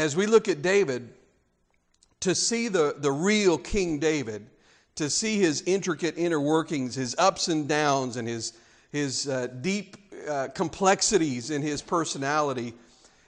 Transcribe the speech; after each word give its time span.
as 0.00 0.16
we 0.16 0.26
look 0.26 0.48
at 0.48 0.62
David, 0.62 1.12
to 2.20 2.34
see 2.34 2.68
the, 2.68 2.94
the 2.98 3.10
real 3.10 3.58
King 3.58 3.98
David, 3.98 4.46
to 4.96 5.08
see 5.08 5.38
his 5.38 5.62
intricate 5.62 6.16
inner 6.16 6.40
workings, 6.40 6.94
his 6.94 7.14
ups 7.18 7.48
and 7.48 7.68
downs, 7.68 8.16
and 8.16 8.28
his, 8.28 8.52
his 8.92 9.28
uh, 9.28 9.46
deep 9.60 9.96
uh, 10.28 10.48
complexities 10.54 11.50
in 11.50 11.62
his 11.62 11.80
personality, 11.80 12.74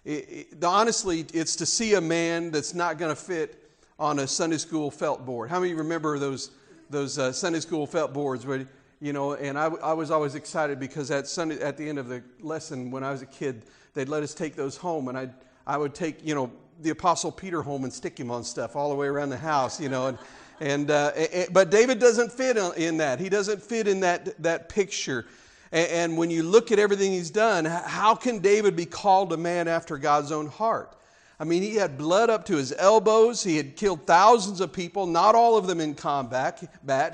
it, 0.05 0.49
it, 0.53 0.65
honestly, 0.65 1.25
it's 1.33 1.57
to 1.57 1.67
see 1.67 1.95
a 1.95 2.01
man 2.01 2.51
that's 2.51 2.75
not 2.75 2.99
going 2.99 3.15
to 3.15 3.21
fit 3.21 3.71
on 3.99 4.19
a 4.19 4.27
Sunday 4.27 4.59
school 4.59 4.91
felt 4.91 5.25
board. 5.25 5.49
How 5.49 5.61
many 5.61 5.75
remember 5.75 6.19
those, 6.19 6.51
those 6.91 7.19
uh, 7.19 7.33
Sunday 7.33 7.61
school 7.61 7.87
felt 7.87 8.13
boards 8.13 8.45
where, 8.45 8.67
you 9.01 9.13
know, 9.13 9.35
and 9.35 9.59
I, 9.59 9.67
I 9.67 9.93
was 9.93 10.11
always 10.11 10.35
excited 10.35 10.81
because 10.81 11.11
at, 11.11 11.27
Sunday, 11.29 11.61
at 11.61 11.77
the 11.77 11.89
end 11.89 11.99
of 11.99 12.09
the 12.09 12.23
lesson 12.41 12.91
when 12.91 13.05
I 13.05 13.13
was 13.13 13.23
a 13.23 13.27
kid, 13.27 13.65
they'd 13.95 14.09
let 14.09 14.23
us 14.23 14.35
take 14.35 14.57
those 14.57 14.77
home 14.77 15.09
and 15.09 15.17
I'd, 15.17 15.35
I 15.67 15.77
would 15.77 15.95
take, 15.95 16.27
you 16.27 16.35
know, 16.35 16.51
the 16.81 16.91
Apostle 16.91 17.31
Peter 17.33 17.63
home 17.63 17.85
and 17.85 17.93
stick 17.93 18.19
him 18.19 18.31
on 18.31 18.45
stuff 18.45 18.77
all 18.77 18.89
the 18.89 18.95
way 18.95 19.07
around 19.07 19.31
the 19.31 19.37
house, 19.37 19.81
you 19.81 19.89
know. 19.89 20.09
And, 20.09 20.19
and, 20.61 20.91
uh, 20.91 21.13
but 21.53 21.71
David 21.71 21.99
doesn't 21.99 22.33
fit 22.33 22.57
in 22.57 22.97
that. 22.99 23.21
He 23.21 23.29
doesn't 23.29 23.63
fit 23.63 23.89
in 23.89 24.01
that, 24.01 24.41
that 24.43 24.69
picture. 24.69 25.27
And 25.73 26.19
when 26.19 26.31
you 26.31 26.43
look 26.43 26.71
at 26.71 26.79
everything 26.79 27.13
he's 27.13 27.31
done, 27.31 27.65
how 27.65 28.15
can 28.15 28.41
David 28.41 28.77
be 28.77 28.85
called 28.85 29.33
a 29.33 29.37
man 29.37 29.69
after 29.69 29.97
God's 29.97 30.31
own 30.31 30.47
heart? 30.47 30.95
I 31.41 31.45
mean, 31.45 31.63
he 31.63 31.75
had 31.75 31.99
blood 31.99 32.31
up 32.31 32.45
to 32.47 32.57
his 32.57 32.75
elbows. 32.79 33.43
He 33.43 33.57
had 33.57 33.75
killed 33.75 34.07
thousands 34.07 34.61
of 34.61 34.73
people, 34.73 35.07
not 35.07 35.35
all 35.35 35.57
of 35.57 35.67
them 35.67 35.81
in 35.81 35.95
combat. 35.95 36.63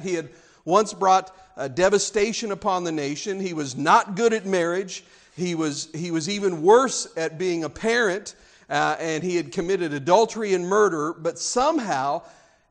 He 0.02 0.14
had 0.14 0.28
once 0.64 0.92
brought 0.92 1.34
devastation 1.74 2.52
upon 2.52 2.84
the 2.84 2.92
nation. 2.92 3.40
He 3.40 3.54
was 3.54 3.76
not 3.76 4.16
good 4.16 4.32
at 4.32 4.44
marriage. 4.44 5.04
He 5.36 5.54
was, 5.54 5.88
he 5.94 6.10
was 6.10 6.28
even 6.28 6.62
worse 6.62 7.06
at 7.16 7.38
being 7.38 7.62
a 7.62 7.70
parent, 7.70 8.34
uh, 8.68 8.96
and 8.98 9.22
he 9.22 9.36
had 9.36 9.52
committed 9.52 9.92
adultery 9.92 10.54
and 10.54 10.66
murder. 10.66 11.12
But 11.12 11.38
somehow, 11.38 12.22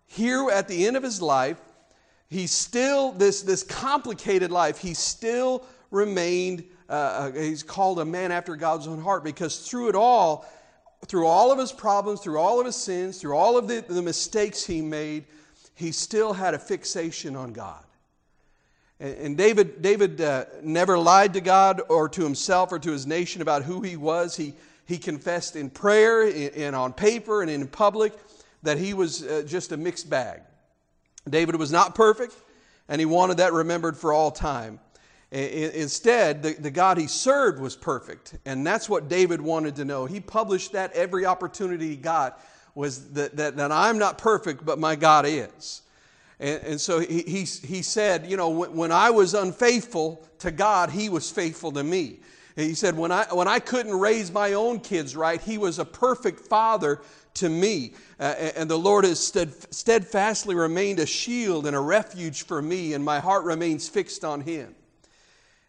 here 0.05 0.49
at 0.51 0.67
the 0.67 0.85
end 0.85 0.97
of 0.97 1.03
his 1.03 1.21
life, 1.21 1.57
he 2.29 2.47
still, 2.47 3.11
this, 3.13 3.41
this 3.41 3.63
complicated 3.63 4.51
life, 4.51 4.77
he 4.77 4.93
still 4.93 5.65
remained, 5.91 6.65
uh, 6.89 6.93
uh, 6.93 7.31
he's 7.31 7.63
called 7.63 7.99
a 7.99 8.05
man 8.05 8.31
after 8.31 8.55
God's 8.55 8.87
own 8.87 9.01
heart 9.01 9.23
because 9.23 9.67
through 9.69 9.89
it 9.89 9.95
all, 9.95 10.45
through 11.05 11.27
all 11.27 11.51
of 11.51 11.59
his 11.59 11.71
problems, 11.71 12.21
through 12.21 12.39
all 12.39 12.59
of 12.59 12.65
his 12.65 12.75
sins, 12.75 13.19
through 13.19 13.35
all 13.35 13.57
of 13.57 13.67
the, 13.67 13.83
the 13.87 14.01
mistakes 14.01 14.65
he 14.65 14.81
made, 14.81 15.25
he 15.75 15.91
still 15.91 16.33
had 16.33 16.53
a 16.53 16.59
fixation 16.59 17.35
on 17.35 17.53
God. 17.53 17.83
And, 18.99 19.17
and 19.17 19.37
David, 19.37 19.81
David 19.81 20.19
uh, 20.19 20.45
never 20.61 20.97
lied 20.97 21.33
to 21.33 21.41
God 21.41 21.81
or 21.87 22.09
to 22.09 22.23
himself 22.23 22.71
or 22.71 22.79
to 22.79 22.91
his 22.91 23.07
nation 23.07 23.41
about 23.41 23.63
who 23.63 23.81
he 23.81 23.95
was. 23.95 24.35
He, 24.35 24.53
he 24.87 24.97
confessed 24.97 25.55
in 25.55 25.69
prayer 25.69 26.23
and 26.55 26.75
on 26.75 26.93
paper 26.93 27.41
and 27.41 27.51
in 27.51 27.67
public 27.67 28.13
that 28.63 28.77
he 28.77 28.93
was 28.93 29.23
uh, 29.23 29.43
just 29.45 29.71
a 29.73 29.77
mixed 29.77 30.09
bag. 30.09 30.41
David 31.29 31.57
was 31.57 31.71
not 31.71 31.93
perfect, 31.93 32.33
and 32.87 32.99
he 32.99 33.05
wanted 33.05 33.37
that 33.37 33.51
remembered 33.51 33.97
for 33.97 34.13
all 34.13 34.31
time. 34.31 34.79
Instead, 35.29 36.41
the, 36.41 36.71
God 36.71 36.97
he 36.97 37.05
served 37.05 37.59
was 37.59 37.75
perfect, 37.75 38.37
and 38.45 38.65
that's 38.65 38.87
what 38.87 39.09
David 39.09 39.41
wanted 39.41 39.75
to 39.75 39.83
know. 39.83 40.05
He 40.05 40.21
published 40.21 40.71
that 40.71 40.93
every 40.93 41.25
opportunity 41.25 41.89
he 41.89 41.95
got 41.97 42.41
was 42.73 43.09
that, 43.09 43.35
that, 43.35 43.57
that 43.57 43.71
I'm 43.73 43.97
not 43.97 44.17
perfect, 44.17 44.65
but 44.65 44.79
my 44.79 44.95
God 44.95 45.25
is. 45.27 45.81
And, 46.39 46.63
and 46.63 46.81
so 46.81 46.99
he, 46.99 47.23
he, 47.23 47.39
he 47.39 47.81
said, 47.81 48.25
you 48.25 48.37
know, 48.37 48.47
when 48.47 48.93
I 48.93 49.09
was 49.09 49.33
unfaithful 49.33 50.25
to 50.39 50.49
God, 50.49 50.91
he 50.91 51.09
was 51.09 51.29
faithful 51.29 51.73
to 51.73 51.83
me. 51.83 52.21
He 52.57 52.73
said, 52.73 52.97
when 52.97 53.11
I, 53.11 53.25
when 53.31 53.47
I 53.47 53.59
couldn't 53.59 53.99
raise 53.99 54.31
my 54.31 54.53
own 54.53 54.79
kids 54.79 55.15
right, 55.15 55.39
he 55.39 55.59
was 55.59 55.77
a 55.77 55.85
perfect 55.85 56.47
father 56.47 57.01
to 57.35 57.49
me. 57.49 57.93
Uh, 58.19 58.33
and 58.55 58.67
the 58.67 58.79
Lord 58.79 59.05
has 59.05 59.19
steadfastly 59.19 60.55
remained 60.55 60.97
a 60.99 61.05
shield 61.05 61.67
and 61.67 61.75
a 61.75 61.79
refuge 61.79 62.45
for 62.45 62.59
me, 62.59 62.93
and 62.93 63.05
my 63.05 63.19
heart 63.19 63.43
remains 63.43 63.87
fixed 63.87 64.25
on 64.25 64.41
him. 64.41 64.73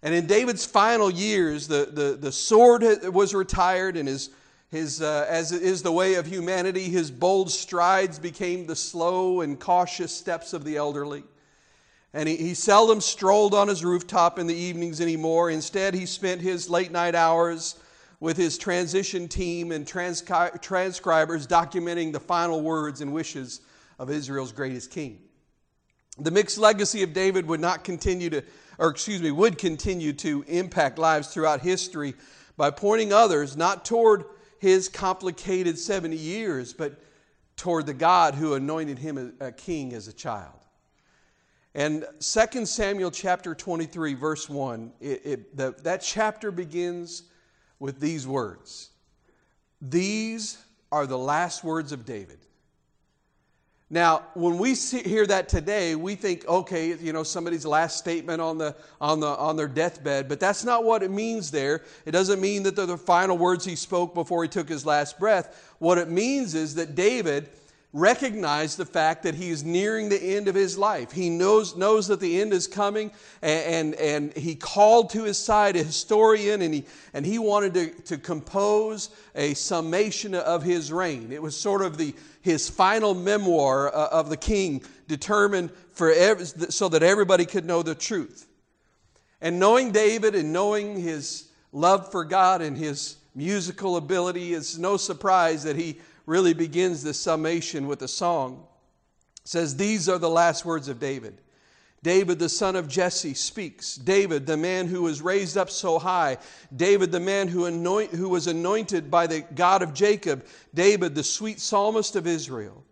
And 0.02 0.14
in 0.14 0.26
David's 0.26 0.64
final 0.64 1.10
years, 1.10 1.68
the, 1.68 1.90
the, 1.92 2.16
the 2.18 2.32
sword 2.32 2.82
was 3.12 3.34
retired, 3.34 3.98
and 3.98 4.08
his, 4.08 4.30
his, 4.70 5.02
uh, 5.02 5.26
as 5.28 5.52
is 5.52 5.82
the 5.82 5.92
way 5.92 6.14
of 6.14 6.24
humanity, 6.24 6.84
his 6.84 7.10
bold 7.10 7.50
strides 7.50 8.18
became 8.18 8.66
the 8.66 8.76
slow 8.76 9.42
and 9.42 9.60
cautious 9.60 10.10
steps 10.12 10.54
of 10.54 10.64
the 10.64 10.78
elderly. 10.78 11.24
And 12.14 12.28
he, 12.28 12.36
he 12.36 12.54
seldom 12.54 13.00
strolled 13.00 13.54
on 13.54 13.68
his 13.68 13.84
rooftop 13.84 14.38
in 14.38 14.46
the 14.46 14.54
evenings 14.54 15.00
anymore. 15.00 15.50
Instead, 15.50 15.94
he 15.94 16.06
spent 16.06 16.40
his 16.40 16.70
late 16.70 16.90
night 16.90 17.14
hours 17.14 17.76
with 18.20 18.36
his 18.36 18.58
transition 18.58 19.28
team 19.28 19.70
and 19.70 19.86
transcri- 19.86 20.60
transcribers 20.60 21.46
documenting 21.46 22.12
the 22.12 22.20
final 22.20 22.60
words 22.60 23.00
and 23.00 23.12
wishes 23.12 23.60
of 23.98 24.10
Israel's 24.10 24.52
greatest 24.52 24.90
king. 24.90 25.20
The 26.18 26.30
mixed 26.30 26.58
legacy 26.58 27.02
of 27.02 27.12
David 27.12 27.46
would 27.46 27.60
not 27.60 27.84
continue 27.84 28.30
to 28.30 28.42
or 28.78 28.88
excuse 28.90 29.20
me, 29.20 29.30
would 29.30 29.58
continue 29.58 30.12
to 30.14 30.44
impact 30.46 30.98
lives 30.98 31.28
throughout 31.28 31.60
history 31.60 32.14
by 32.56 32.70
pointing 32.70 33.12
others 33.12 33.56
not 33.56 33.84
toward 33.84 34.24
his 34.58 34.88
complicated 34.88 35.78
70 35.78 36.16
years, 36.16 36.72
but 36.72 37.00
toward 37.56 37.86
the 37.86 37.94
God 37.94 38.34
who 38.34 38.54
anointed 38.54 38.98
him 38.98 39.34
a 39.40 39.52
king 39.52 39.92
as 39.92 40.08
a 40.08 40.12
child. 40.12 40.57
And 41.78 42.04
2 42.18 42.66
Samuel 42.66 43.12
chapter 43.12 43.54
23, 43.54 44.14
verse 44.14 44.48
1, 44.48 44.92
it, 45.00 45.20
it, 45.24 45.56
the, 45.56 45.76
that 45.84 46.02
chapter 46.02 46.50
begins 46.50 47.22
with 47.78 48.00
these 48.00 48.26
words 48.26 48.90
These 49.80 50.58
are 50.90 51.06
the 51.06 51.16
last 51.16 51.62
words 51.62 51.92
of 51.92 52.04
David. 52.04 52.40
Now, 53.90 54.24
when 54.34 54.58
we 54.58 54.74
see, 54.74 55.04
hear 55.04 55.24
that 55.28 55.48
today, 55.48 55.94
we 55.94 56.16
think, 56.16 56.48
okay, 56.48 56.96
you 56.96 57.12
know, 57.12 57.22
somebody's 57.22 57.64
last 57.64 57.96
statement 57.96 58.40
on, 58.40 58.58
the, 58.58 58.74
on, 59.00 59.20
the, 59.20 59.28
on 59.28 59.54
their 59.54 59.68
deathbed, 59.68 60.28
but 60.28 60.40
that's 60.40 60.64
not 60.64 60.82
what 60.82 61.04
it 61.04 61.12
means 61.12 61.52
there. 61.52 61.84
It 62.04 62.10
doesn't 62.10 62.40
mean 62.40 62.64
that 62.64 62.74
they're 62.74 62.86
the 62.86 62.98
final 62.98 63.38
words 63.38 63.64
he 63.64 63.76
spoke 63.76 64.14
before 64.14 64.42
he 64.42 64.48
took 64.48 64.68
his 64.68 64.84
last 64.84 65.16
breath. 65.20 65.74
What 65.78 65.96
it 65.96 66.10
means 66.10 66.56
is 66.56 66.74
that 66.74 66.96
David 66.96 67.50
recognize 67.92 68.76
the 68.76 68.84
fact 68.84 69.22
that 69.22 69.34
he 69.34 69.48
is 69.48 69.64
nearing 69.64 70.10
the 70.10 70.22
end 70.22 70.46
of 70.46 70.54
his 70.54 70.76
life. 70.76 71.10
He 71.10 71.30
knows, 71.30 71.74
knows 71.74 72.08
that 72.08 72.20
the 72.20 72.40
end 72.40 72.52
is 72.52 72.66
coming, 72.66 73.10
and, 73.40 73.94
and, 73.94 73.94
and, 73.94 74.32
he 74.34 74.54
called 74.54 75.10
to 75.10 75.24
his 75.24 75.38
side 75.38 75.74
a 75.74 75.82
historian, 75.82 76.60
and 76.60 76.74
he, 76.74 76.84
and 77.14 77.24
he 77.24 77.38
wanted 77.38 77.74
to, 77.74 77.90
to 78.02 78.18
compose 78.18 79.08
a 79.34 79.54
summation 79.54 80.34
of 80.34 80.62
his 80.62 80.92
reign. 80.92 81.32
It 81.32 81.42
was 81.42 81.56
sort 81.56 81.80
of 81.80 81.96
the, 81.96 82.14
his 82.42 82.68
final 82.68 83.14
memoir 83.14 83.88
uh, 83.94 84.08
of 84.08 84.28
the 84.28 84.36
king, 84.36 84.82
determined 85.06 85.70
for 85.92 86.12
every, 86.12 86.44
so 86.44 86.90
that 86.90 87.02
everybody 87.02 87.46
could 87.46 87.64
know 87.64 87.82
the 87.82 87.94
truth. 87.94 88.46
And 89.40 89.58
knowing 89.58 89.92
David 89.92 90.34
and 90.34 90.52
knowing 90.52 91.00
his 91.00 91.48
love 91.72 92.10
for 92.10 92.24
God 92.24 92.60
and 92.60 92.76
his 92.76 93.16
musical 93.34 93.96
ability, 93.96 94.52
it's 94.52 94.76
no 94.76 94.98
surprise 94.98 95.62
that 95.62 95.76
he 95.76 96.00
really 96.28 96.54
begins 96.54 97.02
the 97.02 97.14
summation 97.14 97.86
with 97.86 98.02
a 98.02 98.08
song. 98.08 98.66
It 99.42 99.48
says, 99.48 99.76
These 99.76 100.08
are 100.08 100.18
the 100.18 100.30
last 100.30 100.64
words 100.64 100.88
of 100.88 101.00
David. 101.00 101.40
David, 102.02 102.38
the 102.38 102.48
son 102.48 102.76
of 102.76 102.86
Jesse, 102.86 103.34
speaks. 103.34 103.96
David, 103.96 104.46
the 104.46 104.56
man 104.56 104.86
who 104.86 105.02
was 105.02 105.20
raised 105.20 105.56
up 105.56 105.68
so 105.68 105.98
high. 105.98 106.36
David, 106.74 107.10
the 107.10 107.18
man 107.18 107.48
who, 107.48 107.64
anoint, 107.64 108.12
who 108.12 108.28
was 108.28 108.46
anointed 108.46 109.10
by 109.10 109.26
the 109.26 109.40
God 109.40 109.82
of 109.82 109.94
Jacob. 109.94 110.46
David, 110.74 111.14
the 111.16 111.24
sweet 111.24 111.58
psalmist 111.58 112.14
of 112.14 112.26
Israel. 112.26 112.84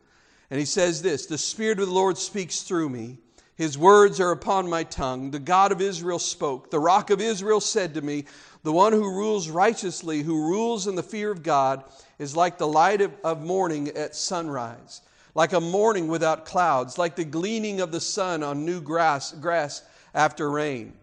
And 0.50 0.58
he 0.58 0.66
says 0.66 1.02
this 1.02 1.26
The 1.26 1.38
Spirit 1.38 1.78
of 1.78 1.86
the 1.86 1.94
Lord 1.94 2.18
speaks 2.18 2.62
through 2.62 2.88
me. 2.88 3.18
His 3.56 3.78
words 3.78 4.20
are 4.20 4.32
upon 4.32 4.68
my 4.68 4.82
tongue. 4.82 5.30
The 5.30 5.38
God 5.38 5.72
of 5.72 5.80
Israel 5.80 6.18
spoke. 6.18 6.70
The 6.70 6.78
rock 6.78 7.08
of 7.10 7.22
Israel 7.22 7.60
said 7.60 7.94
to 7.94 8.02
me, 8.02 8.26
The 8.66 8.72
one 8.72 8.92
who 8.92 9.14
rules 9.14 9.48
righteously, 9.48 10.22
who 10.22 10.48
rules 10.48 10.88
in 10.88 10.96
the 10.96 11.02
fear 11.04 11.30
of 11.30 11.44
God, 11.44 11.84
is 12.18 12.34
like 12.34 12.58
the 12.58 12.66
light 12.66 13.00
of, 13.00 13.12
of 13.22 13.44
morning 13.44 13.90
at 13.90 14.16
sunrise, 14.16 15.02
like 15.36 15.52
a 15.52 15.60
morning 15.60 16.08
without 16.08 16.44
clouds, 16.44 16.98
like 16.98 17.14
the 17.14 17.24
gleaning 17.24 17.80
of 17.80 17.92
the 17.92 18.00
sun 18.00 18.42
on 18.42 18.64
new 18.64 18.80
grass, 18.80 19.30
grass 19.30 19.84
after 20.14 20.50
rain. 20.50 20.94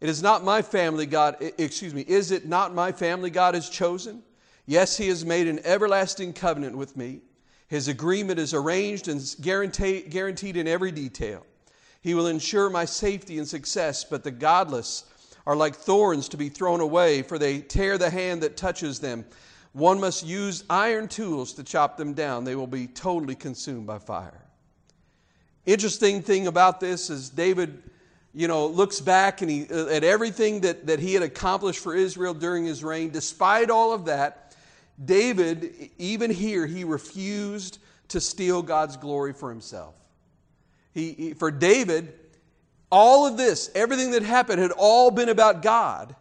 It 0.00 0.08
is 0.08 0.24
not 0.24 0.42
my 0.42 0.60
family 0.60 1.06
God, 1.06 1.36
excuse 1.56 1.94
me, 1.94 2.04
is 2.08 2.32
it 2.32 2.46
not 2.46 2.74
my 2.74 2.90
family 2.90 3.30
God 3.30 3.54
has 3.54 3.70
chosen? 3.70 4.20
Yes, 4.66 4.96
he 4.96 5.06
has 5.06 5.24
made 5.24 5.46
an 5.46 5.60
everlasting 5.64 6.32
covenant 6.32 6.76
with 6.76 6.96
me. 6.96 7.20
His 7.68 7.86
agreement 7.86 8.40
is 8.40 8.54
arranged 8.54 9.06
and 9.06 9.22
guaranteed, 9.40 10.56
in 10.56 10.66
every 10.66 10.90
detail. 10.90 11.46
He 12.00 12.14
will 12.14 12.26
ensure 12.26 12.70
my 12.70 12.86
safety 12.86 13.38
and 13.38 13.46
success, 13.46 14.02
but 14.02 14.24
the 14.24 14.32
godless 14.32 15.04
are 15.46 15.56
like 15.56 15.74
thorns 15.74 16.28
to 16.30 16.36
be 16.36 16.48
thrown 16.48 16.80
away, 16.80 17.22
for 17.22 17.38
they 17.38 17.60
tear 17.60 17.98
the 17.98 18.10
hand 18.10 18.42
that 18.42 18.56
touches 18.56 18.98
them. 18.98 19.24
One 19.72 20.00
must 20.00 20.24
use 20.24 20.64
iron 20.70 21.08
tools 21.08 21.52
to 21.54 21.64
chop 21.64 21.96
them 21.96 22.14
down. 22.14 22.44
They 22.44 22.54
will 22.54 22.66
be 22.66 22.86
totally 22.86 23.34
consumed 23.34 23.86
by 23.86 23.98
fire. 23.98 24.40
Interesting 25.66 26.22
thing 26.22 26.46
about 26.46 26.78
this 26.78 27.10
is 27.10 27.30
David, 27.30 27.82
you 28.32 28.48
know, 28.48 28.66
looks 28.66 29.00
back 29.00 29.42
and 29.42 29.50
he, 29.50 29.66
uh, 29.70 29.86
at 29.86 30.04
everything 30.04 30.60
that, 30.60 30.86
that 30.86 31.00
he 31.00 31.14
had 31.14 31.22
accomplished 31.22 31.80
for 31.80 31.94
Israel 31.94 32.34
during 32.34 32.64
his 32.64 32.84
reign. 32.84 33.10
Despite 33.10 33.70
all 33.70 33.92
of 33.92 34.04
that, 34.04 34.54
David, 35.02 35.90
even 35.98 36.30
here, 36.30 36.66
he 36.66 36.84
refused 36.84 37.78
to 38.08 38.20
steal 38.20 38.62
God's 38.62 38.96
glory 38.96 39.32
for 39.32 39.50
himself. 39.50 39.94
He, 40.92 41.12
he, 41.12 41.32
for 41.32 41.50
David, 41.50 42.12
all 42.90 43.26
of 43.26 43.36
this, 43.36 43.70
everything 43.74 44.12
that 44.12 44.22
happened, 44.22 44.60
had 44.60 44.72
all 44.72 45.10
been 45.10 45.28
about 45.28 45.62
God, 45.62 46.14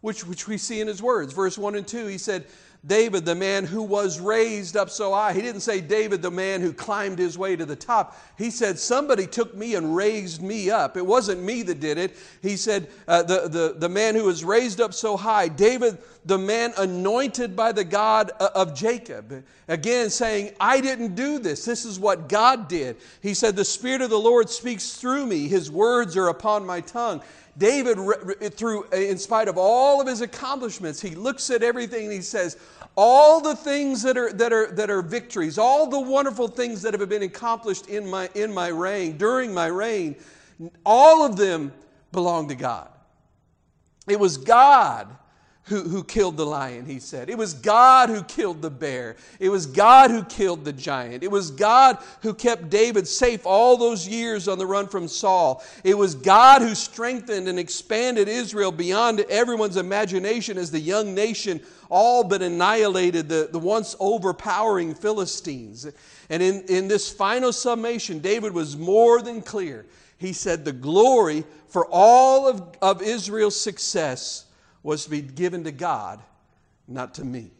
which, 0.00 0.26
which 0.26 0.48
we 0.48 0.58
see 0.58 0.80
in 0.80 0.88
his 0.88 1.02
words. 1.02 1.32
Verse 1.32 1.56
1 1.56 1.74
and 1.74 1.86
2, 1.86 2.06
he 2.06 2.18
said, 2.18 2.46
David, 2.86 3.24
the 3.24 3.34
man 3.34 3.64
who 3.64 3.82
was 3.82 4.20
raised 4.20 4.76
up 4.76 4.90
so 4.90 5.12
high. 5.12 5.32
He 5.32 5.42
didn't 5.42 5.62
say 5.62 5.80
David, 5.80 6.22
the 6.22 6.30
man 6.30 6.60
who 6.60 6.72
climbed 6.72 7.18
his 7.18 7.36
way 7.36 7.56
to 7.56 7.66
the 7.66 7.74
top. 7.74 8.16
He 8.38 8.50
said, 8.50 8.78
Somebody 8.78 9.26
took 9.26 9.56
me 9.56 9.74
and 9.74 9.96
raised 9.96 10.40
me 10.40 10.70
up. 10.70 10.96
It 10.96 11.04
wasn't 11.04 11.42
me 11.42 11.62
that 11.64 11.80
did 11.80 11.98
it. 11.98 12.16
He 12.42 12.56
said, 12.56 12.88
uh, 13.08 13.24
the, 13.24 13.48
the, 13.48 13.74
the 13.76 13.88
man 13.88 14.14
who 14.14 14.24
was 14.24 14.44
raised 14.44 14.80
up 14.80 14.94
so 14.94 15.16
high. 15.16 15.48
David, 15.48 15.98
the 16.24 16.38
man 16.38 16.74
anointed 16.78 17.56
by 17.56 17.72
the 17.72 17.84
God 17.84 18.30
uh, 18.38 18.50
of 18.54 18.74
Jacob. 18.74 19.44
Again, 19.66 20.08
saying, 20.10 20.52
I 20.60 20.80
didn't 20.80 21.16
do 21.16 21.40
this. 21.40 21.64
This 21.64 21.84
is 21.84 21.98
what 21.98 22.28
God 22.28 22.68
did. 22.68 22.98
He 23.20 23.34
said, 23.34 23.56
The 23.56 23.64
Spirit 23.64 24.02
of 24.02 24.10
the 24.10 24.18
Lord 24.18 24.48
speaks 24.48 24.92
through 24.92 25.26
me, 25.26 25.48
His 25.48 25.72
words 25.72 26.16
are 26.16 26.28
upon 26.28 26.64
my 26.64 26.82
tongue. 26.82 27.20
David, 27.58 27.98
through, 28.54 28.84
uh, 28.92 28.96
in 28.96 29.16
spite 29.16 29.48
of 29.48 29.56
all 29.56 30.00
of 30.00 30.06
his 30.06 30.20
accomplishments, 30.20 31.00
he 31.00 31.14
looks 31.14 31.48
at 31.50 31.62
everything 31.62 32.04
and 32.04 32.12
he 32.12 32.20
says, 32.20 32.58
all 32.96 33.40
the 33.40 33.56
things 33.56 34.02
that 34.02 34.16
are, 34.16 34.32
that 34.32 34.52
are, 34.52 34.70
that 34.72 34.90
are 34.90 35.02
victories, 35.02 35.58
all 35.58 35.86
the 35.86 36.00
wonderful 36.00 36.48
things 36.48 36.82
that 36.82 36.92
have 36.94 37.08
been 37.08 37.22
accomplished 37.22 37.88
in 37.88 38.08
my, 38.08 38.28
in 38.34 38.52
my 38.52 38.68
reign, 38.68 39.16
during 39.16 39.52
my 39.54 39.66
reign, 39.66 40.16
all 40.84 41.24
of 41.24 41.36
them 41.36 41.72
belong 42.12 42.48
to 42.48 42.54
God. 42.54 42.88
It 44.06 44.20
was 44.20 44.36
God 44.36 45.08
who, 45.66 45.82
who 45.82 46.04
killed 46.04 46.36
the 46.36 46.46
lion, 46.46 46.86
he 46.86 47.00
said. 47.00 47.28
It 47.28 47.36
was 47.36 47.52
God 47.52 48.08
who 48.08 48.22
killed 48.22 48.62
the 48.62 48.70
bear. 48.70 49.16
It 49.40 49.48
was 49.48 49.66
God 49.66 50.12
who 50.12 50.22
killed 50.24 50.64
the 50.64 50.72
giant. 50.72 51.24
It 51.24 51.30
was 51.30 51.50
God 51.50 51.98
who 52.22 52.34
kept 52.34 52.70
David 52.70 53.08
safe 53.08 53.44
all 53.44 53.76
those 53.76 54.06
years 54.06 54.46
on 54.46 54.58
the 54.58 54.66
run 54.66 54.86
from 54.86 55.08
Saul. 55.08 55.64
It 55.82 55.98
was 55.98 56.14
God 56.14 56.62
who 56.62 56.76
strengthened 56.76 57.48
and 57.48 57.58
expanded 57.58 58.28
Israel 58.28 58.70
beyond 58.70 59.20
everyone's 59.20 59.76
imagination 59.76 60.56
as 60.56 60.70
the 60.70 60.78
young 60.78 61.14
nation 61.14 61.60
all 61.88 62.22
but 62.22 62.42
annihilated 62.42 63.28
the, 63.28 63.48
the 63.50 63.58
once 63.58 63.96
overpowering 63.98 64.94
Philistines. 64.94 65.88
And 66.30 66.42
in, 66.42 66.62
in 66.68 66.86
this 66.86 67.12
final 67.12 67.52
summation, 67.52 68.20
David 68.20 68.52
was 68.52 68.76
more 68.76 69.20
than 69.20 69.42
clear. 69.42 69.86
He 70.18 70.32
said, 70.32 70.64
The 70.64 70.72
glory 70.72 71.44
for 71.68 71.86
all 71.90 72.48
of, 72.48 72.76
of 72.80 73.02
Israel's 73.02 73.60
success 73.60 74.45
was 74.86 75.02
to 75.02 75.10
be 75.10 75.20
given 75.20 75.64
to 75.64 75.72
God, 75.72 76.22
not 76.86 77.14
to 77.14 77.24
me. 77.24 77.50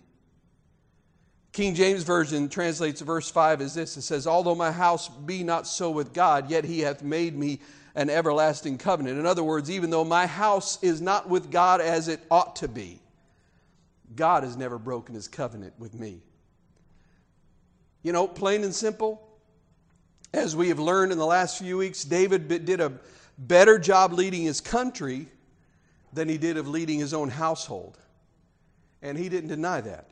King 1.50 1.74
James 1.74 2.04
Version 2.04 2.48
translates 2.48 3.00
verse 3.00 3.28
5 3.28 3.60
as 3.62 3.74
this 3.74 3.96
it 3.96 4.02
says, 4.02 4.28
Although 4.28 4.54
my 4.54 4.70
house 4.70 5.08
be 5.08 5.42
not 5.42 5.66
so 5.66 5.90
with 5.90 6.12
God, 6.12 6.48
yet 6.48 6.64
he 6.64 6.80
hath 6.80 7.02
made 7.02 7.36
me 7.36 7.58
an 7.96 8.10
everlasting 8.10 8.78
covenant. 8.78 9.18
In 9.18 9.26
other 9.26 9.42
words, 9.42 9.72
even 9.72 9.90
though 9.90 10.04
my 10.04 10.28
house 10.28 10.80
is 10.84 11.00
not 11.00 11.28
with 11.28 11.50
God 11.50 11.80
as 11.80 12.06
it 12.06 12.20
ought 12.30 12.54
to 12.56 12.68
be, 12.68 13.00
God 14.14 14.44
has 14.44 14.56
never 14.56 14.78
broken 14.78 15.16
his 15.16 15.26
covenant 15.26 15.74
with 15.80 15.94
me. 15.94 16.20
You 18.04 18.12
know, 18.12 18.28
plain 18.28 18.62
and 18.62 18.72
simple, 18.72 19.20
as 20.32 20.54
we 20.54 20.68
have 20.68 20.78
learned 20.78 21.10
in 21.10 21.18
the 21.18 21.26
last 21.26 21.58
few 21.58 21.76
weeks, 21.76 22.04
David 22.04 22.46
did 22.46 22.80
a 22.80 22.92
better 23.36 23.80
job 23.80 24.12
leading 24.12 24.42
his 24.42 24.60
country 24.60 25.26
than 26.16 26.28
he 26.28 26.38
did 26.38 26.56
of 26.56 26.66
leading 26.66 26.98
his 26.98 27.14
own 27.14 27.28
household. 27.28 27.98
And 29.02 29.16
he 29.16 29.28
didn't 29.28 29.50
deny 29.50 29.80
that. 29.82 30.08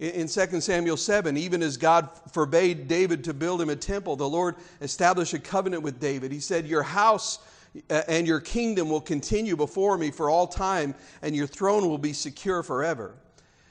In 0.00 0.26
2 0.26 0.60
Samuel 0.60 0.96
7, 0.96 1.36
even 1.36 1.62
as 1.62 1.76
God 1.76 2.10
forbade 2.32 2.88
David 2.88 3.22
to 3.24 3.34
build 3.34 3.62
him 3.62 3.70
a 3.70 3.76
temple, 3.76 4.16
the 4.16 4.28
Lord 4.28 4.56
established 4.80 5.34
a 5.34 5.38
covenant 5.38 5.84
with 5.84 6.00
David. 6.00 6.32
He 6.32 6.40
said, 6.40 6.66
Your 6.66 6.82
house 6.82 7.38
uh, 7.88 8.02
and 8.08 8.26
your 8.26 8.40
kingdom 8.40 8.88
will 8.88 9.00
continue 9.00 9.56
before 9.56 9.96
me 9.96 10.10
for 10.10 10.28
all 10.28 10.48
time, 10.48 10.96
and 11.22 11.36
your 11.36 11.46
throne 11.46 11.88
will 11.88 11.98
be 11.98 12.12
secure 12.12 12.64
forever. 12.64 13.14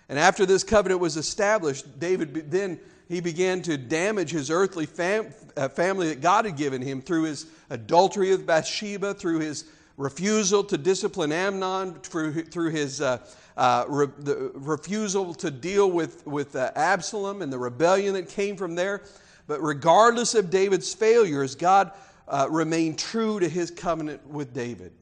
And 0.08 0.18
after 0.18 0.46
this 0.46 0.64
covenant 0.64 1.02
was 1.02 1.18
established, 1.18 2.00
David 2.00 2.50
then 2.50 2.80
he 3.10 3.20
began 3.20 3.62
to 3.64 3.78
damage 3.78 4.32
his 4.32 4.50
earthly 4.50 4.86
fam- 4.86 5.34
uh, 5.58 5.68
family 5.70 6.08
that 6.10 6.22
God 6.22 6.46
had 6.46 6.56
given 6.56 6.82
him 6.82 7.02
through 7.02 7.24
his 7.24 7.48
adultery 7.70 8.32
with 8.32 8.46
Bathsheba, 8.46 9.14
through 9.14 9.40
his 9.40 9.66
refusal 9.98 10.64
to 10.64 10.78
discipline 10.78 11.32
Amnon, 11.32 11.96
through, 11.96 12.44
through 12.44 12.72
his 12.72 13.02
uh, 13.02 13.20
uh, 13.58 13.86
re, 13.88 14.08
refusal 14.54 15.34
to 15.36 15.52
deal 15.52 15.90
with, 15.92 16.26
with 16.26 16.56
uh, 16.56 16.72
Absalom 16.76 17.42
and 17.42 17.54
the 17.54 17.60
rebellion 17.60 18.14
that 18.16 18.30
came 18.30 18.56
from 18.56 18.76
there. 18.76 19.04
But 19.48 19.62
regardless 19.62 20.36
of 20.36 20.50
David's 20.50 20.94
failures, 20.94 21.56
God 21.56 21.92
uh, 22.28 22.48
remained 22.50 22.98
true 22.98 23.40
to 23.40 23.48
his 23.48 23.70
covenant 23.70 24.26
with 24.28 24.54
David. 24.54 24.94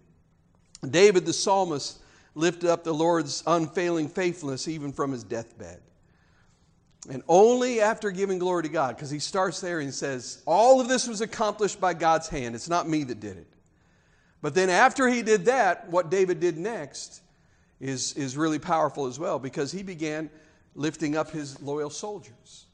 David 0.89 1.25
the 1.25 1.33
psalmist 1.33 1.99
lifted 2.33 2.69
up 2.69 2.83
the 2.83 2.93
Lord's 2.93 3.43
unfailing 3.45 4.09
faithfulness 4.09 4.67
even 4.67 4.91
from 4.91 5.11
his 5.11 5.23
deathbed. 5.23 5.81
And 7.09 7.23
only 7.27 7.81
after 7.81 8.11
giving 8.11 8.37
glory 8.37 8.63
to 8.63 8.69
God, 8.69 8.95
because 8.95 9.09
he 9.09 9.19
starts 9.19 9.59
there 9.59 9.79
and 9.79 9.93
says, 9.93 10.43
All 10.45 10.79
of 10.79 10.87
this 10.87 11.07
was 11.07 11.21
accomplished 11.21 11.79
by 11.79 11.93
God's 11.93 12.27
hand. 12.27 12.53
It's 12.53 12.69
not 12.69 12.87
me 12.87 13.03
that 13.05 13.19
did 13.19 13.37
it. 13.37 13.47
But 14.41 14.55
then 14.55 14.69
after 14.69 15.07
he 15.07 15.21
did 15.21 15.45
that, 15.45 15.89
what 15.89 16.09
David 16.09 16.39
did 16.39 16.57
next 16.57 17.21
is, 17.79 18.13
is 18.13 18.37
really 18.37 18.59
powerful 18.59 19.05
as 19.07 19.19
well 19.19 19.39
because 19.39 19.71
he 19.71 19.83
began 19.83 20.29
lifting 20.75 21.15
up 21.15 21.31
his 21.31 21.61
loyal 21.61 21.89
soldiers. 21.89 22.65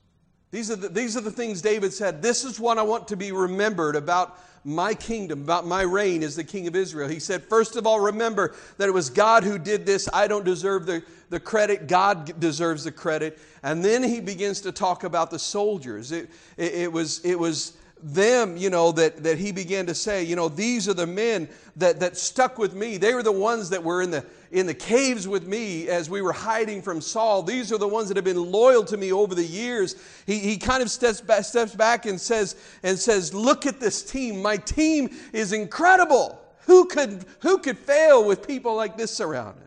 These 0.51 0.71
are, 0.71 0.75
the, 0.77 0.89
these 0.89 1.17
are 1.17 1.21
the 1.21 1.31
things 1.31 1.61
David 1.61 1.91
said. 1.93 2.21
This 2.21 2.45
is 2.45 2.59
what 2.59 2.77
I 2.77 2.83
want 2.83 3.09
to 3.09 3.17
be 3.17 3.31
remembered 3.31 3.95
about 3.95 4.39
my 4.63 4.93
kingdom, 4.93 5.41
about 5.41 5.65
my 5.65 5.81
reign 5.81 6.23
as 6.23 6.35
the 6.35 6.43
king 6.43 6.67
of 6.67 6.75
Israel. 6.75 7.07
He 7.07 7.19
said, 7.19 7.43
First 7.43 7.75
of 7.75 7.85
all, 7.85 7.99
remember 7.99 8.53
that 8.77 8.87
it 8.87 8.93
was 8.93 9.09
God 9.09 9.43
who 9.43 9.57
did 9.57 9.85
this. 9.85 10.09
I 10.13 10.27
don't 10.27 10.45
deserve 10.45 10.85
the, 10.85 11.03
the 11.29 11.39
credit. 11.39 11.87
God 11.87 12.39
deserves 12.39 12.83
the 12.83 12.91
credit. 12.91 13.39
And 13.63 13.83
then 13.83 14.03
he 14.03 14.19
begins 14.19 14.61
to 14.61 14.71
talk 14.71 15.03
about 15.03 15.31
the 15.31 15.39
soldiers. 15.39 16.11
It, 16.11 16.29
it, 16.57 16.73
it 16.73 16.91
was, 16.91 17.23
it 17.23 17.37
was 17.37 17.76
them, 18.01 18.57
you 18.57 18.69
know, 18.69 18.91
that, 18.93 19.23
that 19.23 19.37
he 19.37 19.51
began 19.51 19.85
to 19.87 19.95
say, 19.95 20.23
you 20.23 20.35
know, 20.35 20.49
these 20.49 20.87
are 20.87 20.93
the 20.93 21.07
men 21.07 21.49
that, 21.75 21.99
that 21.99 22.17
stuck 22.17 22.57
with 22.57 22.73
me. 22.73 22.97
They 22.97 23.13
were 23.13 23.23
the 23.23 23.31
ones 23.31 23.69
that 23.69 23.83
were 23.83 24.01
in 24.01 24.11
the, 24.11 24.25
in 24.51 24.65
the 24.65 24.73
caves 24.73 25.27
with 25.27 25.47
me 25.47 25.87
as 25.87 26.09
we 26.09 26.21
were 26.21 26.33
hiding 26.33 26.81
from 26.81 27.01
Saul. 27.01 27.43
These 27.43 27.71
are 27.71 27.77
the 27.77 27.87
ones 27.87 28.07
that 28.07 28.17
have 28.17 28.25
been 28.25 28.51
loyal 28.51 28.83
to 28.85 28.97
me 28.97 29.11
over 29.11 29.35
the 29.35 29.43
years. 29.43 29.95
He, 30.25 30.39
he 30.39 30.57
kind 30.57 30.83
of 30.83 30.91
steps 30.91 31.21
back, 31.21 31.43
steps 31.43 31.75
back 31.75 32.05
and 32.05 32.19
says, 32.19 32.55
and 32.83 32.97
says, 32.97 33.33
look 33.33 33.65
at 33.65 33.79
this 33.79 34.03
team. 34.03 34.41
My 34.41 34.57
team 34.57 35.09
is 35.33 35.53
incredible. 35.53 36.41
Who 36.65 36.85
could, 36.85 37.25
who 37.39 37.59
could 37.59 37.77
fail 37.77 38.25
with 38.25 38.47
people 38.47 38.75
like 38.75 38.97
this 38.97 39.19
around 39.19 39.55
him? 39.55 39.63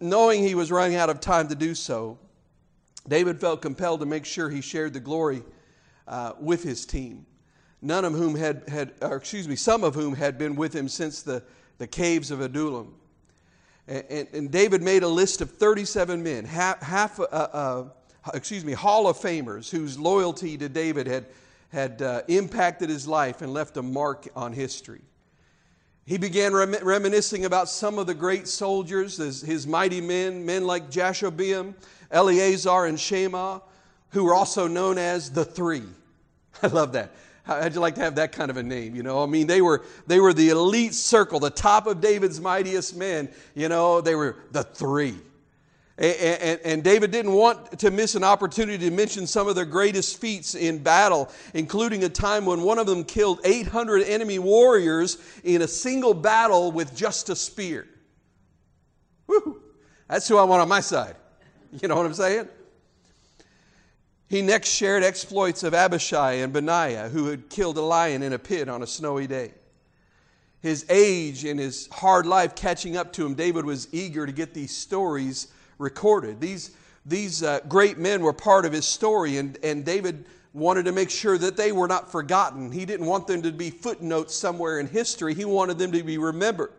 Knowing 0.00 0.42
he 0.42 0.54
was 0.54 0.70
running 0.70 0.96
out 0.96 1.10
of 1.10 1.20
time 1.20 1.48
to 1.48 1.54
do 1.54 1.74
so, 1.74 2.18
David 3.08 3.40
felt 3.40 3.62
compelled 3.62 4.00
to 4.00 4.06
make 4.06 4.26
sure 4.26 4.50
he 4.50 4.60
shared 4.60 4.92
the 4.92 5.00
glory 5.00 5.42
uh, 6.10 6.32
with 6.38 6.62
his 6.62 6.84
team. 6.84 7.24
None 7.80 8.04
of 8.04 8.12
whom 8.12 8.34
had, 8.34 8.64
had, 8.68 8.92
or 9.00 9.16
excuse 9.16 9.48
me, 9.48 9.56
some 9.56 9.84
of 9.84 9.94
whom 9.94 10.14
had 10.14 10.36
been 10.36 10.56
with 10.56 10.74
him 10.74 10.88
since 10.88 11.22
the, 11.22 11.42
the 11.78 11.86
caves 11.86 12.30
of 12.30 12.42
Adullam. 12.42 12.94
And, 13.88 14.04
and, 14.10 14.28
and 14.34 14.50
David 14.50 14.82
made 14.82 15.02
a 15.02 15.08
list 15.08 15.40
of 15.40 15.52
37 15.52 16.22
men, 16.22 16.44
half, 16.44 16.82
half 16.82 17.18
uh, 17.18 17.24
uh, 17.24 17.84
excuse 18.34 18.64
me, 18.64 18.72
Hall 18.72 19.06
of 19.06 19.16
Famers 19.16 19.70
whose 19.70 19.98
loyalty 19.98 20.58
to 20.58 20.68
David 20.68 21.06
had, 21.06 21.26
had 21.70 22.02
uh, 22.02 22.22
impacted 22.28 22.90
his 22.90 23.08
life 23.08 23.40
and 23.40 23.54
left 23.54 23.76
a 23.78 23.82
mark 23.82 24.28
on 24.36 24.52
history. 24.52 25.00
He 26.04 26.18
began 26.18 26.52
rem- 26.52 26.74
reminiscing 26.82 27.44
about 27.44 27.68
some 27.68 27.98
of 27.98 28.06
the 28.06 28.14
great 28.14 28.48
soldiers, 28.48 29.16
his, 29.16 29.40
his 29.42 29.66
mighty 29.66 30.00
men, 30.00 30.44
men 30.44 30.66
like 30.66 30.90
Jashobeam, 30.90 31.74
Eleazar, 32.10 32.86
and 32.86 32.98
Shema, 32.98 33.60
who 34.10 34.24
were 34.24 34.34
also 34.34 34.66
known 34.66 34.98
as 34.98 35.30
the 35.30 35.44
Three. 35.44 35.84
I 36.62 36.66
love 36.68 36.92
that. 36.92 37.12
How'd 37.44 37.74
you 37.74 37.80
like 37.80 37.94
to 37.96 38.00
have 38.02 38.14
that 38.16 38.32
kind 38.32 38.50
of 38.50 38.56
a 38.58 38.62
name? 38.62 38.94
You 38.94 39.02
know, 39.02 39.22
I 39.22 39.26
mean, 39.26 39.46
they 39.46 39.62
were 39.62 39.84
they 40.06 40.20
were 40.20 40.32
the 40.32 40.50
elite 40.50 40.94
circle, 40.94 41.40
the 41.40 41.50
top 41.50 41.86
of 41.86 42.00
David's 42.00 42.40
mightiest 42.40 42.96
men. 42.96 43.28
You 43.54 43.68
know, 43.68 44.00
they 44.00 44.14
were 44.14 44.36
the 44.52 44.62
three. 44.62 45.16
And, 45.98 46.16
and, 46.16 46.60
and, 46.64 46.82
David 46.82 47.10
didn't 47.10 47.32
want 47.32 47.78
to 47.80 47.90
miss 47.90 48.14
an 48.14 48.24
opportunity 48.24 48.88
to 48.88 48.90
mention 48.90 49.26
some 49.26 49.48
of 49.48 49.54
their 49.54 49.66
greatest 49.66 50.18
feats 50.18 50.54
in 50.54 50.78
battle, 50.78 51.28
including 51.52 52.04
a 52.04 52.08
time 52.08 52.46
when 52.46 52.62
one 52.62 52.78
of 52.78 52.86
them 52.86 53.04
killed 53.04 53.38
800 53.44 54.04
enemy 54.04 54.38
warriors 54.38 55.18
in 55.44 55.60
a 55.60 55.68
single 55.68 56.14
battle 56.14 56.72
with 56.72 56.96
just 56.96 57.28
a 57.28 57.36
spear. 57.36 57.86
Woo! 59.26 59.60
That's 60.08 60.26
who 60.26 60.38
I 60.38 60.44
want 60.44 60.62
on 60.62 60.68
my 60.68 60.80
side. 60.80 61.16
You 61.82 61.88
know 61.88 61.96
what 61.96 62.06
I'm 62.06 62.14
saying? 62.14 62.48
He 64.30 64.42
next 64.42 64.68
shared 64.68 65.02
exploits 65.02 65.64
of 65.64 65.74
Abishai 65.74 66.34
and 66.34 66.52
Benaiah, 66.52 67.08
who 67.08 67.26
had 67.26 67.50
killed 67.50 67.76
a 67.76 67.82
lion 67.82 68.22
in 68.22 68.32
a 68.32 68.38
pit 68.38 68.68
on 68.68 68.80
a 68.80 68.86
snowy 68.86 69.26
day. 69.26 69.52
His 70.60 70.86
age 70.88 71.44
and 71.44 71.58
his 71.58 71.88
hard 71.90 72.26
life 72.26 72.54
catching 72.54 72.96
up 72.96 73.12
to 73.14 73.26
him, 73.26 73.34
David 73.34 73.64
was 73.64 73.88
eager 73.92 74.26
to 74.26 74.32
get 74.32 74.54
these 74.54 74.76
stories 74.76 75.48
recorded. 75.78 76.40
These, 76.40 76.70
these 77.04 77.42
uh, 77.42 77.58
great 77.68 77.98
men 77.98 78.22
were 78.22 78.32
part 78.32 78.64
of 78.64 78.72
his 78.72 78.86
story, 78.86 79.36
and, 79.38 79.58
and 79.64 79.84
David 79.84 80.24
wanted 80.52 80.84
to 80.84 80.92
make 80.92 81.10
sure 81.10 81.36
that 81.36 81.56
they 81.56 81.72
were 81.72 81.88
not 81.88 82.12
forgotten. 82.12 82.70
He 82.70 82.84
didn't 82.84 83.06
want 83.06 83.26
them 83.26 83.42
to 83.42 83.50
be 83.50 83.70
footnotes 83.70 84.36
somewhere 84.36 84.78
in 84.78 84.86
history, 84.86 85.34
he 85.34 85.44
wanted 85.44 85.76
them 85.76 85.90
to 85.90 86.04
be 86.04 86.18
remembered. 86.18 86.70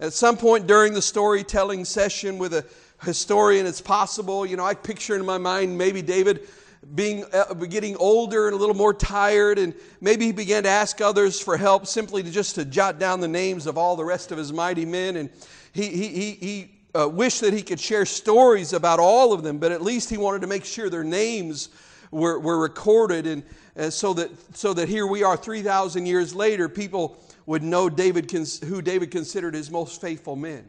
At 0.00 0.12
some 0.12 0.36
point 0.36 0.66
during 0.66 0.94
the 0.94 1.02
storytelling 1.02 1.84
session 1.84 2.38
with 2.38 2.54
a 2.54 2.64
historian, 3.04 3.66
it's 3.66 3.80
possible, 3.80 4.44
you 4.44 4.56
know, 4.56 4.64
I 4.64 4.74
picture 4.74 5.14
in 5.16 5.24
my 5.24 5.38
mind 5.38 5.76
maybe 5.76 6.02
David 6.02 6.48
being 6.94 7.24
uh, 7.32 7.54
getting 7.54 7.96
older 7.96 8.46
and 8.46 8.54
a 8.54 8.58
little 8.58 8.74
more 8.74 8.92
tired 8.92 9.58
and 9.58 9.74
maybe 10.00 10.26
he 10.26 10.32
began 10.32 10.64
to 10.64 10.68
ask 10.68 11.00
others 11.00 11.40
for 11.40 11.56
help 11.56 11.86
simply 11.86 12.22
to 12.22 12.30
just 12.30 12.56
to 12.56 12.64
jot 12.64 12.98
down 12.98 13.20
the 13.20 13.28
names 13.28 13.66
of 13.66 13.78
all 13.78 13.96
the 13.96 14.04
rest 14.04 14.32
of 14.32 14.38
his 14.38 14.52
mighty 14.52 14.84
men. 14.84 15.16
And 15.16 15.30
he, 15.72 15.88
he, 15.88 16.08
he, 16.08 16.30
he 16.32 16.70
uh, 16.94 17.08
wished 17.08 17.40
that 17.40 17.52
he 17.52 17.62
could 17.62 17.80
share 17.80 18.04
stories 18.04 18.72
about 18.72 19.00
all 19.00 19.32
of 19.32 19.42
them 19.42 19.58
but 19.58 19.72
at 19.72 19.82
least 19.82 20.10
he 20.10 20.18
wanted 20.18 20.42
to 20.42 20.46
make 20.46 20.64
sure 20.64 20.90
their 20.90 21.04
names 21.04 21.70
were, 22.10 22.38
were 22.38 22.58
recorded. 22.58 23.26
And, 23.26 23.42
and 23.76 23.92
so 23.92 24.12
that 24.14 24.30
so 24.56 24.74
that 24.74 24.88
here 24.88 25.06
we 25.06 25.22
are 25.22 25.36
3000 25.36 26.06
years 26.06 26.34
later 26.34 26.68
people 26.68 27.16
would 27.46 27.62
know 27.62 27.88
David 27.88 28.30
who 28.30 28.82
David 28.82 29.10
considered 29.10 29.54
his 29.54 29.70
most 29.70 30.00
faithful 30.00 30.36
men 30.36 30.64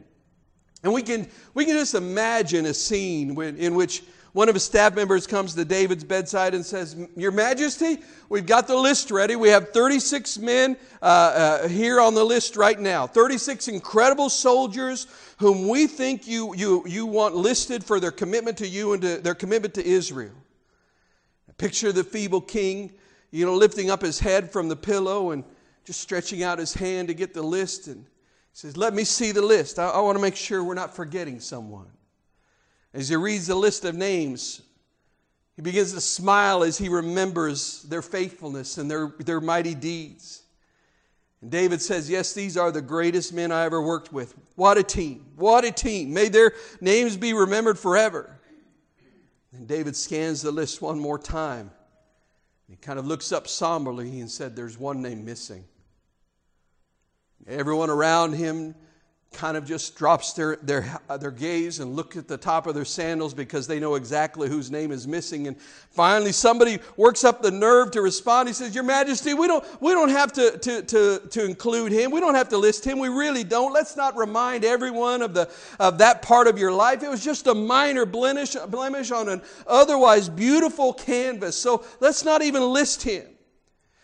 and 0.82 0.92
we 0.92 1.02
can 1.02 1.28
we 1.54 1.64
can 1.64 1.74
just 1.74 1.94
imagine 1.94 2.66
a 2.66 2.74
scene 2.74 3.34
when, 3.34 3.56
in 3.56 3.74
which 3.74 4.02
one 4.36 4.50
of 4.50 4.54
his 4.54 4.64
staff 4.64 4.94
members 4.94 5.26
comes 5.26 5.54
to 5.54 5.64
David's 5.64 6.04
bedside 6.04 6.52
and 6.52 6.62
says, 6.62 6.94
Your 7.16 7.32
Majesty, 7.32 7.96
we've 8.28 8.44
got 8.44 8.66
the 8.66 8.76
list 8.76 9.10
ready. 9.10 9.34
We 9.34 9.48
have 9.48 9.70
36 9.70 10.36
men 10.36 10.76
uh, 11.00 11.04
uh, 11.06 11.68
here 11.68 12.02
on 12.02 12.14
the 12.14 12.22
list 12.22 12.54
right 12.54 12.78
now. 12.78 13.06
36 13.06 13.68
incredible 13.68 14.28
soldiers 14.28 15.06
whom 15.38 15.68
we 15.68 15.86
think 15.86 16.28
you, 16.28 16.54
you, 16.54 16.84
you 16.86 17.06
want 17.06 17.34
listed 17.34 17.82
for 17.82 17.98
their 17.98 18.10
commitment 18.10 18.58
to 18.58 18.68
you 18.68 18.92
and 18.92 19.00
to 19.00 19.16
their 19.22 19.34
commitment 19.34 19.72
to 19.72 19.86
Israel. 19.86 20.34
Picture 21.56 21.90
the 21.90 22.04
feeble 22.04 22.42
king, 22.42 22.92
you 23.30 23.46
know, 23.46 23.54
lifting 23.54 23.88
up 23.88 24.02
his 24.02 24.20
head 24.20 24.52
from 24.52 24.68
the 24.68 24.76
pillow 24.76 25.30
and 25.30 25.44
just 25.86 26.00
stretching 26.00 26.42
out 26.42 26.58
his 26.58 26.74
hand 26.74 27.08
to 27.08 27.14
get 27.14 27.32
the 27.32 27.42
list. 27.42 27.86
And 27.88 28.04
says, 28.56 28.74
Let 28.74 28.94
me 28.94 29.04
see 29.04 29.32
the 29.32 29.42
list. 29.42 29.78
I, 29.78 29.90
I 29.90 30.00
want 30.00 30.16
to 30.16 30.22
make 30.22 30.34
sure 30.34 30.64
we're 30.64 30.72
not 30.72 30.96
forgetting 30.96 31.40
someone. 31.40 31.90
As 32.94 33.10
he 33.10 33.16
reads 33.16 33.48
the 33.48 33.54
list 33.54 33.84
of 33.84 33.94
names, 33.94 34.62
he 35.56 35.62
begins 35.62 35.92
to 35.92 36.00
smile 36.00 36.64
as 36.64 36.78
he 36.78 36.88
remembers 36.88 37.82
their 37.82 38.00
faithfulness 38.00 38.78
and 38.78 38.90
their, 38.90 39.12
their 39.18 39.42
mighty 39.42 39.74
deeds. 39.74 40.42
And 41.42 41.50
David 41.50 41.82
says, 41.82 42.08
Yes, 42.08 42.32
these 42.32 42.56
are 42.56 42.72
the 42.72 42.80
greatest 42.80 43.34
men 43.34 43.52
I 43.52 43.66
ever 43.66 43.82
worked 43.82 44.10
with. 44.10 44.34
What 44.54 44.78
a 44.78 44.82
team! 44.82 45.26
What 45.36 45.66
a 45.66 45.70
team! 45.70 46.14
May 46.14 46.30
their 46.30 46.52
names 46.80 47.18
be 47.18 47.34
remembered 47.34 47.78
forever. 47.78 48.40
And 49.52 49.68
David 49.68 49.94
scans 49.94 50.40
the 50.40 50.50
list 50.50 50.80
one 50.80 50.98
more 50.98 51.18
time. 51.18 51.70
He 52.70 52.76
kind 52.76 52.98
of 52.98 53.06
looks 53.06 53.32
up 53.32 53.48
somberly 53.48 54.20
and 54.20 54.30
said, 54.30 54.56
There's 54.56 54.78
one 54.78 55.02
name 55.02 55.26
missing. 55.26 55.66
Everyone 57.48 57.90
around 57.90 58.32
him 58.32 58.74
kind 59.32 59.56
of 59.56 59.66
just 59.66 59.96
drops 59.96 60.32
their, 60.32 60.56
their, 60.62 60.98
their 61.20 61.30
gaze 61.30 61.78
and 61.78 61.94
look 61.94 62.16
at 62.16 62.26
the 62.26 62.38
top 62.38 62.66
of 62.66 62.74
their 62.74 62.84
sandals 62.84 63.34
because 63.34 63.66
they 63.66 63.78
know 63.78 63.94
exactly 63.94 64.48
whose 64.48 64.70
name 64.70 64.90
is 64.90 65.06
missing. 65.06 65.46
And 65.46 65.60
finally, 65.60 66.32
somebody 66.32 66.78
works 66.96 67.22
up 67.22 67.42
the 67.42 67.50
nerve 67.50 67.90
to 67.92 68.02
respond. 68.02 68.48
He 68.48 68.54
says, 68.54 68.74
Your 68.74 68.84
Majesty, 68.84 69.34
we 69.34 69.46
don't, 69.46 69.64
we 69.80 69.92
don't 69.92 70.08
have 70.08 70.32
to, 70.32 70.58
to, 70.58 70.82
to, 70.82 71.18
to 71.30 71.44
include 71.44 71.92
him. 71.92 72.10
We 72.10 72.20
don't 72.20 72.34
have 72.34 72.48
to 72.48 72.58
list 72.58 72.84
him. 72.84 72.98
We 72.98 73.08
really 73.08 73.44
don't. 73.44 73.72
Let's 73.72 73.96
not 73.96 74.16
remind 74.16 74.64
everyone 74.64 75.22
of, 75.22 75.34
the, 75.34 75.50
of 75.78 75.98
that 75.98 76.22
part 76.22 76.46
of 76.46 76.58
your 76.58 76.72
life. 76.72 77.02
It 77.02 77.10
was 77.10 77.22
just 77.22 77.46
a 77.46 77.54
minor 77.54 78.06
blemish, 78.06 78.54
blemish 78.68 79.10
on 79.10 79.28
an 79.28 79.42
otherwise 79.66 80.28
beautiful 80.28 80.94
canvas. 80.94 81.56
So 81.56 81.84
let's 82.00 82.24
not 82.24 82.42
even 82.42 82.62
list 82.62 83.02
him. 83.02 83.35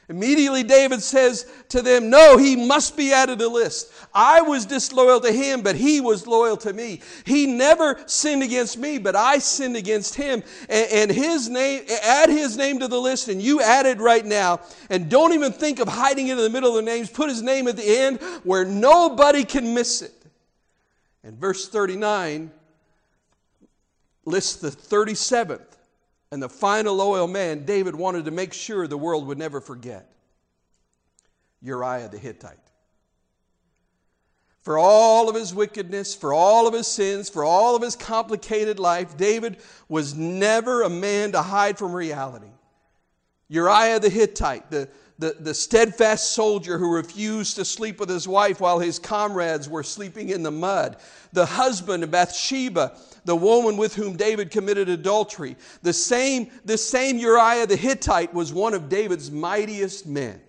Immediately, 0.08 0.64
David 0.64 1.00
says 1.00 1.46
to 1.68 1.80
them, 1.80 2.10
No, 2.10 2.36
he 2.36 2.56
must 2.56 2.96
be 2.96 3.12
added 3.12 3.38
to 3.38 3.44
the 3.44 3.48
list. 3.48 3.92
I 4.12 4.42
was 4.42 4.66
disloyal 4.66 5.20
to 5.20 5.32
him, 5.32 5.62
but 5.62 5.76
he 5.76 6.00
was 6.00 6.26
loyal 6.26 6.56
to 6.58 6.72
me. 6.72 7.00
He 7.24 7.46
never 7.46 7.98
sinned 8.06 8.42
against 8.42 8.76
me, 8.76 8.98
but 8.98 9.14
I 9.14 9.38
sinned 9.38 9.76
against 9.76 10.16
him. 10.16 10.42
And, 10.68 11.10
his 11.10 11.48
name, 11.48 11.84
add 12.02 12.28
his 12.28 12.56
name 12.56 12.80
to 12.80 12.88
the 12.88 13.00
list, 13.00 13.28
and 13.28 13.40
you 13.40 13.62
add 13.62 13.86
it 13.86 13.98
right 13.98 14.26
now. 14.26 14.60
And 14.90 15.08
don't 15.08 15.34
even 15.34 15.52
think 15.52 15.78
of 15.78 15.86
hiding 15.86 16.28
it 16.28 16.32
in 16.32 16.38
the 16.38 16.50
middle 16.50 16.70
of 16.70 16.84
the 16.84 16.90
names. 16.90 17.08
Put 17.08 17.28
his 17.28 17.40
name 17.40 17.68
at 17.68 17.76
the 17.76 17.98
end 17.98 18.20
where 18.42 18.64
nobody 18.64 19.44
can 19.44 19.72
miss 19.72 20.02
it. 20.02 20.12
And 21.22 21.38
verse 21.38 21.68
39 21.68 22.50
lists 24.24 24.56
the 24.56 24.70
37th 24.70 25.71
and 26.32 26.42
the 26.42 26.48
final 26.48 26.96
loyal 26.96 27.28
man, 27.28 27.66
David 27.66 27.94
wanted 27.94 28.24
to 28.24 28.30
make 28.30 28.54
sure 28.54 28.86
the 28.86 28.96
world 28.96 29.26
would 29.26 29.36
never 29.36 29.60
forget 29.60 30.08
Uriah 31.60 32.08
the 32.08 32.18
Hittite. 32.18 32.56
For 34.62 34.78
all 34.78 35.28
of 35.28 35.34
his 35.34 35.54
wickedness, 35.54 36.14
for 36.14 36.32
all 36.32 36.66
of 36.66 36.72
his 36.72 36.86
sins, 36.86 37.28
for 37.28 37.44
all 37.44 37.76
of 37.76 37.82
his 37.82 37.96
complicated 37.96 38.78
life, 38.78 39.14
David 39.18 39.58
was 39.90 40.14
never 40.14 40.82
a 40.82 40.88
man 40.88 41.32
to 41.32 41.42
hide 41.42 41.76
from 41.76 41.92
reality. 41.92 42.50
Uriah 43.48 44.00
the 44.00 44.08
Hittite, 44.08 44.70
the, 44.70 44.88
the, 45.18 45.36
the 45.38 45.52
steadfast 45.52 46.30
soldier 46.30 46.78
who 46.78 46.94
refused 46.94 47.56
to 47.56 47.64
sleep 47.66 48.00
with 48.00 48.08
his 48.08 48.26
wife 48.26 48.58
while 48.58 48.78
his 48.78 48.98
comrades 48.98 49.68
were 49.68 49.82
sleeping 49.82 50.30
in 50.30 50.42
the 50.42 50.50
mud, 50.50 50.96
the 51.34 51.44
husband 51.44 52.02
of 52.02 52.10
Bathsheba, 52.10 52.96
the 53.24 53.36
woman 53.36 53.76
with 53.76 53.94
whom 53.94 54.16
David 54.16 54.50
committed 54.50 54.88
adultery. 54.88 55.56
The 55.82 55.92
same, 55.92 56.50
the 56.64 56.78
same 56.78 57.18
Uriah 57.18 57.66
the 57.66 57.76
Hittite 57.76 58.34
was 58.34 58.52
one 58.52 58.74
of 58.74 58.88
David's 58.88 59.30
mightiest 59.30 60.06
men. 60.06 60.40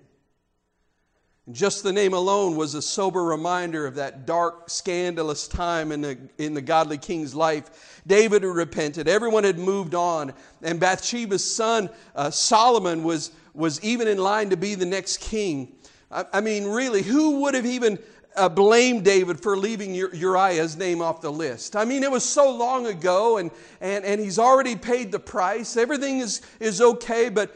And 1.46 1.54
just 1.54 1.84
the 1.84 1.92
name 1.92 2.14
alone 2.14 2.56
was 2.56 2.74
a 2.74 2.82
sober 2.82 3.24
reminder 3.24 3.86
of 3.86 3.96
that 3.96 4.26
dark, 4.26 4.70
scandalous 4.70 5.48
time 5.48 5.92
in 5.92 6.02
the, 6.02 6.18
in 6.38 6.54
the 6.54 6.62
godly 6.62 6.98
king's 6.98 7.36
life. 7.36 8.02
David 8.08 8.44
had 8.44 8.52
repented, 8.52 9.08
everyone 9.08 9.44
had 9.44 9.60
moved 9.60 9.94
on, 9.94 10.34
and 10.62 10.80
Bathsheba's 10.80 11.44
son 11.44 11.90
uh, 12.16 12.30
Solomon 12.30 13.04
was, 13.04 13.32
was 13.54 13.84
even 13.84 14.08
in 14.08 14.18
line 14.18 14.50
to 14.52 14.58
be 14.58 14.76
the 14.76 14.86
next 14.86 15.20
king. 15.20 15.76
I, 16.10 16.26
I 16.34 16.42
mean, 16.42 16.66
really, 16.66 17.02
who 17.02 17.42
would 17.42 17.56
have 17.56 17.66
even 17.66 18.00
uh, 18.36 18.50
blame 18.50 19.02
David 19.02 19.40
for 19.40 19.58
leaving 19.58 19.94
Uriah's 19.94 20.76
name 20.76 21.02
off 21.02 21.22
the 21.22 21.32
list. 21.32 21.76
I 21.76 21.86
mean, 21.86 22.04
it 22.04 22.12
was 22.12 22.24
so 22.24 22.56
long 22.56 22.88
ago, 22.88 23.38
and, 23.38 23.52
and, 23.82 24.04
and 24.06 24.20
he's 24.20 24.40
already 24.40 24.76
paid 24.76 25.12
the 25.12 25.20
price. 25.20 25.78
Everything 25.78 26.20
is, 26.20 26.42
is 26.60 26.82
okay, 26.82 27.30
but, 27.30 27.56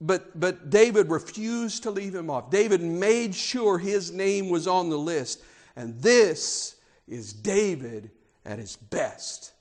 but, 0.00 0.38
but 0.38 0.70
David 0.70 1.10
refused 1.10 1.82
to 1.84 1.90
leave 1.90 2.14
him 2.14 2.30
off. 2.30 2.50
David 2.50 2.82
made 2.82 3.34
sure 3.34 3.78
his 3.78 4.12
name 4.12 4.48
was 4.48 4.66
on 4.66 4.90
the 4.90 4.98
list. 4.98 5.42
And 5.76 6.00
this 6.00 6.76
is 7.08 7.32
David 7.32 8.10
at 8.44 8.58
his 8.58 8.76
best. 8.76 9.52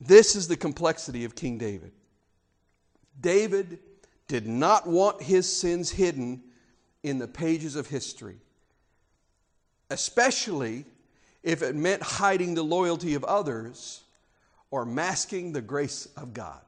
This 0.00 0.34
is 0.34 0.48
the 0.48 0.56
complexity 0.56 1.24
of 1.24 1.34
King 1.34 1.58
David. 1.58 1.92
David 3.20 3.78
did 4.28 4.46
not 4.46 4.86
want 4.86 5.22
his 5.22 5.50
sins 5.50 5.90
hidden 5.90 6.42
in 7.02 7.18
the 7.18 7.28
pages 7.28 7.76
of 7.76 7.86
history, 7.86 8.36
especially 9.90 10.84
if 11.42 11.62
it 11.62 11.74
meant 11.74 12.02
hiding 12.02 12.54
the 12.54 12.62
loyalty 12.62 13.14
of 13.14 13.24
others 13.24 14.02
or 14.70 14.84
masking 14.84 15.52
the 15.52 15.62
grace 15.62 16.06
of 16.16 16.34
God. 16.34 16.60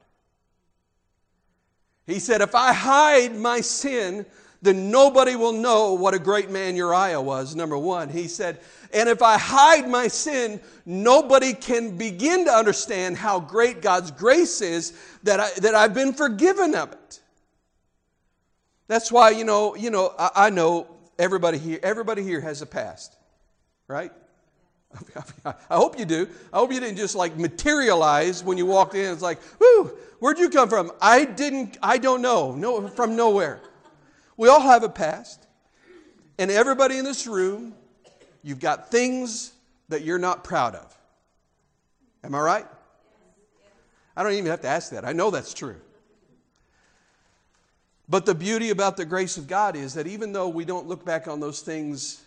He 2.05 2.19
said, 2.19 2.41
If 2.41 2.55
I 2.55 2.73
hide 2.73 3.35
my 3.35 3.61
sin, 3.61 4.25
then 4.63 4.89
nobody 4.89 5.35
will 5.35 5.51
know 5.51 5.93
what 5.93 6.13
a 6.13 6.19
great 6.19 6.49
man 6.49 6.77
Uriah 6.77 7.19
was, 7.19 7.53
number 7.53 7.77
one. 7.77 8.07
He 8.07 8.29
said, 8.29 8.61
and 8.93 9.09
if 9.09 9.21
I 9.21 9.37
hide 9.37 9.89
my 9.89 10.07
sin, 10.07 10.61
nobody 10.85 11.53
can 11.53 11.97
begin 11.97 12.45
to 12.45 12.51
understand 12.51 13.17
how 13.17 13.41
great 13.41 13.81
God's 13.81 14.09
grace 14.09 14.61
is 14.61 14.93
that, 15.23 15.41
I, 15.41 15.49
that 15.59 15.75
I've 15.75 15.93
been 15.93 16.13
forgiven 16.13 16.75
of 16.75 16.93
it. 16.93 17.19
That's 18.87 19.11
why, 19.11 19.31
you 19.31 19.43
know, 19.43 19.75
you 19.75 19.89
know, 19.89 20.13
I, 20.17 20.29
I 20.35 20.49
know 20.49 20.87
everybody 21.17 21.57
here, 21.57 21.79
everybody 21.83 22.23
here 22.23 22.41
has 22.41 22.61
a 22.61 22.65
past, 22.65 23.15
right? 23.87 24.11
I 25.45 25.75
hope 25.75 25.97
you 25.97 26.05
do. 26.05 26.27
I 26.51 26.57
hope 26.57 26.71
you 26.71 26.79
didn't 26.79 26.97
just 26.97 27.15
like 27.15 27.37
materialize 27.37 28.43
when 28.43 28.57
you 28.57 28.65
walked 28.65 28.95
in. 28.95 29.11
It's 29.11 29.21
like, 29.21 29.39
whoo, 29.59 29.91
where'd 30.19 30.37
you 30.37 30.49
come 30.49 30.69
from? 30.69 30.91
I 31.01 31.25
didn't, 31.25 31.77
I 31.81 31.97
don't 31.97 32.21
know. 32.21 32.53
No, 32.53 32.87
from 32.87 33.15
nowhere. 33.15 33.61
We 34.37 34.49
all 34.49 34.61
have 34.61 34.83
a 34.83 34.89
past. 34.89 35.47
And 36.37 36.51
everybody 36.51 36.97
in 36.97 37.05
this 37.05 37.27
room, 37.27 37.75
you've 38.41 38.59
got 38.59 38.91
things 38.91 39.53
that 39.89 40.03
you're 40.03 40.19
not 40.19 40.43
proud 40.43 40.75
of. 40.75 40.97
Am 42.23 42.33
I 42.33 42.39
right? 42.39 42.65
I 44.15 44.23
don't 44.23 44.33
even 44.33 44.47
have 44.47 44.61
to 44.61 44.67
ask 44.67 44.91
that. 44.91 45.05
I 45.05 45.13
know 45.13 45.31
that's 45.31 45.53
true. 45.53 45.75
But 48.13 48.27
the 48.27 48.35
beauty 48.35 48.69
about 48.69 48.95
the 48.95 49.05
grace 49.05 49.37
of 49.37 49.47
God 49.47 49.75
is 49.75 49.95
that 49.95 50.05
even 50.05 50.33
though 50.33 50.47
we 50.47 50.65
don't 50.65 50.85
look 50.85 51.03
back 51.03 51.27
on 51.27 51.39
those 51.39 51.61
things 51.61 52.21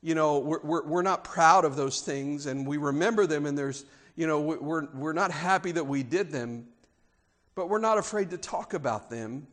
you 0.00 0.14
know, 0.14 0.38
we're, 0.38 0.60
we're, 0.62 0.84
we're 0.84 1.02
not 1.02 1.24
proud 1.24 1.64
of 1.64 1.74
those 1.74 2.00
things 2.00 2.46
and 2.46 2.64
we 2.64 2.76
remember 2.76 3.26
them 3.26 3.46
and 3.46 3.58
there's, 3.58 3.84
you 4.14 4.28
know, 4.28 4.40
we're, 4.40 4.86
we're 4.94 5.12
not 5.12 5.32
happy 5.32 5.72
that 5.72 5.84
we 5.84 6.04
did 6.04 6.30
them, 6.30 6.68
but 7.56 7.68
we're 7.68 7.80
not 7.80 7.98
afraid 7.98 8.30
to 8.30 8.38
talk 8.38 8.72
about 8.72 9.10
them. 9.10 9.48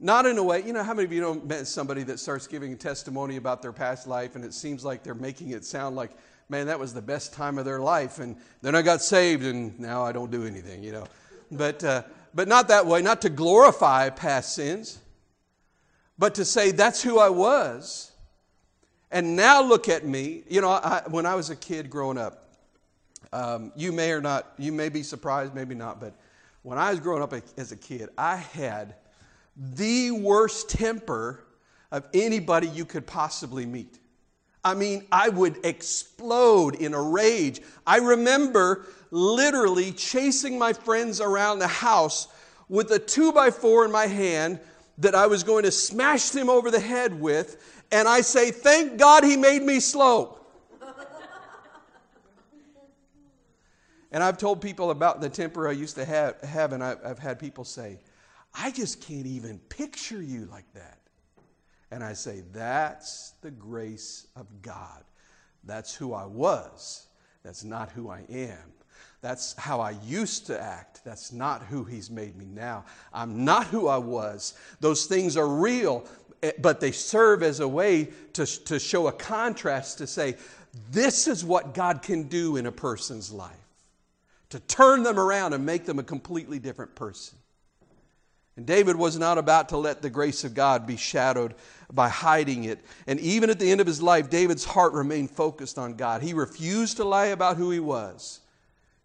Not 0.00 0.26
in 0.26 0.36
a 0.36 0.44
way, 0.44 0.62
you 0.62 0.74
know, 0.74 0.82
how 0.82 0.92
many 0.92 1.06
of 1.06 1.14
you 1.14 1.22
know 1.22 1.36
met 1.36 1.66
somebody 1.66 2.02
that 2.02 2.20
starts 2.20 2.46
giving 2.46 2.74
a 2.74 2.76
testimony 2.76 3.36
about 3.36 3.62
their 3.62 3.72
past 3.72 4.06
life 4.06 4.36
and 4.36 4.44
it 4.44 4.52
seems 4.52 4.84
like 4.84 5.02
they're 5.02 5.14
making 5.14 5.52
it 5.52 5.64
sound 5.64 5.96
like, 5.96 6.10
man, 6.50 6.66
that 6.66 6.78
was 6.78 6.92
the 6.92 7.00
best 7.00 7.32
time 7.32 7.56
of 7.56 7.64
their 7.64 7.80
life 7.80 8.18
and 8.18 8.36
then 8.60 8.74
I 8.74 8.82
got 8.82 9.00
saved 9.00 9.46
and 9.46 9.80
now 9.80 10.04
I 10.04 10.12
don't 10.12 10.30
do 10.30 10.44
anything, 10.44 10.82
you 10.82 10.92
know. 10.92 11.06
But, 11.50 11.82
uh, 11.82 12.02
but 12.34 12.48
not 12.48 12.68
that 12.68 12.86
way, 12.86 13.02
not 13.02 13.22
to 13.22 13.30
glorify 13.30 14.10
past 14.10 14.54
sins, 14.54 14.98
but 16.18 16.34
to 16.36 16.44
say 16.44 16.70
that's 16.70 17.02
who 17.02 17.18
I 17.18 17.28
was. 17.28 18.12
And 19.10 19.36
now 19.36 19.62
look 19.62 19.88
at 19.88 20.04
me. 20.04 20.42
You 20.48 20.60
know, 20.60 20.70
I, 20.70 21.02
when 21.08 21.26
I 21.26 21.34
was 21.34 21.50
a 21.50 21.56
kid 21.56 21.88
growing 21.88 22.18
up, 22.18 22.44
um, 23.32 23.72
you 23.76 23.92
may 23.92 24.12
or 24.12 24.20
not, 24.20 24.52
you 24.58 24.72
may 24.72 24.88
be 24.88 25.02
surprised, 25.02 25.54
maybe 25.54 25.74
not, 25.74 26.00
but 26.00 26.14
when 26.62 26.78
I 26.78 26.90
was 26.90 27.00
growing 27.00 27.22
up 27.22 27.32
as 27.56 27.72
a 27.72 27.76
kid, 27.76 28.08
I 28.18 28.36
had 28.36 28.94
the 29.56 30.10
worst 30.10 30.70
temper 30.70 31.44
of 31.90 32.06
anybody 32.12 32.68
you 32.68 32.84
could 32.84 33.06
possibly 33.06 33.66
meet. 33.66 33.98
I 34.64 34.74
mean, 34.74 35.06
I 35.12 35.28
would 35.28 35.64
explode 35.64 36.74
in 36.74 36.94
a 36.94 37.02
rage. 37.02 37.60
I 37.86 37.98
remember 37.98 38.86
literally 39.10 39.92
chasing 39.92 40.58
my 40.58 40.72
friends 40.72 41.20
around 41.20 41.60
the 41.60 41.68
house 41.68 42.28
with 42.68 42.90
a 42.90 42.98
two 42.98 43.32
by 43.32 43.50
four 43.50 43.84
in 43.84 43.92
my 43.92 44.06
hand 44.06 44.60
that 44.98 45.14
I 45.14 45.26
was 45.26 45.42
going 45.44 45.64
to 45.64 45.70
smash 45.70 46.30
them 46.30 46.50
over 46.50 46.70
the 46.70 46.80
head 46.80 47.18
with. 47.18 47.84
And 47.90 48.06
I 48.06 48.20
say, 48.20 48.50
Thank 48.50 48.98
God 48.98 49.24
he 49.24 49.36
made 49.36 49.62
me 49.62 49.80
slow. 49.80 50.38
And 54.10 54.22
I've 54.22 54.38
told 54.38 54.62
people 54.62 54.90
about 54.90 55.20
the 55.20 55.28
temper 55.28 55.68
I 55.68 55.72
used 55.72 55.96
to 55.96 56.04
have, 56.04 56.40
have 56.40 56.72
and 56.72 56.82
I've, 56.82 56.98
I've 57.04 57.18
had 57.18 57.38
people 57.38 57.62
say, 57.62 57.98
I 58.54 58.70
just 58.70 59.02
can't 59.02 59.26
even 59.26 59.58
picture 59.68 60.22
you 60.22 60.46
like 60.46 60.64
that. 60.72 60.97
And 61.90 62.04
I 62.04 62.12
say, 62.12 62.42
that's 62.52 63.32
the 63.40 63.50
grace 63.50 64.26
of 64.36 64.46
God. 64.62 65.04
That's 65.64 65.94
who 65.94 66.12
I 66.12 66.26
was. 66.26 67.06
That's 67.42 67.64
not 67.64 67.90
who 67.90 68.10
I 68.10 68.24
am. 68.28 68.72
That's 69.20 69.54
how 69.54 69.80
I 69.80 69.92
used 70.04 70.46
to 70.46 70.60
act. 70.60 71.02
That's 71.04 71.32
not 71.32 71.62
who 71.62 71.84
He's 71.84 72.10
made 72.10 72.36
me 72.36 72.46
now. 72.46 72.84
I'm 73.12 73.44
not 73.44 73.66
who 73.66 73.88
I 73.88 73.96
was. 73.96 74.54
Those 74.80 75.06
things 75.06 75.36
are 75.36 75.48
real, 75.48 76.04
eh, 76.42 76.52
but 76.60 76.80
they 76.80 76.92
serve 76.92 77.42
as 77.42 77.60
a 77.60 77.68
way 77.68 78.08
to, 78.34 78.46
to 78.64 78.78
show 78.78 79.08
a 79.08 79.12
contrast 79.12 79.98
to 79.98 80.06
say, 80.06 80.36
this 80.90 81.26
is 81.26 81.44
what 81.44 81.74
God 81.74 82.02
can 82.02 82.24
do 82.24 82.56
in 82.56 82.66
a 82.66 82.72
person's 82.72 83.32
life 83.32 83.56
to 84.50 84.60
turn 84.60 85.02
them 85.02 85.18
around 85.18 85.52
and 85.52 85.64
make 85.64 85.84
them 85.84 85.98
a 85.98 86.02
completely 86.02 86.58
different 86.58 86.94
person. 86.94 87.37
And 88.58 88.66
David 88.66 88.96
was 88.96 89.16
not 89.16 89.38
about 89.38 89.68
to 89.68 89.76
let 89.76 90.02
the 90.02 90.10
grace 90.10 90.42
of 90.42 90.52
God 90.52 90.84
be 90.84 90.96
shadowed 90.96 91.54
by 91.92 92.08
hiding 92.08 92.64
it. 92.64 92.80
And 93.06 93.20
even 93.20 93.50
at 93.50 93.60
the 93.60 93.70
end 93.70 93.80
of 93.80 93.86
his 93.86 94.02
life, 94.02 94.30
David's 94.30 94.64
heart 94.64 94.94
remained 94.94 95.30
focused 95.30 95.78
on 95.78 95.94
God. 95.94 96.22
He 96.22 96.32
refused 96.32 96.96
to 96.96 97.04
lie 97.04 97.26
about 97.26 97.56
who 97.56 97.70
he 97.70 97.78
was. 97.78 98.40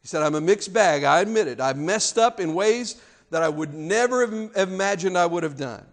He 0.01 0.07
said, 0.07 0.23
I'm 0.23 0.33
a 0.33 0.41
mixed 0.41 0.73
bag, 0.73 1.03
I 1.03 1.19
admit 1.19 1.47
it. 1.47 1.61
I've 1.61 1.77
messed 1.77 2.17
up 2.17 2.39
in 2.39 2.55
ways 2.55 2.99
that 3.29 3.43
I 3.43 3.49
would 3.49 3.75
never 3.75 4.25
have 4.25 4.69
imagined 4.69 5.19
I 5.19 5.27
would 5.27 5.43
have 5.43 5.55
done. 5.55 5.85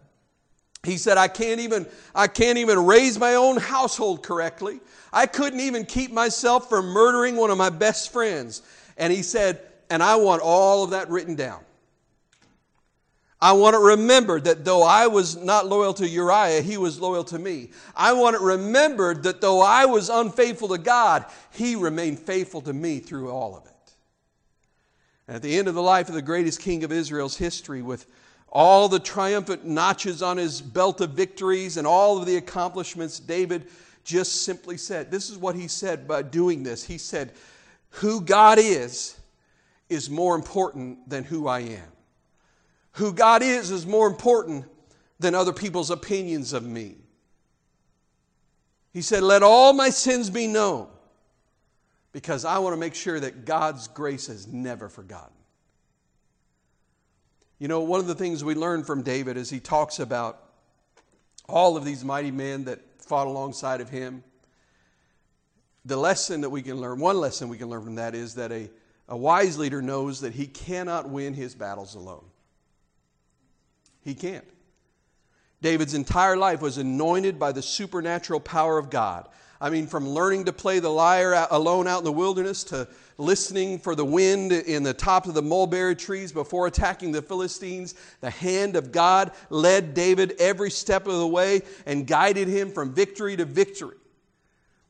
He 0.83 0.97
said, 0.97 1.19
I 1.19 1.29
can't 1.29 1.61
even, 1.61 1.87
I 2.15 2.29
can't 2.29 2.57
even 2.57 2.87
raise 2.87 3.19
my 3.19 3.35
own 3.35 3.59
household 3.59 4.23
correctly. 4.23 4.81
I 5.13 5.27
couldn't 5.27 5.61
even 5.61 5.85
keep 5.85 6.13
myself 6.13 6.71
from 6.71 6.87
murdering 6.87 7.37
one 7.37 7.51
of 7.51 7.59
my 7.59 7.69
best 7.69 8.11
friends. 8.11 8.63
And 8.97 9.13
he 9.13 9.23
said, 9.23 9.61
and 9.91 10.03
I 10.03 10.17
want 10.17 10.41
all 10.41 10.83
of 10.83 10.91
that 10.93 11.11
written 11.11 11.35
down. 11.35 11.61
I 13.43 13.53
want 13.53 13.75
it 13.75 13.81
remembered 13.81 14.45
that 14.45 14.65
though 14.65 14.83
I 14.83 15.07
was 15.07 15.37
not 15.37 15.67
loyal 15.67 15.95
to 15.95 16.09
Uriah, 16.09 16.61
he 16.61 16.77
was 16.77 17.01
loyal 17.01 17.25
to 17.25 17.39
me. 17.39 17.71
I 17.97 18.13
want 18.13 18.37
it 18.37 18.43
remembered 18.43 19.23
that 19.23 19.41
though 19.41 19.61
I 19.61 19.87
was 19.87 20.11
unfaithful 20.11 20.69
to 20.69 20.79
God, 20.79 21.25
he 21.53 21.75
remained 21.75 22.19
faithful 22.19 22.61
to 22.63 22.73
me 22.73 22.99
through 22.99 23.31
all 23.31 23.57
of 23.57 23.65
it. 23.65 23.73
At 25.27 25.43
the 25.43 25.57
end 25.57 25.69
of 25.69 25.75
the 25.75 25.83
life 25.83 26.09
of 26.09 26.15
the 26.15 26.23
greatest 26.23 26.61
king 26.61 26.85
of 26.85 26.93
Israel's 26.93 27.37
history, 27.37 27.83
with 27.83 28.07
all 28.49 28.89
the 28.89 28.99
triumphant 28.99 29.65
notches 29.65 30.23
on 30.23 30.37
his 30.37 30.61
belt 30.61 31.01
of 31.01 31.11
victories 31.11 31.77
and 31.77 31.87
all 31.87 32.19
of 32.19 32.27
the 32.27 32.37
accomplishments, 32.37 33.21
David 33.21 33.69
just 34.05 34.43
simply 34.43 34.77
said, 34.77 35.11
This 35.11 35.31
is 35.31 35.39
what 35.39 35.55
he 35.55 35.69
said 35.69 36.07
by 36.07 36.23
doing 36.23 36.63
this. 36.63 36.85
He 36.85 36.99
said, 36.99 37.33
who 37.91 38.21
God 38.21 38.59
is 38.59 39.19
is 39.89 40.09
more 40.09 40.35
important 40.35 41.09
than 41.09 41.25
who 41.25 41.49
I 41.49 41.61
am. 41.61 41.93
Who 42.93 43.13
God 43.13 43.43
is 43.43 43.71
is 43.71 43.87
more 43.87 44.07
important 44.07 44.67
than 45.19 45.35
other 45.35 45.53
people's 45.53 45.91
opinions 45.91 46.53
of 46.53 46.65
me. 46.65 46.97
He 48.93 49.03
said, 49.03 49.23
Let 49.23 49.43
all 49.43 49.73
my 49.73 49.91
sins 49.91 50.31
be 50.31 50.47
known 50.47 50.89
because 52.13 52.45
I 52.45 52.59
want 52.59 52.75
to 52.75 52.81
make 52.81 52.95
sure 52.95 53.21
that 53.21 53.45
God's 53.45 53.87
grace 53.89 54.29
is 54.29 54.47
never 54.47 54.89
forgotten. 54.89 55.37
You 57.59 57.69
know, 57.69 57.81
one 57.81 58.01
of 58.01 58.07
the 58.07 58.15
things 58.15 58.43
we 58.43 58.55
learn 58.55 58.85
from 58.85 59.03
David 59.03 59.37
is 59.37 59.51
he 59.51 59.61
talks 59.61 60.01
about 60.01 60.43
all 61.49 61.77
of 61.77 61.85
these 61.85 62.05
mighty 62.05 62.31
men 62.31 62.65
that 62.65 62.81
fought 63.03 63.27
alongside 63.27 63.81
of 63.81 63.91
him 63.91 64.25
the 65.85 65.97
lesson 65.97 66.43
that 66.43 66.51
we 66.51 66.63
can 66.63 66.77
learn, 66.81 66.99
one 66.99 67.19
lesson 67.19 67.49
we 67.49 67.59
can 67.59 67.69
learn 67.69 67.83
from 67.83 67.95
that 67.97 68.15
is 68.15 68.35
that 68.35 68.53
a, 68.53 68.71
a 69.09 69.17
wise 69.17 69.59
leader 69.59 69.81
knows 69.81 70.21
that 70.21 70.35
he 70.35 70.47
cannot 70.47 71.09
win 71.09 71.35
his 71.35 71.55
battles 71.55 71.95
alone. 71.95 72.25
He 74.03 74.15
can't. 74.15 74.45
David's 75.63 75.95
entire 75.95 76.37
life 76.37 76.63
was 76.63 76.79
anointed 76.79 77.39
by 77.39 77.53
the 77.53 77.63
supernatural 77.63 78.41
power 78.41 78.79
of 78.79 78.91
God. 78.91 79.29
I 79.61 79.69
mean, 79.69 79.87
from 79.87 80.09
learning 80.09 80.47
to 80.47 80.55
play 80.55 80.79
the 80.79 80.89
lyre 80.89 81.47
alone 81.51 81.87
out 81.87 81.99
in 81.99 82.05
the 82.05 82.13
wilderness 82.13 82.65
to 82.65 82.89
listening 83.19 83.79
for 83.79 83.95
the 83.95 84.05
wind 84.05 84.53
in 84.53 84.83
the 84.83 84.95
top 84.95 85.27
of 85.27 85.35
the 85.35 85.43
mulberry 85.43 85.95
trees 85.95 86.33
before 86.33 86.67
attacking 86.67 87.13
the 87.13 87.21
Philistines, 87.21 87.95
the 88.23 88.31
hand 88.31 88.75
of 88.75 88.91
God 88.91 89.33
led 89.51 89.93
David 89.93 90.35
every 90.39 90.71
step 90.71 91.07
of 91.07 91.19
the 91.19 91.27
way 91.27 91.61
and 91.85 92.07
guided 92.07 92.49
him 92.49 92.71
from 92.71 92.95
victory 92.95 93.37
to 93.37 93.45
victory. 93.45 93.97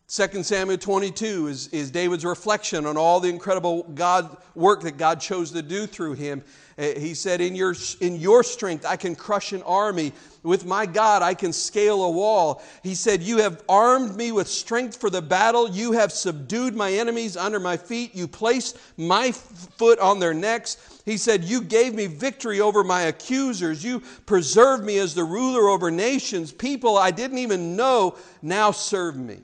2 0.07 0.43
Samuel 0.43 0.77
22 0.77 1.49
is, 1.49 1.69
is 1.69 1.91
David's 1.91 2.25
reflection 2.25 2.87
on 2.87 2.97
all 2.97 3.21
the 3.21 3.29
incredible 3.29 3.85
God 3.95 4.37
work 4.57 4.83
that 4.83 4.97
God 4.97 5.21
chose 5.21 5.53
to 5.53 5.63
do 5.63 5.87
through 5.87 6.15
him. 6.15 6.43
Uh, 6.81 6.99
he 6.99 7.13
said, 7.13 7.43
in 7.43 7.55
your, 7.55 7.75
in 8.01 8.17
your 8.17 8.43
strength, 8.43 8.87
I 8.87 8.97
can 8.97 9.15
crush 9.15 9.53
an 9.53 9.63
army. 9.65 10.13
With 10.43 10.65
my 10.65 10.87
God, 10.87 11.21
I 11.21 11.35
can 11.35 11.53
scale 11.53 12.03
a 12.05 12.11
wall. 12.11 12.63
He 12.83 12.95
said, 12.95 13.23
You 13.23 13.39
have 13.39 13.63
armed 13.69 14.17
me 14.17 14.33
with 14.33 14.49
strength 14.49 14.99
for 14.99 15.11
the 15.11 15.21
battle. 15.21 15.69
You 15.69 15.93
have 15.93 16.11
subdued 16.11 16.75
my 16.75 16.91
enemies 16.91 17.37
under 17.37 17.61
my 17.61 17.77
feet. 17.77 18.15
You 18.15 18.27
placed 18.27 18.79
my 18.97 19.33
foot 19.33 19.99
on 19.99 20.19
their 20.19 20.33
necks. 20.33 21.03
He 21.05 21.19
said, 21.19 21.45
You 21.45 21.61
gave 21.61 21.95
me 21.95 22.07
victory 22.07 22.63
over 22.63 22.83
my 22.83 23.03
accusers. 23.03 23.85
You 23.85 24.01
preserved 24.25 24.83
me 24.83 24.97
as 24.97 25.15
the 25.15 25.25
ruler 25.25 25.69
over 25.69 25.91
nations. 25.91 26.51
People 26.51 26.97
I 26.97 27.11
didn't 27.11 27.39
even 27.39 27.77
know 27.77 28.17
now 28.41 28.71
serve 28.71 29.19
me. 29.19 29.41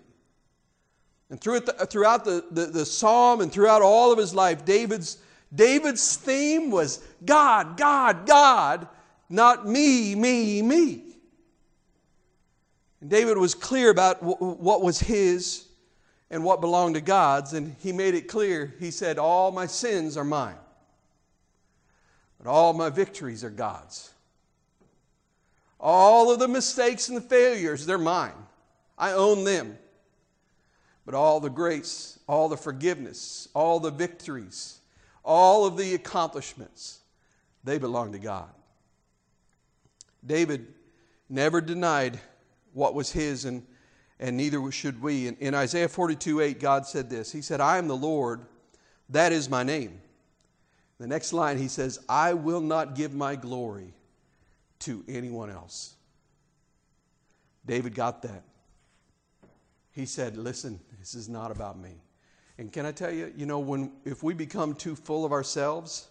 And 1.28 1.38
throughout 1.40 2.24
the, 2.24 2.44
the, 2.50 2.66
the, 2.66 2.86
psalm 2.86 3.40
and 3.40 3.52
throughout 3.52 3.82
all 3.82 4.12
of 4.12 4.18
his 4.18 4.32
life, 4.32 4.64
David's, 4.64 5.18
David's 5.54 6.16
theme 6.16 6.70
was 6.70 7.02
God, 7.24 7.76
God, 7.76 8.26
God, 8.26 8.88
not 9.28 9.66
me, 9.66 10.14
me, 10.14 10.62
me. 10.62 11.02
And 13.00 13.10
David 13.10 13.38
was 13.38 13.54
clear 13.54 13.90
about 13.90 14.22
what 14.22 14.82
was 14.82 14.98
his 14.98 15.66
and 16.30 16.42
what 16.42 16.60
belonged 16.60 16.96
to 16.96 17.00
God's, 17.00 17.52
and 17.52 17.76
he 17.78 17.92
made 17.92 18.14
it 18.14 18.28
clear. 18.28 18.74
He 18.80 18.90
said, 18.90 19.18
All 19.18 19.52
my 19.52 19.66
sins 19.66 20.16
are 20.16 20.24
mine, 20.24 20.56
but 22.38 22.48
all 22.48 22.72
my 22.72 22.90
victories 22.90 23.44
are 23.44 23.50
God's. 23.50 24.12
All 25.78 26.32
of 26.32 26.38
the 26.38 26.48
mistakes 26.48 27.08
and 27.08 27.16
the 27.16 27.22
failures, 27.22 27.86
they're 27.86 27.98
mine. 27.98 28.32
I 28.98 29.12
own 29.12 29.44
them. 29.44 29.78
But 31.04 31.14
all 31.14 31.38
the 31.38 31.50
grace, 31.50 32.18
all 32.26 32.48
the 32.48 32.56
forgiveness, 32.56 33.48
all 33.54 33.78
the 33.78 33.90
victories, 33.90 34.75
all 35.26 35.66
of 35.66 35.76
the 35.76 35.94
accomplishments, 35.94 37.00
they 37.64 37.78
belong 37.78 38.12
to 38.12 38.18
God. 38.18 38.48
David 40.24 40.66
never 41.28 41.60
denied 41.60 42.18
what 42.72 42.94
was 42.94 43.12
his, 43.12 43.44
and, 43.44 43.66
and 44.20 44.36
neither 44.36 44.70
should 44.70 45.02
we. 45.02 45.26
In, 45.26 45.36
in 45.36 45.54
Isaiah 45.54 45.88
42 45.88 46.40
8, 46.40 46.60
God 46.60 46.86
said 46.86 47.10
this 47.10 47.32
He 47.32 47.42
said, 47.42 47.60
I 47.60 47.78
am 47.78 47.88
the 47.88 47.96
Lord, 47.96 48.46
that 49.10 49.32
is 49.32 49.50
my 49.50 49.62
name. 49.62 50.00
The 50.98 51.06
next 51.06 51.32
line, 51.32 51.58
he 51.58 51.68
says, 51.68 51.98
I 52.08 52.32
will 52.32 52.62
not 52.62 52.94
give 52.94 53.12
my 53.12 53.36
glory 53.36 53.92
to 54.80 55.04
anyone 55.08 55.50
else. 55.50 55.94
David 57.66 57.94
got 57.94 58.22
that. 58.22 58.44
he 59.90 60.06
said, 60.06 60.36
Listen, 60.36 60.80
this 61.00 61.14
is 61.14 61.28
not 61.28 61.50
about 61.50 61.78
me. 61.78 62.00
And 62.58 62.72
can 62.72 62.86
I 62.86 62.92
tell 62.92 63.12
you, 63.12 63.32
you 63.36 63.46
know, 63.46 63.58
when 63.58 63.92
if 64.04 64.22
we 64.22 64.32
become 64.32 64.74
too 64.74 64.96
full 64.96 65.24
of 65.24 65.32
ourselves, 65.32 66.08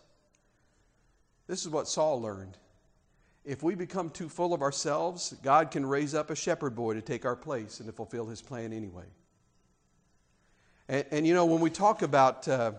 this 1.47 1.61
is 1.61 1.69
what 1.69 1.87
Saul 1.87 2.21
learned. 2.21 2.57
If 3.43 3.63
we 3.63 3.75
become 3.75 4.09
too 4.09 4.29
full 4.29 4.53
of 4.53 4.61
ourselves, 4.61 5.35
God 5.43 5.71
can 5.71 5.85
raise 5.85 6.15
up 6.15 6.29
a 6.29 6.35
shepherd 6.35 6.75
boy 6.75 6.95
to 6.95 7.01
take 7.01 7.25
our 7.25 7.35
place 7.35 7.79
and 7.79 7.87
to 7.87 7.93
fulfill 7.93 8.27
his 8.27 8.41
plan 8.41 8.73
anyway. 8.73 9.05
And, 10.87 11.05
and 11.11 11.27
you 11.27 11.33
know, 11.33 11.45
when 11.45 11.61
we 11.61 11.69
talk 11.69 12.01
about 12.01 12.47
uh, 12.47 12.73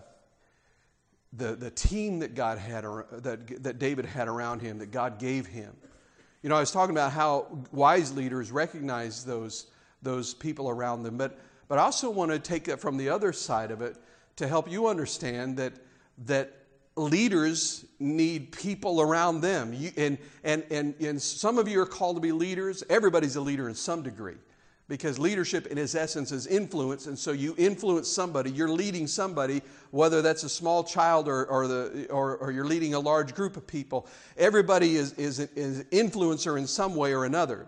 the, 1.33 1.55
the 1.55 1.71
team 1.71 2.19
that 2.19 2.35
God 2.35 2.57
had, 2.57 2.83
that, 2.83 3.63
that 3.63 3.79
David 3.79 4.05
had 4.05 4.27
around 4.27 4.61
him, 4.61 4.79
that 4.79 4.91
God 4.91 5.19
gave 5.19 5.45
him, 5.45 5.73
you 6.41 6.49
know, 6.49 6.55
I 6.55 6.59
was 6.61 6.71
talking 6.71 6.95
about 6.95 7.11
how 7.11 7.65
wise 7.71 8.15
leaders 8.15 8.51
recognize 8.51 9.25
those, 9.25 9.67
those 10.01 10.33
people 10.33 10.69
around 10.69 11.03
them, 11.03 11.17
but, 11.17 11.37
but 11.67 11.79
I 11.79 11.83
also 11.83 12.09
want 12.09 12.31
to 12.31 12.39
take 12.39 12.67
it 12.67 12.79
from 12.79 12.97
the 12.97 13.09
other 13.09 13.33
side 13.33 13.71
of 13.71 13.81
it 13.81 13.97
to 14.37 14.47
help 14.47 14.71
you 14.71 14.87
understand 14.87 15.57
that, 15.57 15.73
that 16.25 16.53
leaders 16.95 17.85
need 17.99 18.51
people 18.51 19.01
around 19.01 19.41
them. 19.41 19.73
You, 19.73 19.91
and, 19.97 20.17
and, 20.43 20.63
and, 20.71 20.95
and 20.99 21.21
some 21.21 21.57
of 21.57 21.67
you 21.67 21.81
are 21.81 21.85
called 21.85 22.17
to 22.17 22.21
be 22.21 22.31
leaders. 22.31 22.83
Everybody's 22.89 23.35
a 23.35 23.41
leader 23.41 23.67
in 23.69 23.75
some 23.75 24.03
degree 24.03 24.37
because 24.87 25.19
leadership 25.19 25.67
in 25.67 25.77
its 25.77 25.95
essence 25.95 26.31
is 26.31 26.47
influence 26.47 27.07
and 27.07 27.17
so 27.17 27.31
you 27.31 27.53
influence 27.57 28.07
somebody 28.07 28.49
you're 28.49 28.69
leading 28.69 29.05
somebody 29.05 29.61
whether 29.91 30.21
that's 30.21 30.43
a 30.43 30.49
small 30.49 30.83
child 30.83 31.27
or, 31.27 31.45
or, 31.47 31.67
the, 31.67 32.07
or, 32.09 32.37
or 32.37 32.51
you're 32.51 32.65
leading 32.65 32.93
a 32.93 32.99
large 32.99 33.35
group 33.35 33.57
of 33.57 33.67
people 33.67 34.07
everybody 34.37 34.95
is, 34.95 35.13
is, 35.13 35.39
is 35.39 35.83
influencer 35.85 36.57
in 36.57 36.65
some 36.65 36.95
way 36.95 37.13
or 37.13 37.25
another 37.25 37.67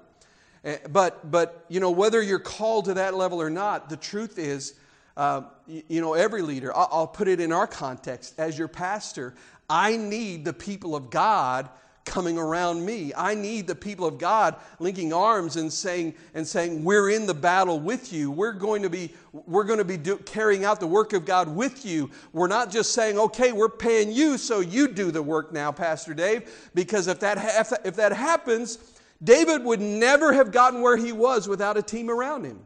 but, 0.90 1.30
but 1.32 1.66
you 1.70 1.80
know 1.80 1.92
whether 1.92 2.22
you're 2.22 2.40
called 2.40 2.86
to 2.86 2.94
that 2.96 3.14
level 3.16 3.42
or 3.42 3.50
not 3.50 3.90
the 3.90 3.98
truth 3.98 4.38
is 4.38 4.76
uh, 5.18 5.42
you 5.68 6.02
know 6.02 6.14
every 6.14 6.42
leader 6.42 6.76
I'll, 6.76 7.08
put 7.08 7.28
it 7.28 7.40
in 7.40 7.52
our 7.52 7.68
context 7.68 8.36
as 8.38 8.58
your 8.58 8.68
pastor 8.68 9.36
i 9.70 9.96
need 9.96 10.46
the 10.46 10.54
people 10.54 10.96
of 10.96 11.10
god 11.10 11.70
coming 12.10 12.38
around 12.38 12.84
me. 12.84 13.14
I 13.16 13.36
need 13.36 13.68
the 13.68 13.76
people 13.76 14.06
of 14.06 14.18
God 14.18 14.56
linking 14.80 15.14
arms 15.14 15.56
and 15.56 15.72
saying, 15.72 16.16
and 16.34 16.46
saying, 16.46 16.84
We're 16.84 17.12
in 17.12 17.26
the 17.26 17.34
battle 17.34 17.80
with 17.80 18.12
you. 18.12 18.32
We're 18.32 18.54
going 18.54 18.82
to 18.82 18.90
be, 18.90 19.14
we're 19.32 19.64
going 19.64 19.78
to 19.78 19.86
be 19.86 19.98
do, 19.98 20.18
carrying 20.18 20.66
out 20.66 20.80
the 20.80 20.88
work 20.88 21.14
of 21.14 21.26
God 21.26 21.48
with 21.48 21.86
you. 21.86 22.10
We're 22.34 22.48
not 22.48 22.72
just 22.72 22.94
saying, 22.94 23.18
Okay, 23.18 23.52
we're 23.52 23.70
paying 23.70 24.12
you, 24.12 24.38
so 24.38 24.60
you 24.60 24.88
do 24.88 25.12
the 25.12 25.22
work 25.22 25.54
now, 25.54 25.72
Pastor 25.72 26.14
Dave. 26.14 26.70
Because 26.74 27.08
if 27.08 27.20
that, 27.20 27.38
if 27.86 27.96
that 27.96 28.12
happens, 28.12 28.80
David 29.24 29.64
would 29.64 29.82
never 29.82 30.34
have 30.34 30.52
gotten 30.52 30.82
where 30.82 30.98
he 30.98 31.12
was 31.12 31.48
without 31.48 31.78
a 31.78 31.82
team 31.82 32.10
around 32.10 32.46
him. 32.46 32.62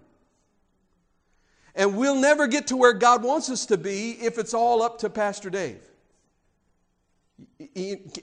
And 1.76 1.98
we'll 1.98 2.20
never 2.20 2.46
get 2.48 2.68
to 2.68 2.78
where 2.78 2.94
God 2.94 3.24
wants 3.24 3.50
us 3.50 3.66
to 3.68 3.78
be 3.78 4.12
if 4.12 4.38
it's 4.38 4.54
all 4.54 4.84
up 4.84 5.00
to 5.00 5.10
Pastor 5.10 5.50
Dave. 5.50 5.82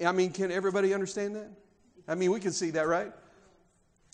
I 0.05 0.13
mean, 0.13 0.31
can 0.31 0.53
everybody 0.53 0.95
understand 0.95 1.35
that? 1.35 1.51
I 2.07 2.15
mean, 2.15 2.31
we 2.31 2.39
can 2.39 2.53
see 2.53 2.71
that, 2.71 2.87
right? 2.87 3.13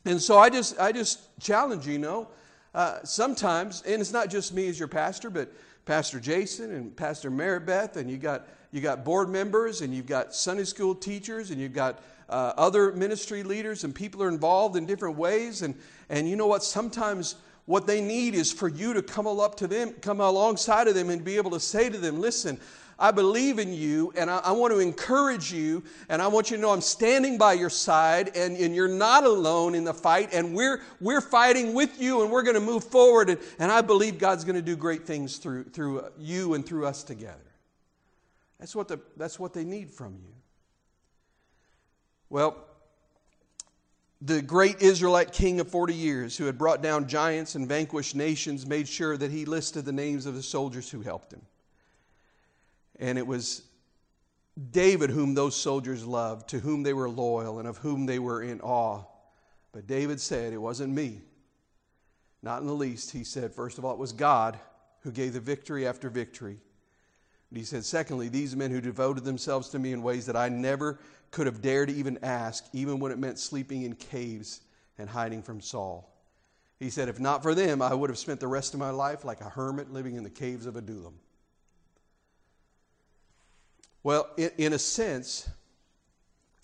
And 0.07 0.21
so 0.23 0.39
I 0.39 0.49
just, 0.49 0.79
I 0.81 0.93
just 0.93 1.39
challenge 1.41 1.87
you, 1.87 1.99
know, 1.99 2.29
uh, 2.75 3.01
sometimes, 3.05 3.83
and 3.83 4.01
it's 4.01 4.13
not 4.13 4.31
just 4.31 4.55
me 4.55 4.69
as 4.69 4.79
your 4.79 4.89
pastor, 4.89 5.31
but 5.31 5.53
Pastor 5.85 6.19
Jason 6.21 6.73
and 6.73 6.97
Pastor 6.97 7.31
Maribeth, 7.31 7.97
and 7.97 8.11
you 8.11 8.19
got 8.19 8.49
you 8.73 8.81
got 8.81 9.05
board 9.05 9.31
members, 9.31 9.81
and 9.81 9.95
you've 9.95 10.07
got 10.07 10.35
Sunday 10.35 10.65
school 10.65 10.95
teachers, 10.95 11.51
and 11.51 11.61
you've 11.61 11.73
got 11.73 12.03
uh, 12.29 12.53
other 12.57 12.93
ministry 12.93 13.43
leaders, 13.43 13.85
and 13.85 13.95
people 13.95 14.23
are 14.23 14.29
involved 14.29 14.77
in 14.77 14.87
different 14.87 15.17
ways. 15.17 15.63
And 15.63 15.75
and 16.09 16.29
you 16.29 16.37
know 16.37 16.47
what? 16.47 16.63
Sometimes 16.63 17.37
what 17.67 17.87
they 17.87 18.01
need 18.01 18.35
is 18.35 18.53
for 18.53 18.69
you 18.69 18.93
to 18.95 19.03
come 19.03 19.27
up 19.27 19.57
to 19.57 19.67
them, 19.67 19.93
come 20.01 20.21
alongside 20.21 20.89
of 20.89 20.95
them, 20.95 21.11
and 21.11 21.25
be 21.25 21.37
able 21.37 21.51
to 21.53 21.61
say 21.61 21.89
to 21.89 21.99
them, 21.99 22.21
"Listen, 22.21 22.61
I 22.99 23.11
believe 23.11 23.59
in 23.59 23.75
you 23.75 24.13
and 24.17 24.31
I, 24.31 24.39
I, 24.39 24.53
want 24.53 24.73
to 24.73 24.79
encourage 24.79 25.53
you 25.53 25.83
and 26.09 26.23
I 26.23 26.29
want 26.29 26.51
you 26.51 26.57
to 26.57 26.63
know 26.63 26.71
I'm 26.71 26.81
standing 26.81 27.37
by 27.37 27.53
your 27.53 27.69
side 27.69 28.35
and, 28.35 28.57
and 28.57 28.75
you're 28.75 28.89
not 28.89 29.25
alone 29.25 29.75
in 29.75 29.85
the 29.85 29.93
fight 29.93 30.31
and 30.33 30.55
we're, 30.55 30.81
we're 30.99 31.21
fighting 31.21 31.75
with 31.75 32.01
you 32.01 32.23
and 32.23 32.31
we're 32.31 32.43
going 32.43 32.55
to 32.55 32.61
move 32.61 32.85
forward 32.85 33.29
and, 33.29 33.39
and 33.59 33.71
I 33.71 33.83
believe 33.83 34.19
God's 34.19 34.45
going 34.45 34.57
to 34.57 34.63
do 34.63 34.77
great 34.77 35.07
things 35.07 35.37
through, 35.37 35.65
through 35.65 36.07
you 36.19 36.55
and 36.55 36.65
through 36.65 36.87
us 36.87 37.03
together. 37.03 37.37
That's 38.59 38.75
what, 38.75 38.89
the, 38.89 38.99
that's 39.19 39.39
what 39.39 39.53
they 39.53 39.65
need 39.65 39.91
from 39.91 40.15
you. 40.15 40.36
Well, 42.29 42.57
the 44.21 44.43
great 44.43 44.81
Israelite 44.81 45.33
king 45.33 45.61
of 45.61 45.69
40 45.69 45.95
years 45.95 46.37
who 46.37 46.47
had 46.47 46.59
brought 46.59 46.83
down 46.83 47.07
giants 47.07 47.55
and 47.55 47.69
vanquished 47.69 48.17
nations 48.17 48.67
made 48.67 48.89
sure 48.89 49.17
that 49.17 49.31
he 49.31 49.45
listed 49.45 49.85
the 49.85 49.93
names 49.93 50.27
of 50.27 50.35
the 50.35 50.43
soldiers 50.43 50.91
who 50.91 51.03
helped 51.03 51.33
him. 51.33 51.43
And 52.99 53.19
it 53.19 53.27
was 53.27 53.63
David 54.71 55.11
whom 55.11 55.35
those 55.35 55.55
soldiers 55.55 56.05
loved, 56.05 56.49
to 56.49 56.61
whom 56.61 56.83
they 56.83 56.95
were 56.95 57.11
loyal, 57.11 57.59
and 57.59 57.69
of 57.69 57.79
whom 57.79 58.07
they 58.07 58.19
were 58.19 58.43
in 58.43 58.61
awe. 58.63 59.05
But 59.73 59.87
David 59.87 60.21
said, 60.21 60.55
It 60.55 60.59
wasn't 60.59 60.95
me. 60.95 61.21
Not 62.43 62.63
in 62.63 62.67
the 62.67 62.73
least. 62.73 63.11
He 63.11 63.23
said, 63.23 63.53
First 63.53 63.77
of 63.77 63.85
all, 63.85 63.93
it 63.93 63.99
was 63.99 64.13
God 64.13 64.59
who 65.01 65.13
gave 65.13 65.35
the 65.35 65.41
victory 65.41 65.87
after 65.87 66.09
victory. 66.09 66.59
And 67.51 67.59
he 67.59 67.65
said, 67.65 67.85
Secondly, 67.85 68.29
these 68.29 68.57
men 68.57 68.71
who 68.71 68.81
devoted 68.81 69.25
themselves 69.25 69.69
to 69.71 69.79
me 69.79 69.93
in 69.93 70.03
ways 70.03 70.27
that 70.27 70.37
I 70.37 70.49
never 70.49 70.99
could 71.31 71.47
have 71.47 71.63
dared 71.63 71.89
to 71.89 71.95
even 71.95 72.19
ask, 72.23 72.65
even 72.73 72.99
when 72.99 73.13
it 73.13 73.19
meant 73.19 73.39
sleeping 73.39 73.83
in 73.83 73.95
caves 73.95 74.61
and 74.99 75.09
hiding 75.09 75.43
from 75.43 75.61
Saul. 75.61 76.13
He 76.79 76.91
said, 76.91 77.09
If 77.09 77.21
not 77.21 77.43
for 77.43 77.55
them, 77.55 77.81
I 77.81 77.95
would 77.95 78.11
have 78.11 78.19
spent 78.19 78.41
the 78.41 78.49
rest 78.49 78.75
of 78.75 78.81
my 78.81 78.91
life 78.91 79.25
like 79.25 79.41
a 79.41 79.49
hermit 79.49 79.93
living 79.93 80.17
in 80.17 80.25
the 80.25 80.31
caves 80.31 80.67
of 80.67 80.77
Adullam. 80.77 81.15
Well, 84.03 84.29
in, 84.37 84.51
in 84.59 84.73
a 84.73 84.79
sense, 84.79 85.49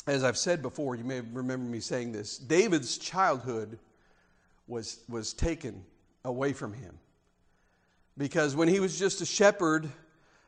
as 0.06 0.22
I've 0.22 0.36
said 0.36 0.62
before, 0.62 0.96
you 0.96 1.04
may 1.04 1.20
remember 1.20 1.68
me 1.68 1.80
saying 1.80 2.12
this 2.12 2.38
David's 2.38 2.98
childhood 2.98 3.78
was, 4.66 5.00
was 5.08 5.32
taken 5.32 5.84
away 6.24 6.52
from 6.52 6.72
him. 6.72 6.98
Because 8.18 8.54
when 8.54 8.68
he 8.68 8.78
was 8.78 8.98
just 8.98 9.20
a 9.22 9.26
shepherd, 9.26 9.90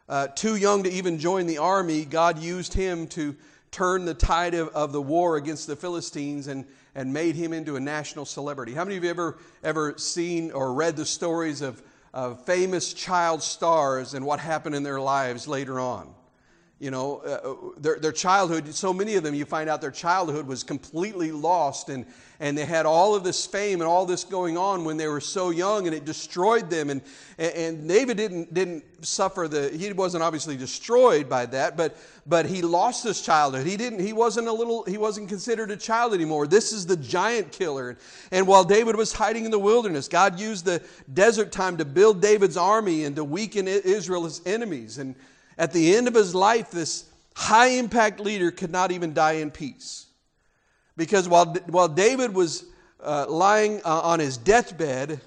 uh, 0.09 0.29
too 0.29 0.57
young 0.57 0.83
to 0.83 0.91
even 0.91 1.19
join 1.19 1.47
the 1.47 1.59
army, 1.59 2.05
God 2.05 2.39
used 2.39 2.75
him 2.75 3.07
to 3.09 3.35
turn 3.71 4.05
the 4.05 4.15
tide 4.15 4.55
of, 4.55 4.69
of 4.69 4.93
the 4.93 5.03
war 5.03 5.37
against 5.37 5.67
the 5.67 5.77
Philistines 5.77 6.47
and, 6.47 6.65
and 6.95 7.13
made 7.13 7.35
him 7.35 7.53
into 7.53 7.77
a 7.77 7.81
national 7.81 8.25
celebrity. 8.25 8.73
How 8.73 8.85
many 8.85 8.97
of 8.97 9.05
you 9.05 9.11
ever, 9.11 9.39
ever 9.63 9.95
seen 9.99 10.53
or 10.53 10.73
read 10.75 10.97
the 10.97 11.07
stories 11.07 11.61
of, 11.61 11.83
of 12.13 12.45
famous 12.45 12.93
child 12.95 13.43
stars 13.43 14.15
and 14.15 14.25
what 14.25 14.41
happened 14.41 14.75
in 14.75 14.83
their 14.83 15.01
lives 15.01 15.49
later 15.49 15.81
on? 15.81 16.15
You 16.81 16.91
know, 16.91 17.23
uh, 17.25 17.29
uh, 17.29 17.55
their, 17.79 17.99
their 18.01 18.13
childhood, 18.13 18.75
so 18.75 18.93
many 18.93 19.15
of 19.15 19.23
them, 19.23 19.33
you 19.35 19.45
find 19.45 19.71
out 19.71 19.81
their 19.81 19.93
childhood 19.93 20.47
was 20.47 20.65
completely 20.65 21.31
lost 21.31 21.89
and, 21.89 22.05
and 22.41 22.59
they 22.59 22.65
had 22.65 22.85
all 22.85 23.15
of 23.15 23.23
this 23.23 23.47
fame 23.47 23.81
and 23.81 23.89
all 23.89 24.05
this 24.05 24.25
going 24.25 24.59
on 24.59 24.85
when 24.85 24.97
they 24.97 25.07
were 25.07 25.21
so 25.21 25.51
young 25.51 25.87
and 25.87 25.95
it 25.95 26.05
destroyed 26.05 26.69
them. 26.69 26.91
And, 26.91 27.01
and 27.39 27.89
David 27.89 28.17
didn't, 28.17 28.53
didn't 28.53 28.85
suffer 29.05 29.47
the, 29.47 29.69
he 29.69 29.93
wasn't 29.93 30.25
obviously 30.25 30.57
destroyed 30.57 31.29
by 31.29 31.47
that, 31.47 31.77
but, 31.77 31.97
but 32.27 32.45
he 32.45 32.61
lost 32.61 33.05
his 33.05 33.23
childhood. 33.23 33.69
He 33.69 33.77
didn't, 33.77 34.01
he 34.01 34.13
wasn't 34.13 34.49
a 34.49 34.53
little, 34.53 34.83
he 34.83 34.99
wasn't 34.99 35.29
considered 35.29 35.71
a 35.71 35.77
child 35.77 36.13
anymore. 36.13 36.49
This 36.49 36.73
is 36.73 36.87
the 36.87 36.97
giant 36.97 37.53
killer. 37.53 37.97
And 38.33 38.49
while 38.49 38.65
David 38.65 38.97
was 38.97 39.13
hiding 39.13 39.45
in 39.45 39.53
the 39.53 39.61
wilderness, 39.61 40.09
God 40.09 40.41
used 40.41 40.65
the 40.65 40.83
desert 41.13 41.53
time 41.53 41.77
to 41.77 41.85
build 41.85 42.21
David's 42.21 42.57
army 42.57 43.05
and 43.05 43.15
to 43.15 43.23
weaken 43.23 43.69
Israel's 43.69 44.45
enemies. 44.45 44.99
And, 44.99 45.15
at 45.59 45.73
the 45.73 45.95
end 45.97 46.09
of 46.09 46.15
his 46.15 46.35
life, 46.35 46.71
this 46.71 47.05
high 47.35 47.69
impact 47.69 48.21
leader 48.21 48.51
could 48.51 48.71
not 48.71 48.93
even 48.93 49.13
die 49.13 49.35
in 49.35 49.51
peace. 49.51 50.07
Because 50.97 51.29
while, 51.29 51.55
while 51.67 51.89
David 51.89 52.35
was 52.35 52.65
uh, 53.03 53.27
lying 53.29 53.81
uh, 53.85 54.01
on 54.01 54.21
his 54.21 54.37
deathbed, 54.37 55.21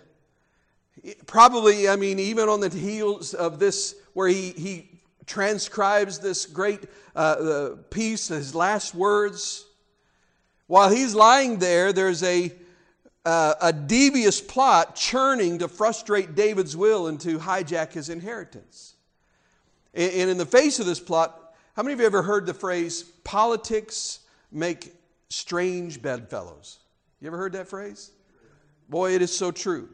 probably, 1.26 1.90
I 1.90 1.96
mean, 1.96 2.20
even 2.20 2.50
on 2.50 2.60
the 2.60 2.70
heels 2.70 3.34
of 3.34 3.60
this, 3.60 3.96
where 4.14 4.28
he, 4.28 4.52
he 4.52 4.90
transcribes 5.26 6.20
this 6.20 6.46
great 6.46 6.82
uh, 7.16 7.72
piece, 7.90 8.30
his 8.30 8.56
last 8.56 8.96
words, 8.96 9.66
while 10.68 10.90
he's 10.90 11.16
lying 11.16 11.60
there, 11.60 11.94
there's 11.94 12.24
a, 12.24 12.52
uh, 13.26 13.54
a 13.62 13.74
devious 13.74 14.42
plot 14.42 14.96
churning 14.96 15.60
to 15.60 15.68
frustrate 15.68 16.36
David's 16.36 16.76
will 16.76 17.08
and 17.08 17.20
to 17.22 17.40
hijack 17.40 17.94
his 17.94 18.10
inheritance. 18.10 18.96
And 19.94 20.30
in 20.30 20.38
the 20.38 20.46
face 20.46 20.80
of 20.80 20.86
this 20.86 21.00
plot, 21.00 21.56
how 21.76 21.84
many 21.84 21.94
of 21.94 22.00
you 22.00 22.06
ever 22.06 22.22
heard 22.22 22.46
the 22.46 22.54
phrase, 22.54 23.04
politics 23.24 24.20
make 24.52 24.94
strange 25.30 26.02
bedfellows? 26.02 26.80
You 27.20 27.28
ever 27.28 27.38
heard 27.38 27.54
that 27.54 27.68
phrase? 27.68 28.12
Boy, 28.90 29.14
it 29.14 29.22
is 29.22 29.36
so 29.36 29.52
true. 29.52 29.90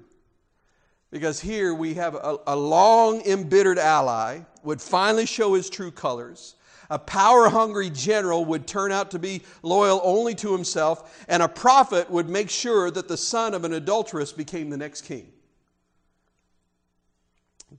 Because 1.12 1.40
here 1.40 1.74
we 1.74 1.94
have 1.94 2.16
a, 2.16 2.38
a 2.48 2.56
long 2.56 3.22
embittered 3.22 3.78
ally 3.78 4.40
would 4.64 4.82
finally 4.82 5.26
show 5.26 5.54
his 5.54 5.70
true 5.70 5.92
colors. 5.92 6.56
A 6.90 7.00
power 7.00 7.50
hungry 7.50 7.90
general 7.90 8.46
would 8.46 8.68
turn 8.68 8.92
out 8.92 9.12
to 9.12 9.20
be 9.20 9.42
loyal 9.62 10.02
only 10.04 10.36
to 10.36 10.52
himself, 10.52 11.26
and 11.28 11.42
a 11.42 11.48
prophet 11.48 12.10
would 12.10 12.30
make 12.30 12.50
sure 12.50 12.92
that 12.92 13.08
the 13.08 13.18
son 13.18 13.54
of 13.54 13.64
an 13.64 13.74
adulteress 13.74 14.32
became 14.32 14.70
the 14.70 14.78
next 14.78 15.02
king. 15.02 15.32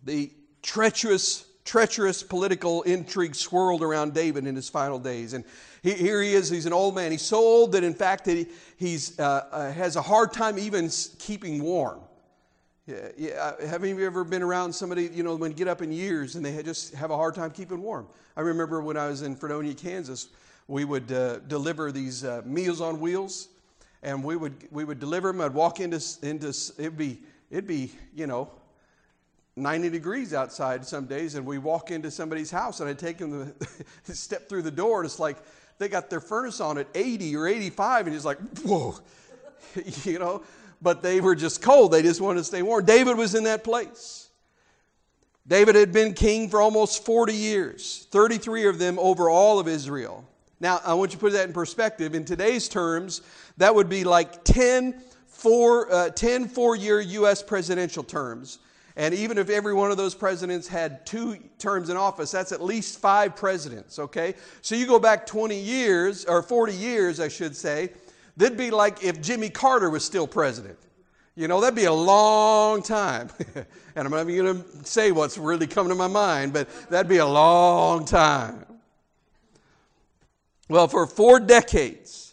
the 0.02 0.32
treacherous, 0.62 1.46
treacherous 1.64 2.22
political 2.22 2.82
intrigue 2.82 3.34
swirled 3.34 3.82
around 3.82 4.14
David 4.14 4.46
in 4.46 4.54
his 4.54 4.68
final 4.68 4.98
days. 4.98 5.32
And 5.32 5.44
he, 5.82 5.94
here 5.94 6.22
he 6.22 6.34
is, 6.34 6.50
he's 6.50 6.66
an 6.66 6.72
old 6.72 6.94
man. 6.94 7.10
He's 7.10 7.22
so 7.22 7.38
old 7.38 7.72
that, 7.72 7.84
in 7.84 7.94
fact, 7.94 8.26
that 8.26 8.36
he 8.36 8.46
he's, 8.76 9.18
uh, 9.18 9.46
uh, 9.50 9.72
has 9.72 9.96
a 9.96 10.02
hard 10.02 10.32
time 10.32 10.58
even 10.58 10.90
keeping 11.18 11.62
warm. 11.62 12.00
Yeah, 12.86 13.08
yeah, 13.16 13.30
uh, 13.36 13.66
haven't 13.66 13.96
you 13.96 14.04
ever 14.04 14.24
been 14.24 14.42
around 14.42 14.70
somebody, 14.74 15.08
you 15.14 15.22
know, 15.22 15.36
when 15.36 15.52
you 15.52 15.56
get 15.56 15.68
up 15.68 15.80
in 15.80 15.90
years 15.90 16.34
and 16.34 16.44
they 16.44 16.62
just 16.62 16.94
have 16.94 17.10
a 17.10 17.16
hard 17.16 17.34
time 17.34 17.50
keeping 17.50 17.80
warm? 17.80 18.06
I 18.36 18.42
remember 18.42 18.82
when 18.82 18.98
I 18.98 19.08
was 19.08 19.22
in 19.22 19.36
Fredonia, 19.36 19.72
Kansas, 19.72 20.28
we 20.68 20.84
would 20.84 21.10
uh, 21.10 21.38
deliver 21.40 21.92
these 21.92 22.24
uh, 22.24 22.42
meals 22.44 22.82
on 22.82 23.00
wheels, 23.00 23.48
and 24.02 24.22
we 24.22 24.36
would 24.36 24.68
we 24.70 24.84
would 24.84 25.00
deliver 25.00 25.28
them. 25.28 25.40
I'd 25.40 25.54
walk 25.54 25.80
into 25.80 26.02
into 26.22 26.48
it'd 26.78 26.98
be 26.98 27.20
it'd 27.50 27.66
be 27.66 27.92
you 28.14 28.26
know 28.26 28.50
90 29.56 29.90
degrees 29.90 30.34
outside 30.34 30.84
some 30.84 31.06
days, 31.06 31.34
and 31.34 31.46
we 31.46 31.58
walk 31.58 31.90
into 31.90 32.10
somebody's 32.10 32.50
house, 32.50 32.80
and 32.80 32.88
I 32.88 32.94
take 32.94 33.18
them 33.18 33.54
to 34.04 34.14
step 34.14 34.48
through 34.48 34.62
the 34.62 34.70
door, 34.70 35.00
and 35.00 35.06
it's 35.06 35.18
like 35.18 35.36
they 35.78 35.88
got 35.88 36.10
their 36.10 36.20
furnace 36.20 36.60
on 36.60 36.78
at 36.78 36.88
80 36.94 37.36
or 37.36 37.46
85, 37.46 38.06
and 38.06 38.14
he's 38.14 38.24
like, 38.24 38.38
whoa, 38.64 38.98
you 40.04 40.18
know 40.18 40.42
but 40.84 41.02
they 41.02 41.20
were 41.20 41.34
just 41.34 41.62
cold. 41.62 41.90
They 41.90 42.02
just 42.02 42.20
wanted 42.20 42.40
to 42.40 42.44
stay 42.44 42.62
warm. 42.62 42.84
David 42.84 43.16
was 43.16 43.34
in 43.34 43.44
that 43.44 43.64
place. 43.64 44.28
David 45.46 45.74
had 45.74 45.92
been 45.92 46.12
king 46.12 46.48
for 46.48 46.60
almost 46.60 47.04
40 47.04 47.34
years, 47.34 48.06
33 48.10 48.66
of 48.68 48.78
them 48.78 48.98
over 48.98 49.28
all 49.28 49.58
of 49.58 49.66
Israel. 49.66 50.24
Now, 50.60 50.80
I 50.84 50.94
want 50.94 51.10
you 51.10 51.16
to 51.16 51.20
put 51.20 51.32
that 51.32 51.48
in 51.48 51.52
perspective. 51.52 52.14
In 52.14 52.24
today's 52.24 52.68
terms, 52.68 53.22
that 53.56 53.74
would 53.74 53.88
be 53.88 54.04
like 54.04 54.44
10 54.44 55.02
four, 55.26 55.92
uh, 55.92 56.10
10 56.10 56.48
four 56.48 56.76
year 56.76 57.00
U.S. 57.00 57.42
presidential 57.42 58.04
terms. 58.04 58.58
And 58.96 59.12
even 59.12 59.38
if 59.38 59.50
every 59.50 59.74
one 59.74 59.90
of 59.90 59.96
those 59.96 60.14
presidents 60.14 60.68
had 60.68 61.04
two 61.04 61.36
terms 61.58 61.90
in 61.90 61.96
office, 61.96 62.30
that's 62.30 62.52
at 62.52 62.62
least 62.62 63.00
five 63.00 63.34
presidents, 63.34 63.98
okay? 63.98 64.34
So 64.62 64.76
you 64.76 64.86
go 64.86 65.00
back 65.00 65.26
20 65.26 65.58
years, 65.58 66.24
or 66.26 66.42
40 66.42 66.72
years, 66.74 67.18
I 67.18 67.28
should 67.28 67.56
say, 67.56 67.90
That'd 68.36 68.58
be 68.58 68.70
like 68.70 69.04
if 69.04 69.20
Jimmy 69.20 69.48
Carter 69.48 69.90
was 69.90 70.04
still 70.04 70.26
president. 70.26 70.78
You 71.36 71.48
know, 71.48 71.60
that'd 71.60 71.74
be 71.74 71.84
a 71.84 71.92
long 71.92 72.82
time. 72.82 73.28
and 73.54 74.06
I'm 74.06 74.10
not 74.10 74.28
even 74.28 74.44
going 74.44 74.62
to 74.62 74.84
say 74.84 75.12
what's 75.12 75.36
really 75.38 75.66
coming 75.66 75.90
to 75.90 75.94
my 75.94 76.06
mind, 76.06 76.52
but 76.52 76.68
that'd 76.90 77.08
be 77.08 77.18
a 77.18 77.26
long 77.26 78.04
time. 78.04 78.64
Well, 80.68 80.88
for 80.88 81.06
four 81.06 81.40
decades, 81.40 82.23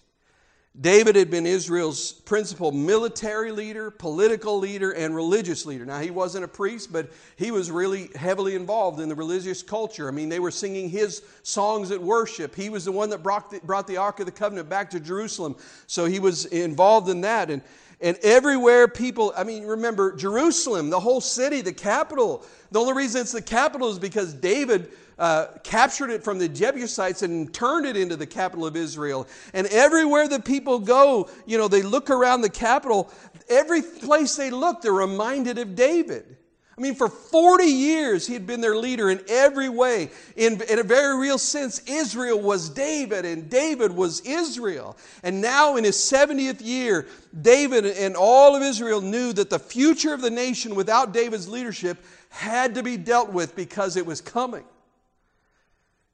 David 0.82 1.16
had 1.16 1.30
been 1.30 1.46
Israel's 1.46 2.12
principal 2.12 2.72
military 2.72 3.52
leader, 3.52 3.92
political 3.92 4.58
leader, 4.58 4.92
and 4.92 5.16
religious 5.16 5.64
leader. 5.64 5.86
Now, 5.86 6.00
he 6.00 6.10
wasn't 6.10 6.44
a 6.44 6.48
priest, 6.48 6.92
but 6.92 7.12
he 7.36 7.52
was 7.52 7.70
really 7.70 8.10
heavily 8.16 8.56
involved 8.56 9.00
in 9.00 9.08
the 9.08 9.14
religious 9.14 9.62
culture. 9.62 10.08
I 10.08 10.12
mean, 10.12 10.28
they 10.28 10.40
were 10.40 10.50
singing 10.50 10.90
his 10.90 11.22
songs 11.44 11.92
at 11.92 12.02
worship. 12.02 12.56
He 12.56 12.70
was 12.70 12.86
the 12.86 12.92
one 12.92 13.12
that 13.12 13.22
brought 13.22 13.52
the, 13.52 13.60
brought 13.60 13.86
the 13.86 13.98
Ark 13.98 14.22
of 14.22 14.26
the 14.26 14.32
Covenant 14.32 14.70
back 14.70 14.90
to 14.90 15.00
Jerusalem. 15.00 15.56
So 15.86 16.06
he 16.06 16.20
was 16.20 16.46
involved 16.46 17.10
in 17.10 17.22
that. 17.22 17.52
And, 17.52 17.62
and 18.02 18.18
everywhere 18.24 18.88
people, 18.88 19.32
I 19.38 19.44
mean, 19.44 19.64
remember, 19.66 20.16
Jerusalem, 20.16 20.90
the 20.90 21.00
whole 21.00 21.22
city, 21.22 21.62
the 21.62 21.74
capital. 21.74 22.44
The 22.72 22.80
only 22.80 22.94
reason 22.94 23.22
it's 23.22 23.32
the 23.32 23.42
capital 23.42 23.90
is 23.90 24.00
because 24.00 24.34
David 24.34 24.92
uh, 25.20 25.48
captured 25.64 26.10
it 26.10 26.24
from 26.24 26.40
the 26.40 26.50
Jebusites 26.50 27.22
and 27.22 27.54
turned 27.54 27.86
it 27.86 27.96
into 27.96 28.16
the 28.16 28.26
capital 28.26 28.66
of 28.66 28.76
Israel. 28.76 29.28
And 29.54 29.68
everywhere 29.68 30.28
the 30.28 30.40
people 30.40 30.80
go, 30.80 31.30
you 31.46 31.60
know, 31.60 31.68
they 31.68 31.84
look 31.84 32.10
around 32.10 32.42
the 32.42 32.50
capital, 32.50 33.12
every 33.48 33.84
place 33.84 34.36
they 34.36 34.50
look, 34.50 34.82
they're 34.82 34.94
reminded 34.94 35.60
of 35.60 35.76
David. 35.76 36.38
I 36.82 36.84
mean, 36.84 36.96
for 36.96 37.10
40 37.10 37.64
years, 37.66 38.26
he 38.26 38.34
had 38.34 38.48
been 38.48 38.60
their 38.60 38.76
leader 38.76 39.12
in 39.12 39.22
every 39.30 39.70
way. 39.70 40.10
In, 40.36 40.60
in 40.64 40.80
a 40.80 40.84
very 40.84 41.16
real 41.16 41.38
sense, 41.38 41.80
Israel 41.86 42.42
was 42.42 42.70
David, 42.70 43.24
and 43.24 43.48
David 43.52 43.92
was 43.92 44.22
Israel. 44.22 44.98
And 45.22 45.42
now, 45.42 45.76
in 45.76 45.84
his 45.84 45.98
70th 45.98 46.60
year, 46.60 47.06
David 47.40 47.86
and 47.86 48.16
all 48.16 48.56
of 48.56 48.64
Israel 48.64 49.00
knew 49.00 49.32
that 49.32 49.52
the 49.52 49.60
future 49.60 50.12
of 50.12 50.22
the 50.22 50.32
nation 50.32 50.74
without 50.74 51.14
David's 51.14 51.48
leadership 51.48 52.04
had 52.30 52.74
to 52.74 52.82
be 52.82 52.98
dealt 52.98 53.32
with 53.32 53.56
because 53.56 53.96
it 53.96 54.08
was 54.08 54.20
coming. 54.20 54.64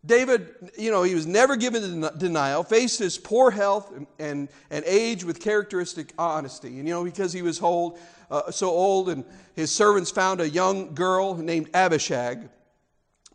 David, 0.08 0.72
you 0.78 0.90
know, 0.90 1.04
he 1.04 1.14
was 1.14 1.28
never 1.28 1.56
given 1.56 2.08
denial, 2.18 2.64
faced 2.64 3.00
his 3.00 3.18
poor 3.18 3.52
health 3.52 3.96
and, 3.96 4.08
and, 4.18 4.50
and 4.72 4.86
age 4.86 5.24
with 5.24 5.42
characteristic 5.42 6.14
honesty. 6.18 6.80
And, 6.80 6.88
you 6.88 6.94
know, 6.94 7.04
because 7.04 7.34
he 7.34 7.42
was 7.42 7.62
old, 7.62 8.00
uh, 8.32 8.50
so 8.50 8.70
old, 8.70 9.10
and 9.10 9.26
his 9.54 9.70
servants 9.70 10.10
found 10.10 10.40
a 10.40 10.50
young 10.50 10.96
girl 10.96 11.36
named 11.36 11.70
Abishag 11.74 12.50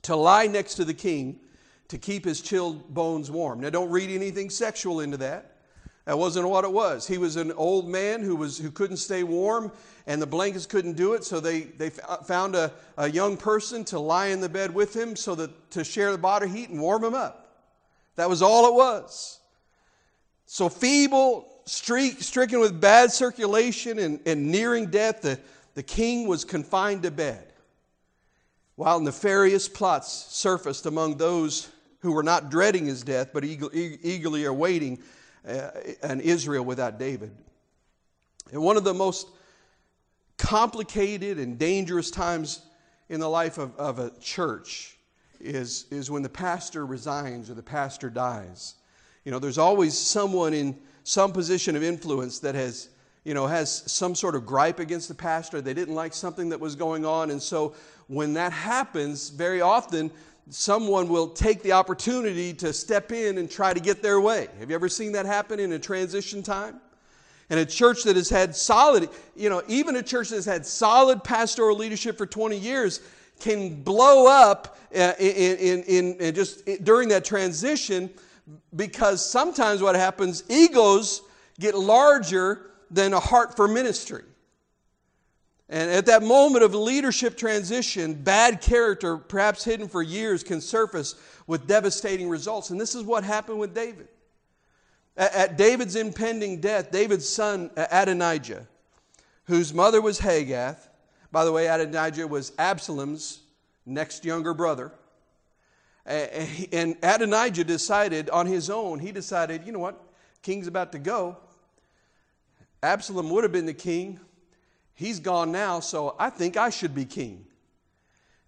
to 0.02 0.16
lie 0.16 0.46
next 0.46 0.74
to 0.76 0.84
the 0.84 0.94
king 0.94 1.40
to 1.88 1.98
keep 1.98 2.24
his 2.24 2.40
chilled 2.40 2.92
bones 2.92 3.30
warm. 3.30 3.60
Now, 3.60 3.70
don't 3.70 3.90
read 3.90 4.10
anything 4.10 4.48
sexual 4.48 5.00
into 5.00 5.18
that. 5.18 5.51
That 6.04 6.18
wasn't 6.18 6.48
what 6.48 6.64
it 6.64 6.72
was. 6.72 7.06
He 7.06 7.18
was 7.18 7.36
an 7.36 7.52
old 7.52 7.88
man 7.88 8.22
who, 8.22 8.34
was, 8.34 8.58
who 8.58 8.70
couldn't 8.70 8.96
stay 8.96 9.22
warm, 9.22 9.70
and 10.06 10.20
the 10.20 10.26
blankets 10.26 10.66
couldn't 10.66 10.94
do 10.94 11.14
it, 11.14 11.22
so 11.22 11.38
they, 11.38 11.60
they 11.60 11.92
uh, 12.08 12.16
found 12.18 12.56
a, 12.56 12.72
a 12.96 13.08
young 13.08 13.36
person 13.36 13.84
to 13.84 14.00
lie 14.00 14.26
in 14.26 14.40
the 14.40 14.48
bed 14.48 14.74
with 14.74 14.94
him 14.94 15.14
so 15.14 15.36
that 15.36 15.70
to 15.70 15.84
share 15.84 16.10
the 16.10 16.18
body 16.18 16.48
heat 16.48 16.70
and 16.70 16.80
warm 16.80 17.04
him 17.04 17.14
up. 17.14 17.42
That 18.16 18.28
was 18.28 18.42
all 18.42 18.66
it 18.66 18.74
was. 18.74 19.38
So 20.46 20.68
feeble, 20.68 21.48
streak, 21.66 22.20
stricken 22.20 22.58
with 22.58 22.80
bad 22.80 23.12
circulation 23.12 24.00
and, 24.00 24.20
and 24.26 24.50
nearing 24.50 24.86
death, 24.86 25.22
the, 25.22 25.38
the 25.74 25.84
king 25.84 26.26
was 26.26 26.44
confined 26.44 27.04
to 27.04 27.12
bed. 27.12 27.46
While 28.74 28.98
nefarious 29.00 29.68
plots 29.68 30.08
surfaced 30.30 30.86
among 30.86 31.16
those 31.16 31.70
who 32.00 32.10
were 32.10 32.24
not 32.24 32.50
dreading 32.50 32.86
his 32.86 33.04
death, 33.04 33.30
but 33.32 33.44
eagerly 33.44 34.44
awaiting 34.44 35.00
uh, 35.46 35.70
an 36.02 36.20
Israel 36.20 36.64
without 36.64 36.98
David. 36.98 37.32
And 38.52 38.62
one 38.62 38.76
of 38.76 38.84
the 38.84 38.94
most 38.94 39.28
complicated 40.38 41.38
and 41.38 41.58
dangerous 41.58 42.10
times 42.10 42.62
in 43.08 43.20
the 43.20 43.28
life 43.28 43.58
of, 43.58 43.76
of 43.76 43.98
a 43.98 44.10
church 44.20 44.96
is, 45.40 45.86
is 45.90 46.10
when 46.10 46.22
the 46.22 46.28
pastor 46.28 46.86
resigns 46.86 47.50
or 47.50 47.54
the 47.54 47.62
pastor 47.62 48.10
dies. 48.10 48.74
You 49.24 49.32
know, 49.32 49.38
there's 49.38 49.58
always 49.58 49.96
someone 49.96 50.54
in 50.54 50.78
some 51.04 51.32
position 51.32 51.76
of 51.76 51.82
influence 51.82 52.38
that 52.40 52.54
has, 52.54 52.88
you 53.24 53.34
know, 53.34 53.46
has 53.46 53.90
some 53.90 54.14
sort 54.14 54.34
of 54.34 54.46
gripe 54.46 54.78
against 54.78 55.08
the 55.08 55.14
pastor. 55.14 55.60
They 55.60 55.74
didn't 55.74 55.94
like 55.94 56.14
something 56.14 56.48
that 56.50 56.60
was 56.60 56.74
going 56.76 57.04
on. 57.04 57.30
And 57.30 57.42
so 57.42 57.74
when 58.08 58.34
that 58.34 58.52
happens, 58.52 59.30
very 59.30 59.60
often 59.60 60.10
someone 60.50 61.08
will 61.08 61.28
take 61.28 61.62
the 61.62 61.72
opportunity 61.72 62.52
to 62.54 62.72
step 62.72 63.12
in 63.12 63.38
and 63.38 63.50
try 63.50 63.72
to 63.72 63.80
get 63.80 64.02
their 64.02 64.20
way. 64.20 64.48
Have 64.58 64.70
you 64.70 64.74
ever 64.74 64.88
seen 64.88 65.12
that 65.12 65.26
happen 65.26 65.60
in 65.60 65.72
a 65.72 65.78
transition 65.78 66.42
time? 66.42 66.80
And 67.50 67.60
a 67.60 67.66
church 67.66 68.04
that 68.04 68.16
has 68.16 68.30
had 68.30 68.56
solid, 68.56 69.08
you 69.36 69.50
know, 69.50 69.62
even 69.68 69.96
a 69.96 70.02
church 70.02 70.30
that 70.30 70.36
has 70.36 70.44
had 70.46 70.64
solid 70.64 71.22
pastoral 71.22 71.76
leadership 71.76 72.16
for 72.16 72.26
20 72.26 72.56
years 72.56 73.00
can 73.40 73.82
blow 73.82 74.26
up 74.26 74.78
uh, 74.94 75.12
in, 75.18 75.56
in, 75.56 75.82
in, 75.84 76.14
in 76.14 76.34
just 76.34 76.64
during 76.84 77.08
that 77.10 77.24
transition 77.24 78.10
because 78.74 79.24
sometimes 79.24 79.82
what 79.82 79.94
happens, 79.94 80.44
egos 80.48 81.22
get 81.60 81.74
larger 81.74 82.70
than 82.90 83.12
a 83.12 83.20
heart 83.20 83.56
for 83.56 83.68
ministry. 83.68 84.22
And 85.72 85.90
at 85.90 86.04
that 86.04 86.22
moment 86.22 86.62
of 86.64 86.74
leadership 86.74 87.34
transition, 87.34 88.12
bad 88.12 88.60
character, 88.60 89.16
perhaps 89.16 89.64
hidden 89.64 89.88
for 89.88 90.02
years, 90.02 90.44
can 90.44 90.60
surface 90.60 91.14
with 91.46 91.66
devastating 91.66 92.28
results. 92.28 92.68
And 92.68 92.78
this 92.78 92.94
is 92.94 93.04
what 93.04 93.24
happened 93.24 93.58
with 93.58 93.74
David. 93.74 94.08
At 95.16 95.56
David's 95.56 95.96
impending 95.96 96.60
death, 96.60 96.90
David's 96.90 97.26
son 97.26 97.70
Adonijah, 97.74 98.66
whose 99.44 99.72
mother 99.72 100.02
was 100.02 100.18
Haggith, 100.18 100.90
by 101.30 101.46
the 101.46 101.52
way, 101.52 101.68
Adonijah 101.68 102.28
was 102.28 102.52
Absalom's 102.58 103.40
next 103.86 104.26
younger 104.26 104.52
brother. 104.52 104.92
And 106.04 106.96
Adonijah 107.02 107.64
decided 107.64 108.28
on 108.28 108.44
his 108.44 108.68
own, 108.68 108.98
he 108.98 109.10
decided, 109.10 109.64
you 109.64 109.72
know 109.72 109.78
what, 109.78 109.98
king's 110.42 110.66
about 110.66 110.92
to 110.92 110.98
go. 110.98 111.38
Absalom 112.82 113.30
would 113.30 113.44
have 113.44 113.52
been 113.52 113.64
the 113.64 113.72
king, 113.72 114.20
He's 114.94 115.20
gone 115.20 115.52
now, 115.52 115.80
so 115.80 116.14
I 116.18 116.30
think 116.30 116.56
I 116.56 116.70
should 116.70 116.94
be 116.94 117.04
king. 117.04 117.46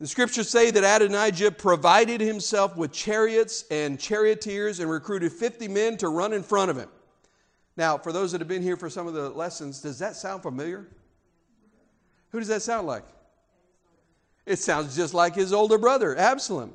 The 0.00 0.06
scriptures 0.06 0.48
say 0.48 0.70
that 0.70 1.02
Adonijah 1.02 1.52
provided 1.52 2.20
himself 2.20 2.76
with 2.76 2.92
chariots 2.92 3.64
and 3.70 3.98
charioteers 3.98 4.80
and 4.80 4.90
recruited 4.90 5.32
50 5.32 5.68
men 5.68 5.96
to 5.98 6.08
run 6.08 6.32
in 6.32 6.42
front 6.42 6.70
of 6.70 6.76
him. 6.76 6.88
Now, 7.76 7.98
for 7.98 8.12
those 8.12 8.32
that 8.32 8.40
have 8.40 8.48
been 8.48 8.62
here 8.62 8.76
for 8.76 8.90
some 8.90 9.06
of 9.06 9.14
the 9.14 9.30
lessons, 9.30 9.80
does 9.80 9.98
that 10.00 10.16
sound 10.16 10.42
familiar? 10.42 10.88
Who 12.30 12.38
does 12.38 12.48
that 12.48 12.62
sound 12.62 12.86
like? 12.86 13.04
It 14.46 14.58
sounds 14.58 14.94
just 14.94 15.14
like 15.14 15.34
his 15.34 15.52
older 15.52 15.78
brother, 15.78 16.16
Absalom. 16.16 16.72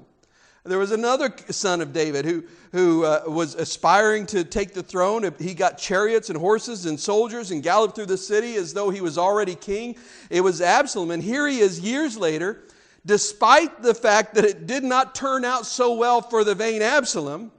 There 0.65 0.77
was 0.77 0.91
another 0.91 1.33
son 1.49 1.81
of 1.81 1.93
David 1.93 2.25
who, 2.25 2.43
who 2.73 3.05
uh, 3.05 3.23
was 3.27 3.55
aspiring 3.55 4.25
to 4.27 4.43
take 4.43 4.73
the 4.73 4.83
throne. 4.83 5.29
He 5.39 5.53
got 5.53 5.77
chariots 5.77 6.29
and 6.29 6.37
horses 6.37 6.85
and 6.85 6.99
soldiers 6.99 7.51
and 7.51 7.63
galloped 7.63 7.95
through 7.95 8.07
the 8.07 8.17
city 8.17 8.55
as 8.55 8.73
though 8.73 8.89
he 8.89 9.01
was 9.01 9.17
already 9.17 9.55
king. 9.55 9.95
It 10.29 10.41
was 10.41 10.61
Absalom. 10.61 11.11
And 11.11 11.23
here 11.23 11.47
he 11.47 11.59
is 11.59 11.79
years 11.79 12.17
later, 12.17 12.63
despite 13.05 13.81
the 13.81 13.93
fact 13.93 14.35
that 14.35 14.43
it 14.43 14.67
did 14.67 14.83
not 14.83 15.15
turn 15.15 15.45
out 15.45 15.65
so 15.65 15.93
well 15.93 16.21
for 16.21 16.43
the 16.43 16.55
vain 16.55 16.81
Absalom, 16.81 17.51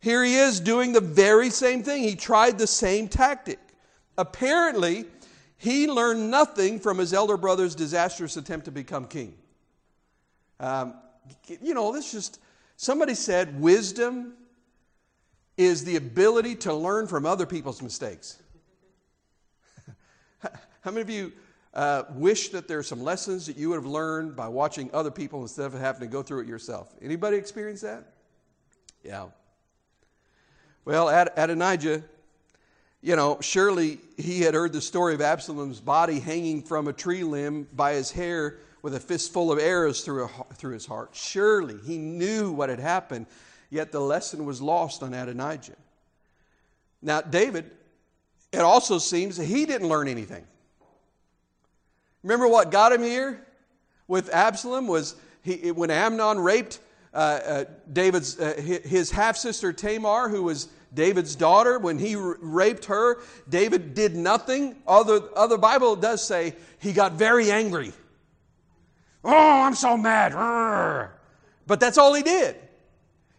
here 0.00 0.24
he 0.24 0.34
is 0.34 0.60
doing 0.60 0.92
the 0.92 1.00
very 1.00 1.50
same 1.50 1.82
thing. 1.82 2.02
He 2.02 2.16
tried 2.16 2.58
the 2.58 2.66
same 2.66 3.08
tactic. 3.08 3.58
Apparently, 4.16 5.06
he 5.56 5.86
learned 5.86 6.30
nothing 6.30 6.80
from 6.80 6.98
his 6.98 7.14
elder 7.14 7.36
brother's 7.36 7.74
disastrous 7.74 8.36
attempt 8.36 8.64
to 8.66 8.72
become 8.72 9.06
king. 9.06 9.34
Um, 10.60 10.94
you 11.60 11.74
know, 11.74 11.92
this 11.92 12.12
just, 12.12 12.40
somebody 12.76 13.14
said 13.14 13.60
wisdom 13.60 14.34
is 15.56 15.84
the 15.84 15.96
ability 15.96 16.54
to 16.54 16.72
learn 16.72 17.06
from 17.06 17.26
other 17.26 17.44
people's 17.44 17.82
mistakes. 17.82 18.40
How 20.82 20.90
many 20.90 21.00
of 21.00 21.10
you 21.10 21.32
uh, 21.74 22.04
wish 22.14 22.50
that 22.50 22.68
there 22.68 22.78
are 22.78 22.84
some 22.84 23.02
lessons 23.02 23.46
that 23.46 23.56
you 23.56 23.70
would 23.70 23.76
have 23.76 23.86
learned 23.86 24.36
by 24.36 24.48
watching 24.48 24.88
other 24.92 25.10
people 25.10 25.42
instead 25.42 25.66
of 25.66 25.72
having 25.74 26.00
to 26.00 26.06
go 26.06 26.22
through 26.22 26.40
it 26.40 26.46
yourself? 26.46 26.94
Anybody 27.02 27.36
experience 27.36 27.80
that? 27.80 28.04
Yeah. 29.02 29.26
Well, 30.84 31.10
Ad- 31.10 31.32
Adonijah, 31.36 32.02
you 33.02 33.16
know, 33.16 33.38
surely 33.40 33.98
he 34.16 34.40
had 34.40 34.54
heard 34.54 34.72
the 34.72 34.80
story 34.80 35.14
of 35.14 35.20
Absalom's 35.20 35.80
body 35.80 36.20
hanging 36.20 36.62
from 36.62 36.88
a 36.88 36.92
tree 36.92 37.24
limb 37.24 37.68
by 37.74 37.94
his 37.94 38.10
hair 38.10 38.58
with 38.82 38.94
a 38.94 39.00
fistful 39.00 39.50
of 39.50 39.58
arrows 39.58 40.02
through, 40.02 40.24
a, 40.24 40.54
through 40.54 40.74
his 40.74 40.86
heart. 40.86 41.10
Surely 41.12 41.76
he 41.84 41.98
knew 41.98 42.52
what 42.52 42.68
had 42.68 42.80
happened, 42.80 43.26
yet 43.70 43.92
the 43.92 44.00
lesson 44.00 44.44
was 44.44 44.60
lost 44.60 45.02
on 45.02 45.14
Adonijah. 45.14 45.76
Now, 47.02 47.20
David, 47.20 47.70
it 48.52 48.60
also 48.60 48.98
seems 48.98 49.36
that 49.36 49.44
he 49.44 49.66
didn't 49.66 49.88
learn 49.88 50.08
anything. 50.08 50.46
Remember 52.22 52.48
what 52.48 52.70
got 52.70 52.92
him 52.92 53.02
here 53.02 53.44
with 54.08 54.32
Absalom 54.32 54.86
was 54.86 55.14
he, 55.42 55.70
when 55.70 55.90
Amnon 55.90 56.38
raped 56.38 56.80
uh, 57.14 57.16
uh, 57.16 57.64
David's 57.92 58.38
uh, 58.38 58.54
his 58.60 59.10
half 59.10 59.36
sister 59.36 59.72
Tamar, 59.72 60.28
who 60.28 60.42
was 60.42 60.68
David's 60.92 61.34
daughter. 61.34 61.78
When 61.78 61.98
he 61.98 62.16
r- 62.16 62.36
raped 62.40 62.84
her, 62.86 63.20
David 63.48 63.94
did 63.94 64.14
nothing. 64.14 64.76
Other 64.86 65.22
other 65.36 65.56
Bible 65.56 65.96
does 65.96 66.22
say 66.22 66.54
he 66.80 66.92
got 66.92 67.12
very 67.12 67.50
angry. 67.50 67.92
Oh, 69.30 69.62
I'm 69.62 69.74
so 69.74 69.96
mad. 69.98 70.32
But 71.66 71.80
that's 71.80 71.98
all 71.98 72.14
he 72.14 72.22
did. 72.22 72.56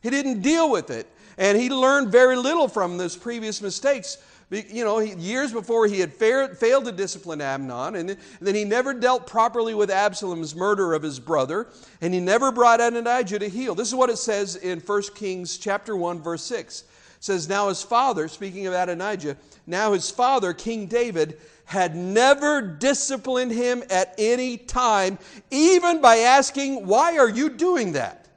He 0.03 0.11
didn't 0.11 0.41
deal 0.41 0.69
with 0.69 0.91
it. 0.91 1.11
And 1.39 1.57
he 1.57 1.69
learned 1.69 2.11
very 2.11 2.35
little 2.35 2.67
from 2.67 2.97
those 2.97 3.17
previous 3.17 3.59
mistakes. 3.59 4.19
You 4.51 4.83
know, 4.83 4.99
years 4.99 5.51
before 5.51 5.87
he 5.87 5.99
had 5.99 6.13
failed 6.13 6.85
to 6.85 6.91
discipline 6.91 7.41
Amnon, 7.41 7.95
and 7.95 8.17
then 8.39 8.55
he 8.55 8.65
never 8.65 8.93
dealt 8.93 9.25
properly 9.25 9.73
with 9.73 9.89
Absalom's 9.89 10.55
murder 10.55 10.93
of 10.93 11.01
his 11.01 11.19
brother, 11.19 11.67
and 12.01 12.13
he 12.13 12.19
never 12.19 12.51
brought 12.51 12.81
Adonijah 12.81 13.39
to 13.39 13.49
heel. 13.49 13.73
This 13.73 13.87
is 13.87 13.95
what 13.95 14.09
it 14.09 14.17
says 14.17 14.57
in 14.57 14.79
1 14.79 15.01
Kings 15.15 15.57
chapter 15.57 15.95
1, 15.95 16.21
verse 16.21 16.43
6. 16.43 16.81
It 16.81 16.87
says, 17.19 17.49
Now 17.49 17.69
his 17.69 17.83
father, 17.83 18.27
speaking 18.27 18.65
of 18.67 18.73
Adonijah, 18.73 19.37
now 19.67 19.93
his 19.93 20.09
father, 20.09 20.53
King 20.53 20.87
David, 20.87 21.39
had 21.69 21.95
never 21.95 22.63
disciplined 22.63 23.51
him 23.51 23.83
at 23.91 24.15
any 24.17 24.57
time, 24.57 25.19
even 25.51 26.01
by 26.01 26.17
asking, 26.17 26.87
Why 26.87 27.19
are 27.19 27.29
you 27.29 27.47
doing 27.47 27.91
that? 27.91 28.27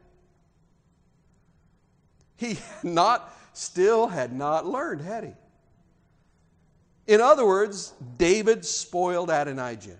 He 2.37 2.59
not, 2.83 3.35
still 3.55 4.07
had 4.07 4.35
not 4.35 4.67
learned, 4.67 5.01
had 5.01 5.25
he? 5.25 5.31
In 7.07 7.23
other 7.23 7.47
words, 7.47 7.95
David 8.19 8.67
spoiled 8.67 9.31
Adonijah. 9.31 9.97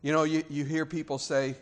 You 0.00 0.12
know, 0.12 0.22
you, 0.22 0.42
you 0.48 0.64
hear 0.64 0.86
people 0.86 1.18
say, 1.18 1.54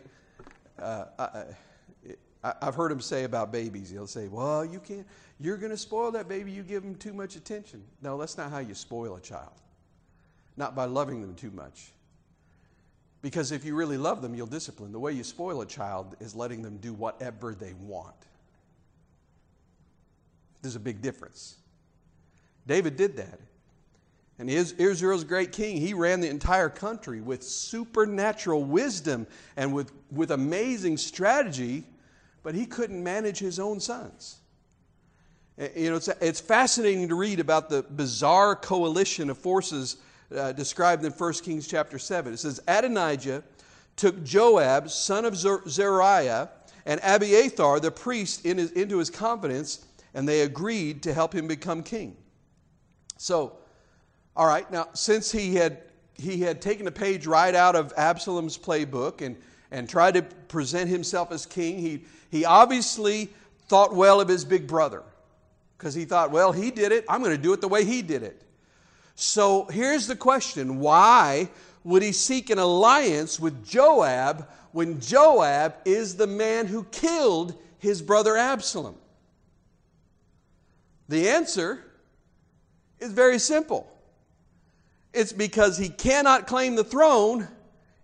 uh, 0.81 1.03
I, 1.19 2.53
have 2.61 2.75
heard 2.75 2.91
them 2.91 3.01
say 3.01 3.25
about 3.25 3.51
babies, 3.51 3.91
they'll 3.91 4.07
say, 4.07 4.29
Well, 4.29 4.63
you 4.63 4.79
can't, 4.79 5.05
you're 5.41 5.57
going 5.57 5.71
to 5.71 5.77
spoil 5.77 6.11
that 6.11 6.29
baby, 6.29 6.49
you 6.49 6.63
give 6.63 6.81
them 6.81 6.95
too 6.95 7.13
much 7.13 7.35
attention. 7.35 7.83
No, 8.01 8.17
that's 8.17 8.37
not 8.37 8.51
how 8.51 8.59
you 8.59 8.73
spoil 8.73 9.17
a 9.17 9.19
child 9.19 9.51
not 10.57 10.75
by 10.75 10.85
loving 10.85 11.21
them 11.21 11.35
too 11.35 11.51
much. 11.51 11.91
Because 13.21 13.51
if 13.51 13.63
you 13.63 13.75
really 13.75 13.97
love 13.97 14.21
them, 14.21 14.35
you'll 14.35 14.47
discipline. 14.47 14.91
The 14.91 14.99
way 14.99 15.13
you 15.13 15.23
spoil 15.23 15.61
a 15.61 15.65
child 15.65 16.15
is 16.19 16.35
letting 16.35 16.61
them 16.61 16.77
do 16.77 16.93
whatever 16.93 17.55
they 17.55 17.73
want. 17.73 18.15
There's 20.61 20.75
a 20.75 20.79
big 20.79 21.01
difference. 21.01 21.55
David 22.67 22.95
did 22.95 23.17
that. 23.17 23.39
And 24.39 24.49
Israel's 24.49 25.23
great 25.23 25.51
king, 25.51 25.77
he 25.77 25.93
ran 25.93 26.19
the 26.19 26.27
entire 26.29 26.69
country 26.69 27.21
with 27.21 27.43
supernatural 27.43 28.63
wisdom 28.63 29.27
and 29.55 29.73
with, 29.73 29.91
with 30.11 30.31
amazing 30.31 30.97
strategy, 30.97 31.83
but 32.41 32.55
he 32.55 32.65
couldn't 32.65 33.01
manage 33.01 33.37
his 33.37 33.59
own 33.59 33.79
sons. 33.79 34.39
Eh, 35.59 35.69
you 35.75 35.89
know, 35.91 35.97
it's, 35.97 36.07
it's 36.07 36.39
fascinating 36.39 37.07
to 37.09 37.15
read 37.15 37.39
about 37.39 37.69
the 37.69 37.83
bizarre 37.83 38.55
coalition 38.55 39.29
of 39.29 39.37
forces 39.37 39.97
uh, 40.35 40.51
described 40.51 41.03
in 41.05 41.11
1 41.11 41.33
Kings 41.33 41.67
chapter 41.67 41.99
7. 41.99 42.33
It 42.33 42.37
says, 42.37 42.61
Adonijah 42.67 43.43
took 43.95 44.23
Joab, 44.23 44.89
son 44.89 45.25
of 45.25 45.35
Zeruiah, 45.35 46.49
and 46.85 46.99
Abiathar, 47.03 47.79
the 47.79 47.91
priest, 47.91 48.45
in 48.45 48.57
his, 48.57 48.71
into 48.71 48.97
his 48.97 49.09
confidence, 49.09 49.85
and 50.13 50.27
they 50.27 50.41
agreed 50.41 51.03
to 51.03 51.13
help 51.13 51.33
him 51.33 51.47
become 51.47 51.83
king. 51.83 52.15
So, 53.17 53.57
all 54.35 54.47
right, 54.47 54.69
now, 54.71 54.87
since 54.93 55.31
he 55.31 55.55
had, 55.55 55.79
he 56.15 56.41
had 56.41 56.61
taken 56.61 56.87
a 56.87 56.91
page 56.91 57.25
right 57.25 57.53
out 57.55 57.75
of 57.75 57.93
Absalom's 57.95 58.57
playbook 58.57 59.21
and, 59.21 59.37
and 59.71 59.87
tried 59.87 60.15
to 60.15 60.23
present 60.23 60.89
himself 60.89 61.31
as 61.31 61.45
king, 61.45 61.79
he, 61.79 62.05
he 62.29 62.45
obviously 62.45 63.29
thought 63.67 63.95
well 63.95 64.19
of 64.19 64.27
his 64.27 64.43
big 64.43 64.67
brother 64.67 65.03
because 65.77 65.93
he 65.93 66.05
thought, 66.05 66.31
well, 66.31 66.51
he 66.51 66.71
did 66.71 66.91
it, 66.91 67.05
I'm 67.07 67.21
going 67.21 67.35
to 67.35 67.41
do 67.41 67.53
it 67.53 67.61
the 67.61 67.67
way 67.67 67.85
he 67.85 68.01
did 68.01 68.23
it. 68.23 68.41
So 69.15 69.65
here's 69.65 70.07
the 70.07 70.15
question 70.15 70.79
why 70.79 71.49
would 71.83 72.01
he 72.01 72.11
seek 72.11 72.49
an 72.49 72.59
alliance 72.59 73.39
with 73.39 73.65
Joab 73.65 74.47
when 74.71 74.99
Joab 74.99 75.75
is 75.85 76.15
the 76.15 76.27
man 76.27 76.67
who 76.67 76.83
killed 76.85 77.55
his 77.77 78.01
brother 78.01 78.37
Absalom? 78.37 78.95
The 81.09 81.29
answer 81.29 81.83
is 82.99 83.11
very 83.11 83.39
simple 83.39 83.89
it's 85.13 85.31
because 85.31 85.77
he 85.77 85.89
cannot 85.89 86.47
claim 86.47 86.75
the 86.75 86.83
throne 86.83 87.47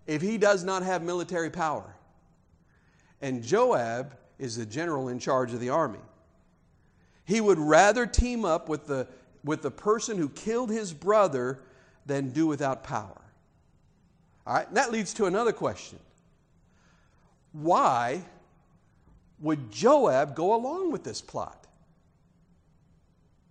if 0.06 0.22
he 0.22 0.38
does 0.38 0.62
not 0.62 0.82
have 0.82 1.02
military 1.02 1.50
power. 1.50 1.96
And 3.20 3.42
Joab 3.42 4.16
is 4.38 4.56
the 4.56 4.64
general 4.64 5.08
in 5.08 5.18
charge 5.18 5.52
of 5.52 5.60
the 5.60 5.70
army. 5.70 5.98
He 7.24 7.40
would 7.40 7.58
rather 7.58 8.06
team 8.06 8.44
up 8.44 8.68
with 8.68 8.86
the 8.86 9.06
with 9.44 9.62
the 9.62 9.70
person 9.70 10.18
who 10.18 10.28
killed 10.28 10.70
his 10.70 10.92
brother 10.92 11.60
than 12.06 12.30
do 12.30 12.46
without 12.46 12.84
power. 12.84 13.20
All 14.46 14.54
right, 14.54 14.74
that 14.74 14.90
leads 14.90 15.14
to 15.14 15.26
another 15.26 15.52
question. 15.52 15.98
Why 17.52 18.22
would 19.40 19.70
Joab 19.70 20.34
go 20.34 20.54
along 20.54 20.92
with 20.92 21.04
this 21.04 21.20
plot? 21.20 21.66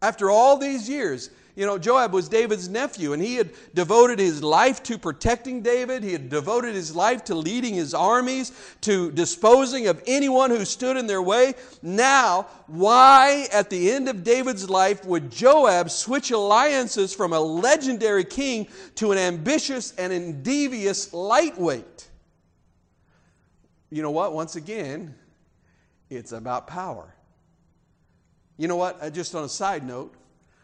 After 0.01 0.29
all 0.29 0.57
these 0.57 0.87
years, 0.87 1.29
you 1.55 1.65
know, 1.65 1.77
Joab 1.77 2.13
was 2.13 2.29
David's 2.29 2.69
nephew, 2.69 3.13
and 3.13 3.21
he 3.21 3.35
had 3.35 3.51
devoted 3.73 4.19
his 4.19 4.41
life 4.41 4.81
to 4.83 4.97
protecting 4.97 5.61
David. 5.61 6.03
He 6.03 6.13
had 6.13 6.29
devoted 6.29 6.75
his 6.75 6.95
life 6.95 7.25
to 7.25 7.35
leading 7.35 7.73
his 7.73 7.93
armies, 7.93 8.51
to 8.81 9.11
disposing 9.11 9.87
of 9.87 10.01
anyone 10.07 10.51
who 10.51 10.63
stood 10.63 10.95
in 10.95 11.07
their 11.07 11.21
way. 11.21 11.55
Now, 11.81 12.47
why, 12.67 13.47
at 13.51 13.69
the 13.69 13.91
end 13.91 14.07
of 14.07 14.23
David's 14.23 14.69
life, 14.69 15.03
would 15.05 15.31
Joab 15.31 15.89
switch 15.89 16.31
alliances 16.31 17.13
from 17.13 17.33
a 17.33 17.39
legendary 17.39 18.23
king 18.23 18.67
to 18.95 19.11
an 19.11 19.17
ambitious 19.17 19.93
and 19.97 20.43
devious 20.43 21.13
lightweight? 21.13 22.09
You 23.89 24.01
know 24.01 24.11
what? 24.11 24.33
Once 24.33 24.55
again, 24.55 25.15
it's 26.09 26.31
about 26.31 26.67
power. 26.67 27.13
You 28.57 28.67
know 28.67 28.75
what? 28.75 29.01
Uh, 29.01 29.09
just 29.09 29.35
on 29.35 29.43
a 29.43 29.49
side 29.49 29.85
note, 29.85 30.13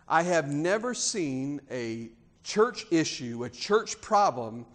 I 0.07 0.23
have 0.23 0.49
never 0.49 0.93
seen 0.93 1.61
a 1.71 2.09
church 2.43 2.85
issue, 2.91 3.43
a 3.43 3.49
church 3.49 3.99
problem 4.01 4.65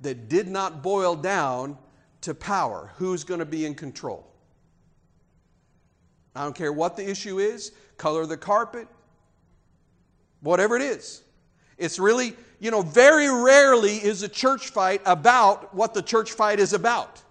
that 0.00 0.28
did 0.28 0.48
not 0.48 0.82
boil 0.82 1.16
down 1.16 1.76
to 2.22 2.34
power. 2.34 2.92
Who's 2.96 3.24
going 3.24 3.40
to 3.40 3.46
be 3.46 3.66
in 3.66 3.74
control? 3.74 4.26
I 6.34 6.44
don't 6.44 6.54
care 6.54 6.72
what 6.72 6.96
the 6.96 7.08
issue 7.08 7.38
is, 7.38 7.72
color 7.96 8.26
the 8.26 8.36
carpet, 8.36 8.86
whatever 10.40 10.76
it 10.76 10.82
is. 10.82 11.22
It's 11.78 11.98
really, 11.98 12.34
you 12.60 12.70
know, 12.70 12.82
very 12.82 13.28
rarely 13.28 13.96
is 13.96 14.22
a 14.22 14.28
church 14.28 14.68
fight 14.68 15.00
about 15.04 15.74
what 15.74 15.94
the 15.94 16.02
church 16.02 16.32
fight 16.32 16.60
is 16.60 16.72
about. 16.72 17.22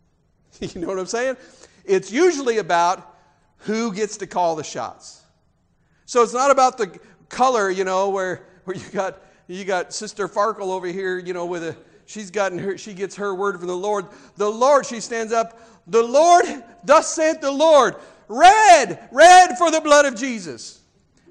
you 0.60 0.80
know 0.80 0.88
what 0.88 0.98
I'm 0.98 1.06
saying? 1.06 1.36
It's 1.84 2.12
usually 2.12 2.58
about 2.58 3.16
who 3.58 3.92
gets 3.92 4.18
to 4.18 4.26
call 4.26 4.54
the 4.54 4.64
shots. 4.64 5.19
So 6.10 6.24
it's 6.24 6.34
not 6.34 6.50
about 6.50 6.76
the 6.76 6.98
color, 7.28 7.70
you 7.70 7.84
know, 7.84 8.08
where, 8.08 8.42
where 8.64 8.76
you 8.76 8.82
got 8.90 9.22
you 9.46 9.64
got 9.64 9.92
Sister 9.92 10.26
Farkle 10.26 10.72
over 10.72 10.88
here, 10.88 11.20
you 11.20 11.32
know, 11.32 11.46
with 11.46 11.62
a 11.62 11.76
she's 12.04 12.32
gotten 12.32 12.58
her, 12.58 12.76
she 12.76 12.94
gets 12.94 13.14
her 13.14 13.32
word 13.32 13.58
from 13.58 13.68
the 13.68 13.76
Lord. 13.76 14.06
The 14.36 14.50
Lord, 14.50 14.86
she 14.86 14.98
stands 14.98 15.32
up, 15.32 15.60
the 15.86 16.02
Lord, 16.02 16.46
thus 16.82 17.14
saith 17.14 17.40
the 17.40 17.52
Lord, 17.52 17.94
red, 18.26 19.08
red 19.12 19.56
for 19.56 19.70
the 19.70 19.80
blood 19.80 20.04
of 20.04 20.16
Jesus. 20.16 20.80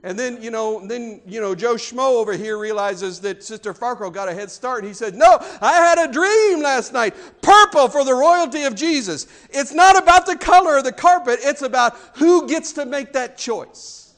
And 0.01 0.17
then, 0.17 0.41
you 0.41 0.49
know, 0.49 0.88
then, 0.88 1.19
you 1.27 1.41
know, 1.41 1.55
Joe 1.55 1.75
Schmo 1.75 2.13
over 2.13 2.32
here 2.32 2.57
realizes 2.57 3.19
that 3.19 3.43
Sister 3.43 3.73
Farkle 3.73 4.13
got 4.13 4.30
a 4.30 4.34
head 4.34 4.49
start. 4.49 4.80
And 4.80 4.88
he 4.88 4.93
said, 4.93 5.13
No, 5.13 5.39
I 5.59 5.73
had 5.73 5.97
a 5.97 6.09
dream 6.09 6.61
last 6.61 6.93
night. 6.93 7.15
Purple 7.41 7.89
for 7.89 8.05
the 8.05 8.13
royalty 8.13 8.63
of 8.63 8.75
Jesus. 8.75 9.27
It's 9.49 9.73
not 9.73 10.01
about 10.01 10.25
the 10.25 10.38
color 10.38 10.77
of 10.77 10.86
the 10.86 10.93
carpet, 10.93 11.39
it's 11.41 11.63
about 11.63 11.97
who 12.15 12.47
gets 12.47 12.71
to 12.73 12.86
make 12.86 13.11
that 13.11 13.38
choice. 13.38 14.09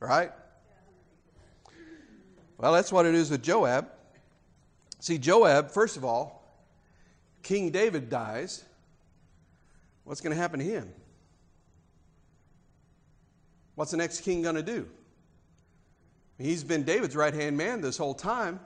Right? 0.00 0.30
Well, 2.58 2.72
that's 2.72 2.92
what 2.92 3.06
it 3.06 3.14
is 3.14 3.30
with 3.30 3.42
Joab. 3.42 3.88
See, 4.98 5.18
Joab, 5.18 5.70
first 5.70 5.96
of 5.96 6.04
all, 6.04 6.42
King 7.42 7.70
David 7.70 8.08
dies. 8.08 8.64
What's 10.04 10.20
going 10.20 10.34
to 10.34 10.40
happen 10.40 10.60
to 10.60 10.64
him? 10.64 10.90
What's 13.74 13.90
the 13.90 13.96
next 13.98 14.22
king 14.22 14.42
going 14.42 14.54
to 14.54 14.62
do? 14.62 14.88
He's 16.38 16.64
been 16.64 16.82
David's 16.82 17.16
right 17.16 17.32
hand 17.32 17.56
man 17.56 17.80
this 17.80 17.96
whole 17.96 18.14
time. 18.14 18.60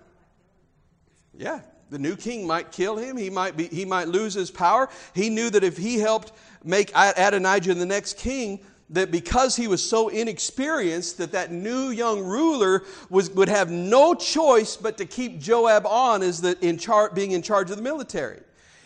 Yeah, 1.37 1.61
the 1.91 1.99
new 1.99 2.17
king 2.17 2.47
might 2.47 2.73
kill 2.73 2.97
him. 2.97 3.17
He 3.17 3.31
might, 3.31 3.57
be, 3.57 3.67
he 3.67 3.85
might 3.85 4.09
lose 4.09 4.35
his 4.35 4.51
power. 4.51 4.89
He 5.15 5.31
knew 5.31 5.51
that 5.51 5.65
if 5.65 5.77
he 5.77 5.99
helped 5.99 6.33
make 6.65 6.91
Adonijah 6.95 7.75
the 7.75 7.87
next 7.87 8.19
king, 8.19 8.61
that 8.91 9.11
because 9.11 9.57
he 9.57 9.69
was 9.69 9.83
so 9.83 10.09
inexperienced 10.09 11.19
that 11.19 11.33
that 11.33 11.53
new 11.53 11.91
young 11.91 12.23
ruler 12.23 12.83
was, 13.09 13.31
would 13.31 13.49
have 13.49 13.71
no 13.71 14.15
choice 14.15 14.77
but 14.77 14.99
to 14.99 15.07
keep 15.07 15.41
joab 15.41 15.87
on 15.87 16.23
as 16.23 16.41
the, 16.41 16.59
in 16.61 16.77
char, 16.77 17.11
being 17.11 17.33
in 17.33 17.43
charge 17.43 17.71
of 17.71 17.77
the 17.77 17.83
military 17.83 18.41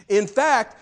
in 0.08 0.26
fact 0.26 0.76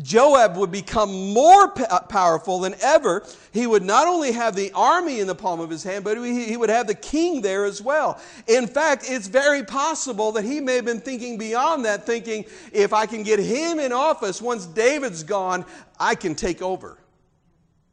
Joab 0.00 0.56
would 0.56 0.72
become 0.72 1.34
more 1.34 1.70
uh, 1.90 2.00
powerful 2.00 2.60
than 2.60 2.74
ever. 2.80 3.26
He 3.52 3.66
would 3.66 3.82
not 3.82 4.06
only 4.08 4.32
have 4.32 4.56
the 4.56 4.72
army 4.72 5.20
in 5.20 5.26
the 5.26 5.34
palm 5.34 5.60
of 5.60 5.68
his 5.68 5.84
hand, 5.84 6.02
but 6.02 6.16
he 6.16 6.56
would 6.56 6.70
have 6.70 6.86
the 6.86 6.94
king 6.94 7.42
there 7.42 7.66
as 7.66 7.82
well. 7.82 8.18
In 8.46 8.66
fact, 8.66 9.04
it's 9.06 9.26
very 9.26 9.62
possible 9.62 10.32
that 10.32 10.44
he 10.44 10.60
may 10.60 10.76
have 10.76 10.86
been 10.86 11.00
thinking 11.00 11.36
beyond 11.36 11.84
that, 11.84 12.06
thinking, 12.06 12.46
if 12.72 12.94
I 12.94 13.04
can 13.04 13.22
get 13.22 13.38
him 13.38 13.78
in 13.78 13.92
office, 13.92 14.40
once 14.40 14.64
David's 14.64 15.22
gone, 15.22 15.66
I 16.00 16.14
can 16.14 16.34
take 16.34 16.62
over. 16.62 16.96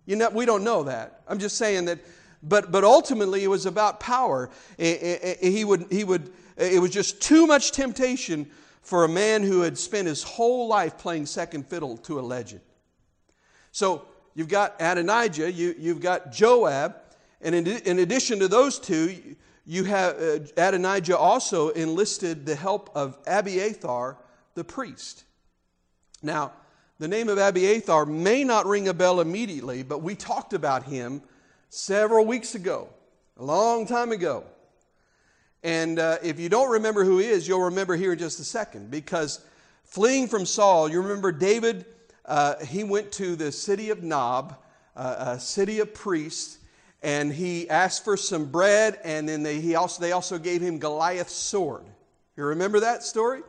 You 0.10 0.16
know, 0.16 0.28
we 0.32 0.48
don't 0.48 0.64
know 0.64 0.82
that. 0.86 1.22
I'm 1.28 1.38
just 1.38 1.56
saying 1.56 1.86
that, 1.86 2.00
but, 2.42 2.72
but 2.72 2.84
ultimately 2.84 3.44
it 3.44 3.48
was 3.48 3.68
about 3.68 4.00
power. 4.00 4.50
He 4.80 5.64
would, 5.64 5.86
he 5.92 6.04
would, 6.04 6.32
it 6.58 6.82
was 6.82 6.90
just 6.90 7.22
too 7.22 7.46
much 7.46 7.72
temptation 7.74 8.50
for 8.82 9.04
a 9.04 9.08
man 9.08 9.44
who 9.44 9.62
had 9.62 9.78
spent 9.78 10.08
his 10.08 10.24
whole 10.24 10.68
life 10.68 10.98
playing 10.98 11.28
second 11.28 11.68
fiddle 11.68 11.96
to 11.98 12.20
a 12.20 12.22
legend. 12.22 12.62
So 13.72 14.08
you've 14.34 14.48
got 14.48 14.78
Adonijah, 14.80 15.52
you, 15.52 15.76
you've 15.78 16.02
got 16.02 16.32
Joab, 16.32 16.96
and 17.42 17.54
in, 17.54 17.68
in 17.68 18.00
addition 18.00 18.40
to 18.40 18.48
those 18.48 18.80
two, 18.80 19.16
you 19.68 19.84
have 19.84 20.20
uh, 20.20 20.40
Adonijah 20.58 21.20
also 21.20 21.70
enlisted 21.70 22.48
the 22.48 22.56
help 22.56 22.90
of 22.96 23.16
Abiathar, 23.28 24.18
the 24.56 24.64
priest. 24.64 25.24
Now, 26.24 26.54
the 27.00 27.08
name 27.08 27.30
of 27.30 27.38
Abiathar 27.38 28.06
may 28.06 28.44
not 28.44 28.66
ring 28.66 28.90
a 28.90 28.94
bell 28.94 29.22
immediately, 29.22 29.84
but 29.84 30.02
we 30.02 30.16
talked 30.16 30.54
about 30.54 30.84
him 30.84 31.22
several 31.70 32.26
weeks 32.26 32.56
ago, 32.56 32.90
a 33.38 33.44
long 33.44 33.88
time 33.88 34.12
ago. 34.12 34.44
And 35.64 35.98
uh, 35.98 36.18
if 36.22 36.40
you 36.40 36.50
don't 36.50 36.70
remember 36.70 37.06
who 37.06 37.18
he 37.18 37.28
is, 37.28 37.48
you'll 37.48 37.64
remember 37.64 37.96
here 37.96 38.14
in 38.14 38.20
just 38.20 38.40
a 38.40 38.44
second. 38.44 38.92
Because 38.92 39.40
fleeing 39.86 40.28
from 40.28 40.46
Saul, 40.46 40.90
you 40.90 41.02
remember 41.02 41.32
David, 41.32 41.86
uh, 42.26 42.64
he 42.66 42.84
went 42.84 43.12
to 43.14 43.38
the 43.38 43.52
city 43.52 43.90
of 43.90 44.04
Nob, 44.04 44.58
uh, 44.96 45.36
a 45.36 45.40
city 45.40 45.80
of 45.80 45.94
priests, 45.94 46.58
and 47.02 47.32
he 47.32 47.70
asked 47.70 48.04
for 48.04 48.18
some 48.18 48.46
bread, 48.46 49.00
and 49.06 49.28
then 49.28 49.42
they, 49.42 49.62
he 49.62 49.76
also, 49.76 50.02
they 50.02 50.12
also 50.12 50.38
gave 50.38 50.62
him 50.62 50.80
Goliath's 50.80 51.34
sword. 51.34 51.84
You 52.36 52.44
remember 52.44 52.82
that 52.82 53.04
story? 53.04 53.42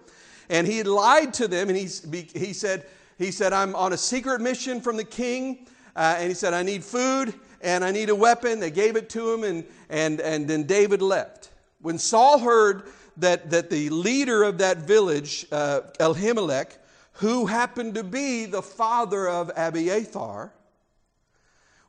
And 0.48 0.68
he 0.68 0.84
lied 0.84 1.34
to 1.34 1.48
them, 1.48 1.68
and 1.68 1.76
he, 1.76 1.88
he, 2.32 2.52
said, 2.52 2.86
he 3.20 3.30
said, 3.30 3.52
I'm 3.52 3.76
on 3.76 3.92
a 3.92 3.98
secret 3.98 4.40
mission 4.40 4.80
from 4.80 4.96
the 4.96 5.04
king, 5.04 5.66
uh, 5.94 6.16
and 6.18 6.28
he 6.28 6.34
said, 6.34 6.54
I 6.54 6.62
need 6.62 6.82
food 6.82 7.34
and 7.60 7.84
I 7.84 7.90
need 7.90 8.08
a 8.08 8.14
weapon. 8.14 8.60
They 8.60 8.70
gave 8.70 8.96
it 8.96 9.10
to 9.10 9.32
him, 9.32 9.44
and, 9.44 9.64
and, 9.90 10.20
and 10.20 10.48
then 10.48 10.62
David 10.62 11.02
left. 11.02 11.50
When 11.82 11.98
Saul 11.98 12.38
heard 12.38 12.84
that, 13.18 13.50
that 13.50 13.68
the 13.68 13.90
leader 13.90 14.42
of 14.42 14.58
that 14.58 14.78
village, 14.78 15.46
uh, 15.52 15.82
Elimelech, 16.00 16.78
who 17.14 17.44
happened 17.44 17.96
to 17.96 18.04
be 18.04 18.46
the 18.46 18.62
father 18.62 19.28
of 19.28 19.50
Abiathar, 19.54 20.52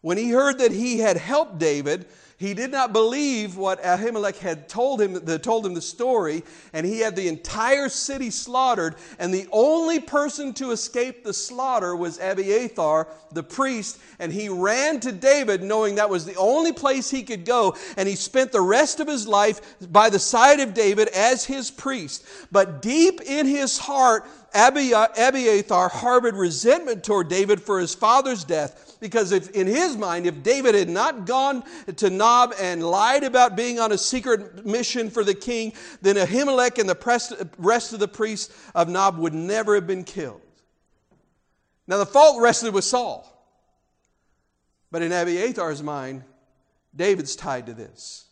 when 0.02 0.18
he 0.18 0.32
heard 0.32 0.58
that 0.58 0.74
he 0.74 0.98
had 0.98 1.16
helped 1.16 1.58
David, 1.60 2.08
he 2.42 2.56
did 2.56 2.72
not 2.72 2.92
believe 2.92 3.56
what 3.56 3.84
Ahimelech 3.84 4.38
had 4.38 4.68
told 4.68 5.00
him, 5.00 5.14
told 5.42 5.64
him 5.64 5.76
the 5.76 5.82
story, 5.82 6.42
and 6.74 6.88
he 6.88 6.98
had 6.98 7.16
the 7.16 7.28
entire 7.28 7.88
city 7.88 8.32
slaughtered. 8.32 8.96
And 9.20 9.32
the 9.32 9.48
only 9.52 10.00
person 10.00 10.52
to 10.56 10.72
escape 10.72 11.24
the 11.24 11.36
slaughter 11.36 11.96
was 11.96 12.20
Abiathar, 12.20 13.08
the 13.32 13.44
priest. 13.44 14.00
And 14.18 14.34
he 14.34 14.50
ran 14.50 15.00
to 15.02 15.12
David, 15.12 15.62
knowing 15.62 15.94
that 15.96 16.10
was 16.10 16.26
the 16.26 16.34
only 16.34 16.74
place 16.74 17.12
he 17.12 17.22
could 17.22 17.46
go. 17.46 17.76
And 17.96 18.10
he 18.10 18.16
spent 18.16 18.52
the 18.52 18.60
rest 18.60 19.00
of 19.00 19.08
his 19.08 19.28
life 19.28 19.62
by 19.92 20.10
the 20.10 20.18
side 20.18 20.60
of 20.60 20.74
David 20.74 21.10
as 21.10 21.46
his 21.46 21.70
priest. 21.70 22.26
But 22.52 22.82
deep 22.82 23.22
in 23.22 23.46
his 23.46 23.78
heart, 23.78 24.26
Abiathar 24.54 25.90
harbored 25.90 26.36
resentment 26.36 27.04
toward 27.04 27.30
David 27.30 27.62
for 27.62 27.80
his 27.80 27.96
father's 27.96 28.44
death 28.44 28.98
because 29.00 29.32
if, 29.32 29.50
in 29.52 29.66
his 29.66 29.98
mind, 29.98 30.26
if 30.26 30.44
David 30.44 30.76
had 30.76 30.90
not 30.90 31.26
gone 31.26 31.64
to 31.96 32.10
Nob 32.10 32.54
and 32.60 32.84
lied 32.84 33.24
about 33.24 33.56
being 33.56 33.80
on 33.80 33.92
a 33.92 33.98
secret 33.98 34.66
mission 34.66 35.10
for 35.10 35.24
the 35.24 35.34
king, 35.34 35.74
then 36.02 36.16
Ahimelech 36.16 36.80
and 36.80 36.90
the 36.90 37.50
rest 37.58 37.94
of 37.94 38.00
the 38.00 38.08
priests 38.08 38.54
of 38.76 38.90
Nob 38.90 39.18
would 39.18 39.34
never 39.34 39.76
have 39.76 39.88
been 39.88 40.04
killed. 40.04 40.42
Now, 41.88 41.98
the 41.98 42.06
fault 42.06 42.42
rested 42.42 42.74
with 42.74 42.84
Saul. 42.84 43.28
But 44.92 45.02
in 45.02 45.12
Abiathar's 45.12 45.82
mind, 45.82 46.24
David's 46.96 47.36
tied 47.36 47.66
to 47.68 47.74
this. 47.74 48.26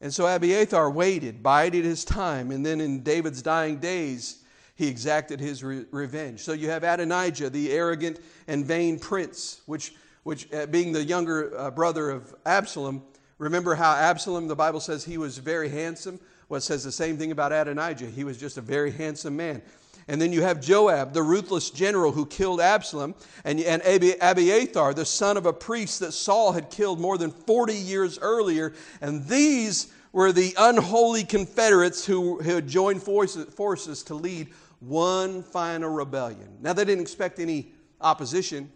And 0.00 0.12
so 0.12 0.26
Abiathar 0.26 0.90
waited, 0.90 1.42
bided 1.42 1.84
his 1.84 2.04
time, 2.04 2.50
and 2.50 2.64
then 2.64 2.80
in 2.80 3.02
David's 3.02 3.42
dying 3.42 3.78
days, 3.78 4.42
he 4.78 4.86
exacted 4.86 5.40
his 5.40 5.64
re- 5.64 5.84
revenge. 5.90 6.38
So 6.38 6.52
you 6.52 6.70
have 6.70 6.84
Adonijah, 6.84 7.50
the 7.50 7.72
arrogant 7.72 8.20
and 8.46 8.64
vain 8.64 9.00
prince, 9.00 9.60
which, 9.66 9.92
which 10.22 10.50
uh, 10.54 10.66
being 10.66 10.92
the 10.92 11.02
younger 11.02 11.58
uh, 11.58 11.72
brother 11.72 12.10
of 12.10 12.32
Absalom, 12.46 13.02
remember 13.38 13.74
how 13.74 13.92
Absalom, 13.92 14.46
the 14.46 14.54
Bible 14.54 14.78
says 14.78 15.04
he 15.04 15.18
was 15.18 15.38
very 15.38 15.68
handsome? 15.68 16.20
Well, 16.48 16.58
it 16.58 16.60
says 16.60 16.84
the 16.84 16.92
same 16.92 17.18
thing 17.18 17.32
about 17.32 17.52
Adonijah. 17.52 18.06
He 18.06 18.22
was 18.22 18.38
just 18.38 18.56
a 18.56 18.60
very 18.60 18.92
handsome 18.92 19.36
man. 19.36 19.62
And 20.06 20.22
then 20.22 20.32
you 20.32 20.42
have 20.42 20.60
Joab, 20.60 21.12
the 21.12 21.24
ruthless 21.24 21.70
general 21.70 22.12
who 22.12 22.24
killed 22.24 22.60
Absalom, 22.60 23.16
and, 23.44 23.58
and 23.58 23.82
Abiathar, 23.82 24.94
the 24.94 25.04
son 25.04 25.36
of 25.36 25.44
a 25.44 25.52
priest 25.52 25.98
that 26.00 26.12
Saul 26.12 26.52
had 26.52 26.70
killed 26.70 27.00
more 27.00 27.18
than 27.18 27.32
40 27.32 27.74
years 27.74 28.16
earlier. 28.20 28.74
And 29.00 29.26
these 29.26 29.92
were 30.12 30.30
the 30.30 30.54
unholy 30.56 31.24
Confederates 31.24 32.06
who 32.06 32.38
had 32.38 32.68
joined 32.68 33.02
forces, 33.02 33.52
forces 33.52 34.04
to 34.04 34.14
lead 34.14 34.48
one 34.80 35.42
final 35.42 35.90
rebellion. 35.90 36.58
Now, 36.60 36.72
they 36.72 36.84
didn't 36.84 37.02
expect 37.02 37.38
any 37.38 37.72
opposition. 38.00 38.70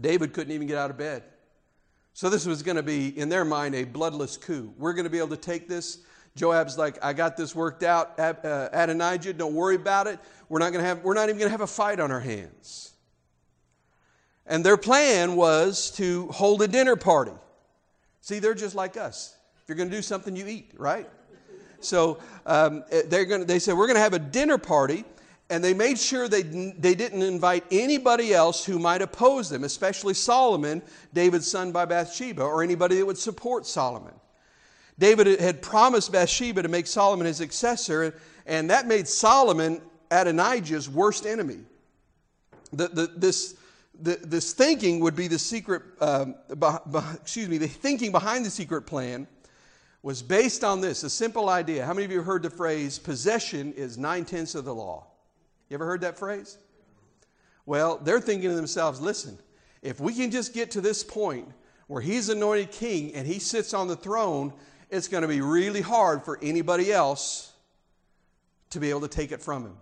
David 0.00 0.32
couldn't 0.32 0.52
even 0.52 0.66
get 0.66 0.78
out 0.78 0.90
of 0.90 0.96
bed. 0.96 1.24
So, 2.14 2.30
this 2.30 2.46
was 2.46 2.62
going 2.62 2.76
to 2.76 2.82
be, 2.82 3.16
in 3.18 3.28
their 3.28 3.44
mind, 3.44 3.74
a 3.74 3.84
bloodless 3.84 4.36
coup. 4.36 4.72
We're 4.78 4.92
going 4.92 5.04
to 5.04 5.10
be 5.10 5.18
able 5.18 5.28
to 5.28 5.36
take 5.36 5.68
this. 5.68 5.98
Joab's 6.36 6.76
like, 6.78 7.02
I 7.02 7.12
got 7.12 7.36
this 7.36 7.54
worked 7.54 7.82
out. 7.82 8.18
Uh, 8.18 8.68
Adonijah, 8.72 9.32
don't 9.32 9.54
worry 9.54 9.76
about 9.76 10.06
it. 10.06 10.18
We're 10.48 10.58
not, 10.58 10.72
going 10.72 10.82
to 10.82 10.88
have, 10.88 11.02
we're 11.02 11.14
not 11.14 11.28
even 11.28 11.38
going 11.38 11.48
to 11.48 11.52
have 11.52 11.62
a 11.62 11.66
fight 11.66 11.98
on 11.98 12.10
our 12.10 12.20
hands. 12.20 12.92
And 14.46 14.64
their 14.64 14.76
plan 14.76 15.34
was 15.34 15.90
to 15.92 16.28
hold 16.28 16.62
a 16.62 16.68
dinner 16.68 16.94
party. 16.94 17.32
See, 18.20 18.38
they're 18.38 18.54
just 18.54 18.74
like 18.74 18.96
us. 18.96 19.34
If 19.62 19.68
you're 19.68 19.76
going 19.76 19.90
to 19.90 19.96
do 19.96 20.02
something, 20.02 20.36
you 20.36 20.46
eat, 20.46 20.72
right? 20.76 21.08
So 21.80 22.18
um, 22.44 22.84
they're 23.06 23.24
going 23.24 23.40
to, 23.40 23.46
they 23.46 23.58
said, 23.58 23.76
We're 23.76 23.86
going 23.86 23.96
to 23.96 24.02
have 24.02 24.12
a 24.12 24.18
dinner 24.18 24.58
party 24.58 25.04
and 25.48 25.62
they 25.62 25.74
made 25.74 25.98
sure 25.98 26.28
they, 26.28 26.42
they 26.42 26.94
didn't 26.94 27.22
invite 27.22 27.64
anybody 27.70 28.34
else 28.34 28.64
who 28.64 28.78
might 28.78 29.00
oppose 29.00 29.48
them, 29.48 29.62
especially 29.62 30.14
Solomon, 30.14 30.82
David's 31.14 31.48
son 31.48 31.70
by 31.70 31.84
Bathsheba, 31.84 32.42
or 32.42 32.62
anybody 32.62 32.96
that 32.96 33.06
would 33.06 33.18
support 33.18 33.66
Solomon. 33.66 34.14
David 34.98 35.40
had 35.40 35.62
promised 35.62 36.10
Bathsheba 36.10 36.62
to 36.62 36.68
make 36.68 36.86
Solomon 36.86 37.26
his 37.26 37.36
successor, 37.36 38.18
and 38.46 38.70
that 38.70 38.88
made 38.88 39.06
Solomon 39.06 39.80
Adonijah's 40.10 40.88
worst 40.88 41.26
enemy. 41.26 41.58
The, 42.72 42.88
the, 42.88 43.06
this, 43.16 43.56
the, 44.00 44.18
this 44.22 44.52
thinking 44.52 45.00
would 45.00 45.14
be 45.14 45.28
the 45.28 45.38
secret, 45.38 45.82
um, 46.00 46.34
excuse 47.22 47.48
me, 47.48 47.58
the 47.58 47.68
thinking 47.68 48.10
behind 48.10 48.44
the 48.44 48.50
secret 48.50 48.82
plan 48.82 49.28
was 50.02 50.22
based 50.22 50.64
on 50.64 50.80
this 50.80 51.04
a 51.04 51.10
simple 51.10 51.48
idea. 51.48 51.84
How 51.84 51.92
many 51.92 52.04
of 52.04 52.10
you 52.10 52.22
heard 52.22 52.42
the 52.42 52.50
phrase, 52.50 52.98
possession 52.98 53.72
is 53.74 53.96
nine 53.96 54.24
tenths 54.24 54.54
of 54.54 54.64
the 54.64 54.74
law? 54.74 55.06
You 55.68 55.74
ever 55.74 55.86
heard 55.86 56.02
that 56.02 56.18
phrase? 56.18 56.58
Well, 57.64 57.98
they're 57.98 58.20
thinking 58.20 58.50
to 58.50 58.56
themselves, 58.56 59.00
listen, 59.00 59.38
if 59.82 60.00
we 60.00 60.14
can 60.14 60.30
just 60.30 60.54
get 60.54 60.70
to 60.72 60.80
this 60.80 61.02
point 61.02 61.48
where 61.88 62.00
he's 62.00 62.28
anointed 62.28 62.70
king 62.70 63.14
and 63.14 63.26
he 63.26 63.38
sits 63.38 63.74
on 63.74 63.88
the 63.88 63.96
throne, 63.96 64.52
it's 64.90 65.08
going 65.08 65.22
to 65.22 65.28
be 65.28 65.40
really 65.40 65.80
hard 65.80 66.24
for 66.24 66.38
anybody 66.42 66.92
else 66.92 67.52
to 68.70 68.80
be 68.80 68.90
able 68.90 69.00
to 69.00 69.08
take 69.08 69.32
it 69.32 69.42
from 69.42 69.64
him. 69.64 69.76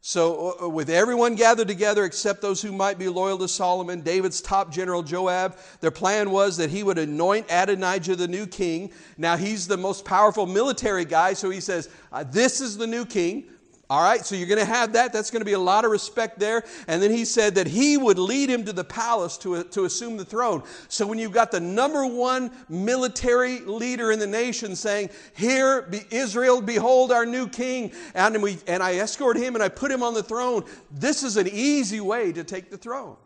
So, 0.00 0.56
uh, 0.60 0.64
uh, 0.64 0.68
with 0.68 0.88
everyone 0.88 1.34
gathered 1.34 1.68
together 1.68 2.04
except 2.04 2.40
those 2.40 2.62
who 2.62 2.72
might 2.72 2.98
be 2.98 3.08
loyal 3.08 3.36
to 3.38 3.48
Solomon, 3.48 4.00
David's 4.00 4.40
top 4.40 4.72
general 4.72 5.02
Joab, 5.02 5.58
their 5.80 5.90
plan 5.90 6.30
was 6.30 6.56
that 6.56 6.70
he 6.70 6.82
would 6.82 6.98
anoint 6.98 7.46
Adonijah 7.50 8.16
the 8.16 8.28
new 8.28 8.46
king. 8.46 8.92
Now, 9.18 9.36
he's 9.36 9.66
the 9.66 9.76
most 9.76 10.04
powerful 10.04 10.46
military 10.46 11.04
guy, 11.04 11.34
so 11.34 11.50
he 11.50 11.60
says, 11.60 11.90
uh, 12.12 12.24
This 12.24 12.60
is 12.60 12.78
the 12.78 12.86
new 12.86 13.04
king. 13.04 13.50
All 13.90 14.02
right, 14.02 14.22
so 14.22 14.34
you're 14.34 14.48
going 14.48 14.58
to 14.58 14.66
have 14.66 14.92
that. 14.92 15.14
That's 15.14 15.30
going 15.30 15.40
to 15.40 15.46
be 15.46 15.54
a 15.54 15.58
lot 15.58 15.86
of 15.86 15.90
respect 15.90 16.38
there. 16.38 16.62
And 16.88 17.02
then 17.02 17.10
he 17.10 17.24
said 17.24 17.54
that 17.54 17.66
he 17.66 17.96
would 17.96 18.18
lead 18.18 18.50
him 18.50 18.66
to 18.66 18.72
the 18.74 18.84
palace 18.84 19.38
to, 19.38 19.64
to 19.64 19.86
assume 19.86 20.18
the 20.18 20.26
throne. 20.26 20.62
So 20.88 21.06
when 21.06 21.18
you've 21.18 21.32
got 21.32 21.50
the 21.50 21.60
number 21.60 22.04
one 22.06 22.50
military 22.68 23.60
leader 23.60 24.12
in 24.12 24.18
the 24.18 24.26
nation 24.26 24.76
saying, 24.76 25.08
Here, 25.34 25.82
be 25.82 26.02
Israel, 26.10 26.60
behold 26.60 27.12
our 27.12 27.24
new 27.24 27.48
king, 27.48 27.92
and, 28.14 28.42
we, 28.42 28.58
and 28.66 28.82
I 28.82 28.96
escort 28.96 29.38
him 29.38 29.54
and 29.54 29.64
I 29.64 29.70
put 29.70 29.90
him 29.90 30.02
on 30.02 30.12
the 30.12 30.22
throne, 30.22 30.64
this 30.90 31.22
is 31.22 31.38
an 31.38 31.48
easy 31.48 32.00
way 32.00 32.30
to 32.32 32.44
take 32.44 32.70
the 32.70 32.76
throne. 32.76 33.16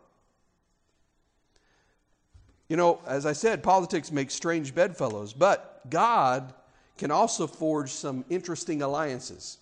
You 2.69 2.77
know, 2.77 3.01
as 3.05 3.25
I 3.25 3.33
said, 3.33 3.63
politics 3.63 4.13
makes 4.13 4.33
strange 4.33 4.73
bedfellows, 4.73 5.33
but 5.33 5.81
God 5.89 6.53
can 6.97 7.11
also 7.11 7.47
forge 7.47 7.89
some 7.89 8.23
interesting 8.29 8.81
alliances. 8.81 9.57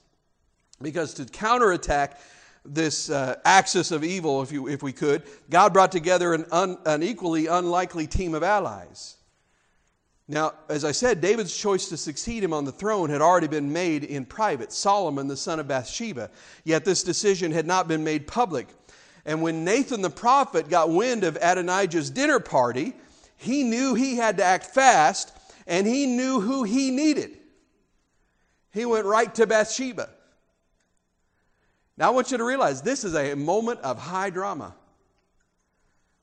Because 0.81 1.13
to 1.15 1.25
counterattack 1.25 2.19
this 2.63 3.09
uh, 3.09 3.35
axis 3.45 3.91
of 3.91 4.03
evil, 4.03 4.41
if, 4.41 4.51
you, 4.51 4.67
if 4.67 4.83
we 4.83 4.93
could, 4.93 5.23
God 5.49 5.73
brought 5.73 5.91
together 5.91 6.33
an, 6.33 6.45
un, 6.51 6.77
an 6.85 7.03
equally 7.03 7.47
unlikely 7.47 8.07
team 8.07 8.33
of 8.33 8.43
allies. 8.43 9.17
Now, 10.27 10.53
as 10.69 10.85
I 10.85 10.91
said, 10.91 11.19
David's 11.19 11.55
choice 11.55 11.89
to 11.89 11.97
succeed 11.97 12.43
him 12.43 12.53
on 12.53 12.63
the 12.63 12.71
throne 12.71 13.09
had 13.09 13.21
already 13.21 13.47
been 13.47 13.73
made 13.73 14.03
in 14.03 14.25
private 14.25 14.71
Solomon, 14.71 15.27
the 15.27 15.35
son 15.35 15.59
of 15.59 15.67
Bathsheba. 15.67 16.29
Yet 16.63 16.85
this 16.85 17.03
decision 17.03 17.51
had 17.51 17.65
not 17.65 17.87
been 17.87 18.03
made 18.03 18.27
public. 18.27 18.67
And 19.25 19.41
when 19.41 19.65
Nathan 19.65 20.01
the 20.01 20.09
prophet 20.09 20.69
got 20.69 20.89
wind 20.89 21.23
of 21.23 21.37
Adonijah's 21.41 22.09
dinner 22.09 22.39
party, 22.39 22.93
he 23.35 23.63
knew 23.63 23.93
he 23.93 24.15
had 24.15 24.37
to 24.37 24.43
act 24.43 24.67
fast 24.67 25.33
and 25.67 25.85
he 25.85 26.05
knew 26.05 26.39
who 26.39 26.63
he 26.63 26.91
needed. 26.91 27.37
He 28.71 28.85
went 28.85 29.05
right 29.05 29.33
to 29.35 29.45
Bathsheba. 29.45 30.09
Now, 31.97 32.07
I 32.07 32.09
want 32.11 32.31
you 32.31 32.37
to 32.37 32.43
realize 32.43 32.81
this 32.81 33.03
is 33.03 33.15
a 33.15 33.35
moment 33.35 33.79
of 33.81 33.99
high 33.99 34.29
drama. 34.29 34.75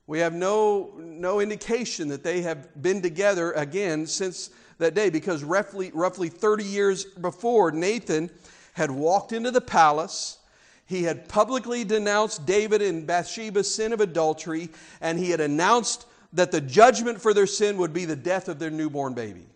We 0.06 0.20
have 0.20 0.32
no, 0.32 0.94
no 0.98 1.40
indication 1.40 2.08
that 2.08 2.24
they 2.24 2.40
have 2.40 2.80
been 2.80 3.02
together 3.02 3.52
again 3.52 4.06
since 4.06 4.50
that 4.78 4.94
day 4.94 5.10
because 5.10 5.44
roughly, 5.44 5.90
roughly 5.92 6.30
30 6.30 6.64
years 6.64 7.04
before, 7.04 7.70
Nathan 7.70 8.30
had 8.72 8.90
walked 8.90 9.32
into 9.32 9.50
the 9.50 9.60
palace. 9.60 10.38
He 10.86 11.02
had 11.02 11.28
publicly 11.28 11.84
denounced 11.84 12.46
David 12.46 12.80
and 12.80 13.06
Bathsheba's 13.06 13.72
sin 13.72 13.92
of 13.92 14.00
adultery, 14.00 14.70
and 15.02 15.18
he 15.18 15.30
had 15.30 15.40
announced 15.40 16.06
that 16.32 16.52
the 16.52 16.60
judgment 16.60 17.20
for 17.20 17.34
their 17.34 17.46
sin 17.46 17.76
would 17.76 17.92
be 17.92 18.06
the 18.06 18.16
death 18.16 18.48
of 18.48 18.58
their 18.58 18.70
newborn 18.70 19.12
baby. 19.12 19.46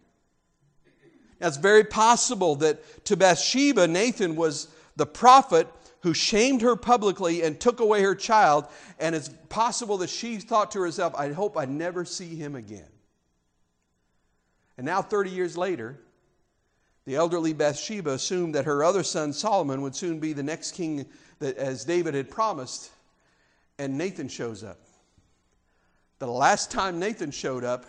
Now, 1.40 1.48
it's 1.48 1.56
very 1.56 1.84
possible 1.84 2.56
that 2.56 3.04
to 3.06 3.16
Bathsheba, 3.16 3.88
Nathan 3.88 4.36
was 4.36 4.68
the 4.96 5.06
prophet 5.06 5.66
who 6.02 6.12
shamed 6.12 6.62
her 6.62 6.76
publicly 6.76 7.42
and 7.42 7.60
took 7.60 7.80
away 7.80 8.02
her 8.02 8.14
child, 8.14 8.66
and 8.98 9.14
it's 9.14 9.30
possible 9.48 9.98
that 9.98 10.10
she 10.10 10.36
thought 10.36 10.72
to 10.72 10.80
herself, 10.80 11.14
I 11.16 11.32
hope 11.32 11.56
I 11.56 11.64
never 11.64 12.04
see 12.04 12.34
him 12.34 12.54
again. 12.56 12.88
And 14.76 14.84
now, 14.84 15.00
30 15.00 15.30
years 15.30 15.56
later, 15.56 16.00
the 17.04 17.16
elderly 17.16 17.52
Bathsheba 17.52 18.10
assumed 18.10 18.54
that 18.54 18.64
her 18.64 18.82
other 18.82 19.02
son 19.02 19.32
Solomon 19.32 19.82
would 19.82 19.94
soon 19.94 20.18
be 20.18 20.32
the 20.32 20.42
next 20.42 20.72
king 20.72 21.06
that, 21.38 21.56
as 21.56 21.84
David 21.84 22.14
had 22.14 22.30
promised, 22.30 22.90
and 23.78 23.96
Nathan 23.96 24.28
shows 24.28 24.64
up. 24.64 24.78
The 26.18 26.26
last 26.26 26.70
time 26.70 26.98
Nathan 26.98 27.30
showed 27.30 27.64
up, 27.64 27.86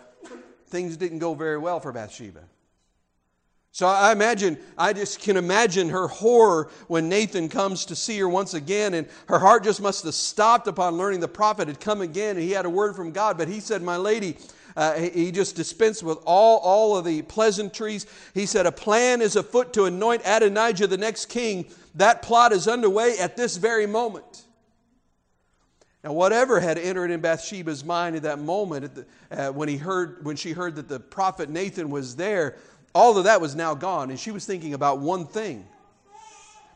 things 0.66 0.96
didn't 0.96 1.18
go 1.18 1.34
very 1.34 1.58
well 1.58 1.80
for 1.80 1.92
Bathsheba. 1.92 2.44
So 3.74 3.88
I 3.88 4.12
imagine, 4.12 4.56
I 4.78 4.92
just 4.92 5.18
can 5.20 5.36
imagine 5.36 5.88
her 5.88 6.06
horror 6.06 6.70
when 6.86 7.08
Nathan 7.08 7.48
comes 7.48 7.86
to 7.86 7.96
see 7.96 8.16
her 8.20 8.28
once 8.28 8.54
again, 8.54 8.94
and 8.94 9.08
her 9.26 9.40
heart 9.40 9.64
just 9.64 9.82
must 9.82 10.04
have 10.04 10.14
stopped 10.14 10.68
upon 10.68 10.96
learning 10.96 11.18
the 11.18 11.26
prophet 11.26 11.66
had 11.66 11.80
come 11.80 12.00
again, 12.00 12.36
and 12.36 12.44
he 12.44 12.52
had 12.52 12.66
a 12.66 12.70
word 12.70 12.94
from 12.94 13.10
God. 13.10 13.36
But 13.36 13.48
he 13.48 13.58
said, 13.58 13.82
My 13.82 13.96
lady, 13.96 14.36
uh, 14.76 14.94
he 14.94 15.32
just 15.32 15.56
dispensed 15.56 16.04
with 16.04 16.18
all, 16.24 16.58
all 16.58 16.96
of 16.96 17.04
the 17.04 17.22
pleasantries. 17.22 18.06
He 18.32 18.46
said, 18.46 18.64
A 18.66 18.70
plan 18.70 19.20
is 19.20 19.34
afoot 19.34 19.72
to 19.72 19.86
anoint 19.86 20.22
Adonijah 20.24 20.86
the 20.86 20.96
next 20.96 21.26
king. 21.26 21.66
That 21.96 22.22
plot 22.22 22.52
is 22.52 22.68
underway 22.68 23.18
at 23.18 23.36
this 23.36 23.56
very 23.56 23.86
moment. 23.86 24.44
Now, 26.04 26.12
whatever 26.12 26.60
had 26.60 26.76
entered 26.76 27.10
in 27.10 27.20
Bathsheba's 27.20 27.82
mind 27.82 28.14
at 28.14 28.22
that 28.22 28.38
moment, 28.38 28.94
the, 28.94 29.06
uh, 29.30 29.50
when, 29.52 29.70
he 29.70 29.78
heard, 29.78 30.22
when 30.22 30.36
she 30.36 30.52
heard 30.52 30.76
that 30.76 30.86
the 30.86 31.00
prophet 31.00 31.48
Nathan 31.48 31.88
was 31.88 32.14
there, 32.14 32.56
all 32.94 33.18
of 33.18 33.24
that 33.24 33.40
was 33.40 33.56
now 33.56 33.74
gone, 33.74 34.10
and 34.10 34.18
she 34.18 34.30
was 34.30 34.46
thinking 34.46 34.74
about 34.74 35.00
one 35.00 35.26
thing. 35.26 35.66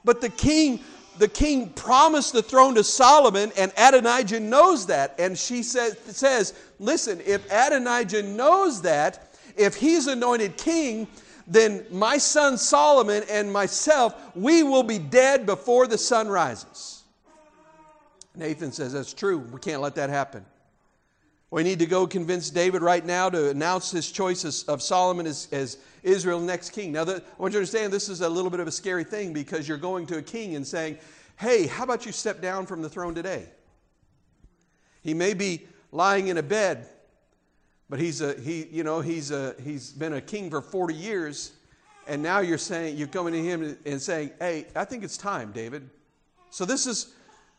But 0.05 0.21
the 0.21 0.29
king, 0.29 0.81
the 1.19 1.29
king 1.29 1.71
promised 1.71 2.33
the 2.33 2.43
throne 2.43 2.75
to 2.75 2.85
Solomon, 2.85 3.53
and 3.57 3.73
Adonijah 3.77 4.41
knows 4.41 4.87
that. 4.87 5.15
And 5.19 5.39
she 5.39 5.63
says, 5.63 5.97
says 6.07 6.55
Listen, 6.79 7.21
if 7.25 7.45
Adonijah 7.51 8.23
knows 8.23 8.83
that, 8.83 9.37
if 9.57 9.77
he's 9.77 10.07
anointed 10.07 10.57
king, 10.57 11.07
then 11.47 11.85
my 11.91 12.19
son 12.19 12.59
Solomon 12.59 13.25
and 13.31 13.53
myself, 13.53 14.15
we 14.37 14.63
will 14.63 14.83
be 14.83 14.99
dead 14.99 15.47
before 15.47 15.87
the 15.87 15.99
sun 15.99 16.29
rises. 16.29 17.03
Nathan 18.35 18.73
says, 18.73 18.93
That's 18.93 19.13
true. 19.13 19.39
We 19.39 19.61
can't 19.61 19.83
let 19.83 19.95
that 19.97 20.11
happen. 20.11 20.45
We 21.51 21.63
need 21.63 21.79
to 21.79 21.87
go 21.87 22.07
convince 22.07 22.51
David 22.51 22.83
right 22.83 23.05
now 23.05 23.31
to 23.31 23.49
announce 23.49 23.91
his 23.91 24.13
choice 24.13 24.45
of 24.65 24.83
Solomon 24.83 25.27
as, 25.27 25.49
as 25.51 25.79
Israel's 26.03 26.43
next 26.43 26.71
king. 26.71 26.93
Now, 26.93 27.05
the, 27.05 27.17
I 27.17 27.41
want 27.43 27.53
you 27.53 27.59
to 27.59 27.59
understand 27.59 27.93
this 27.93 28.11
is 28.11 28.21
a 28.21 28.29
little 28.29 28.51
bit 28.51 28.61
of 28.61 28.69
a 28.69 28.73
scary 28.73 29.05
thing 29.05 29.33
because 29.33 29.67
you're 29.67 29.79
going 29.79 30.07
to 30.09 30.19
a 30.19 30.23
king 30.23 30.57
and 30.57 30.67
saying, 30.67 30.99
hey, 31.37 31.67
how 31.67 31.85
about 31.85 32.05
you 32.05 32.13
step 32.13 32.43
down 32.43 32.67
from 32.67 32.83
the 32.83 32.89
throne 32.89 33.15
today? 33.15 33.47
He 35.03 35.15
may 35.15 35.33
be 35.33 35.67
lying 35.91 36.29
in 36.29 36.37
a 36.37 36.43
bed, 36.43 36.87
but 37.89 37.99
he's, 37.99 38.21
a, 38.21 38.39
he, 38.41 38.67
you 38.67 38.85
know, 38.85 39.01
he's, 39.01 39.31
a, 39.31 39.55
he's 39.65 39.91
been 39.91 40.15
a 40.15 40.21
king 40.21 40.51
for 40.51 40.61
40 40.61 40.93
years, 40.93 41.53
and 42.07 42.23
now 42.23 42.41
you're 42.41 42.59
saying, 42.59 42.99
you're 42.99 43.09
coming 43.09 43.33
to 43.33 43.43
him 43.43 43.79
and 43.87 44.03
saying, 44.03 44.33
hey, 44.39 44.67
I 44.77 44.85
think 44.85 45.03
it's 45.03 45.17
time, 45.17 45.53
David. 45.53 45.89
So 46.51 46.67
this 46.67 46.87
is, 46.87 47.15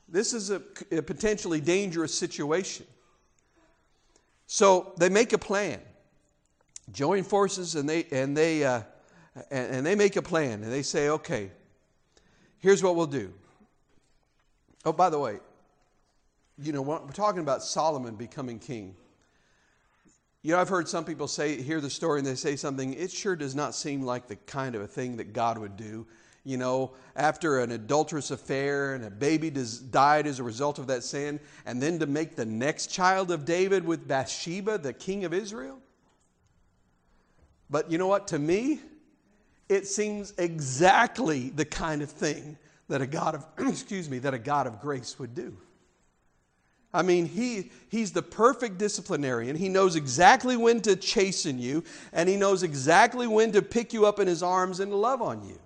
this 0.07 0.33
is 0.33 0.51
a, 0.51 0.61
a 0.91 1.01
potentially 1.01 1.59
dangerous 1.59 2.15
situation. 2.15 2.85
So 4.51 4.93
they 4.97 5.09
make 5.09 5.31
a 5.31 5.37
plan, 5.37 5.79
join 6.91 7.23
forces, 7.23 7.75
and 7.75 7.87
they 7.87 8.05
and 8.05 8.35
they 8.35 8.63
uh, 8.63 8.81
and, 9.51 9.75
and 9.75 9.85
they 9.85 9.93
make 9.93 10.15
a 10.15 10.23
plan, 10.23 10.63
and 10.63 10.71
they 10.71 10.81
say, 10.81 11.09
okay, 11.09 11.51
here's 12.57 12.81
what 12.81 12.95
we'll 12.95 13.05
do. 13.05 13.31
Oh, 14.85 14.91
by 14.91 15.11
the 15.11 15.19
way, 15.19 15.37
you 16.57 16.71
know, 16.71 16.81
we're 16.81 16.97
talking 17.11 17.41
about 17.41 17.61
Solomon 17.61 18.15
becoming 18.15 18.57
king. 18.57 18.95
You 20.41 20.53
know, 20.53 20.59
I've 20.59 20.69
heard 20.69 20.89
some 20.89 21.05
people 21.05 21.27
say, 21.27 21.61
hear 21.61 21.79
the 21.79 21.91
story, 21.91 22.17
and 22.17 22.27
they 22.27 22.33
say 22.33 22.55
something, 22.55 22.95
it 22.95 23.11
sure 23.11 23.35
does 23.35 23.53
not 23.53 23.75
seem 23.75 24.01
like 24.01 24.27
the 24.27 24.35
kind 24.35 24.73
of 24.73 24.81
a 24.81 24.87
thing 24.87 25.17
that 25.17 25.31
God 25.31 25.59
would 25.59 25.77
do 25.77 26.07
you 26.43 26.57
know, 26.57 26.91
after 27.15 27.59
an 27.59 27.71
adulterous 27.71 28.31
affair 28.31 28.95
and 28.95 29.03
a 29.05 29.09
baby 29.09 29.51
died 29.91 30.27
as 30.27 30.39
a 30.39 30.43
result 30.43 30.79
of 30.79 30.87
that 30.87 31.03
sin, 31.03 31.39
and 31.65 31.81
then 31.81 31.99
to 31.99 32.05
make 32.05 32.35
the 32.35 32.45
next 32.45 32.87
child 32.87 33.31
of 33.31 33.45
David 33.45 33.85
with 33.85 34.07
Bathsheba, 34.07 34.77
the 34.77 34.93
king 34.93 35.25
of 35.25 35.33
Israel? 35.33 35.79
But 37.69 37.91
you 37.91 37.97
know 37.97 38.07
what? 38.07 38.27
To 38.29 38.39
me, 38.39 38.79
it 39.67 39.87
seems 39.87 40.33
exactly 40.37 41.49
the 41.49 41.65
kind 41.65 42.01
of 42.01 42.09
thing 42.09 42.57
that 42.87 43.01
a 43.01 43.07
God 43.07 43.35
of, 43.35 43.45
excuse 43.69 44.09
me, 44.09 44.19
that 44.19 44.33
a 44.33 44.39
God 44.39 44.67
of 44.67 44.81
grace 44.81 45.19
would 45.19 45.35
do. 45.35 45.55
I 46.91 47.03
mean, 47.03 47.27
he, 47.27 47.69
he's 47.89 48.11
the 48.11 48.23
perfect 48.23 48.79
disciplinarian. 48.79 49.55
He 49.55 49.69
knows 49.69 49.95
exactly 49.95 50.57
when 50.57 50.81
to 50.81 50.95
chasten 50.95 51.59
you, 51.59 51.83
and 52.11 52.27
he 52.27 52.35
knows 52.35 52.63
exactly 52.63 53.27
when 53.27 53.51
to 53.51 53.61
pick 53.61 53.93
you 53.93 54.07
up 54.07 54.19
in 54.19 54.27
his 54.27 54.41
arms 54.41 54.79
and 54.79 54.91
love 54.91 55.21
on 55.21 55.47
you. 55.47 55.59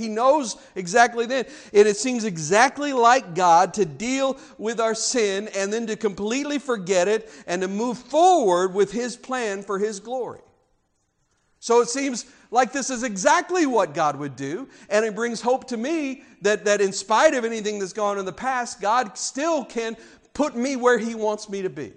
He 0.00 0.08
knows 0.08 0.56
exactly 0.74 1.26
then. 1.26 1.44
And 1.74 1.86
it 1.86 1.96
seems 1.96 2.24
exactly 2.24 2.92
like 2.92 3.34
God 3.34 3.74
to 3.74 3.84
deal 3.84 4.38
with 4.56 4.80
our 4.80 4.94
sin 4.94 5.48
and 5.54 5.72
then 5.72 5.86
to 5.88 5.96
completely 5.96 6.58
forget 6.58 7.06
it 7.06 7.30
and 7.46 7.60
to 7.62 7.68
move 7.68 7.98
forward 7.98 8.74
with 8.74 8.90
His 8.90 9.16
plan 9.16 9.62
for 9.62 9.78
His 9.78 10.00
glory. 10.00 10.40
So 11.60 11.82
it 11.82 11.88
seems 11.88 12.24
like 12.50 12.72
this 12.72 12.88
is 12.88 13.02
exactly 13.02 13.66
what 13.66 13.92
God 13.92 14.16
would 14.16 14.34
do. 14.34 14.66
And 14.88 15.04
it 15.04 15.14
brings 15.14 15.42
hope 15.42 15.68
to 15.68 15.76
me 15.76 16.22
that, 16.40 16.64
that 16.64 16.80
in 16.80 16.92
spite 16.92 17.34
of 17.34 17.44
anything 17.44 17.78
that's 17.78 17.92
gone 17.92 18.18
in 18.18 18.24
the 18.24 18.32
past, 18.32 18.80
God 18.80 19.18
still 19.18 19.64
can 19.64 19.96
put 20.32 20.56
me 20.56 20.76
where 20.76 20.98
He 20.98 21.14
wants 21.14 21.48
me 21.50 21.60
to 21.62 21.70
be. 21.70 21.92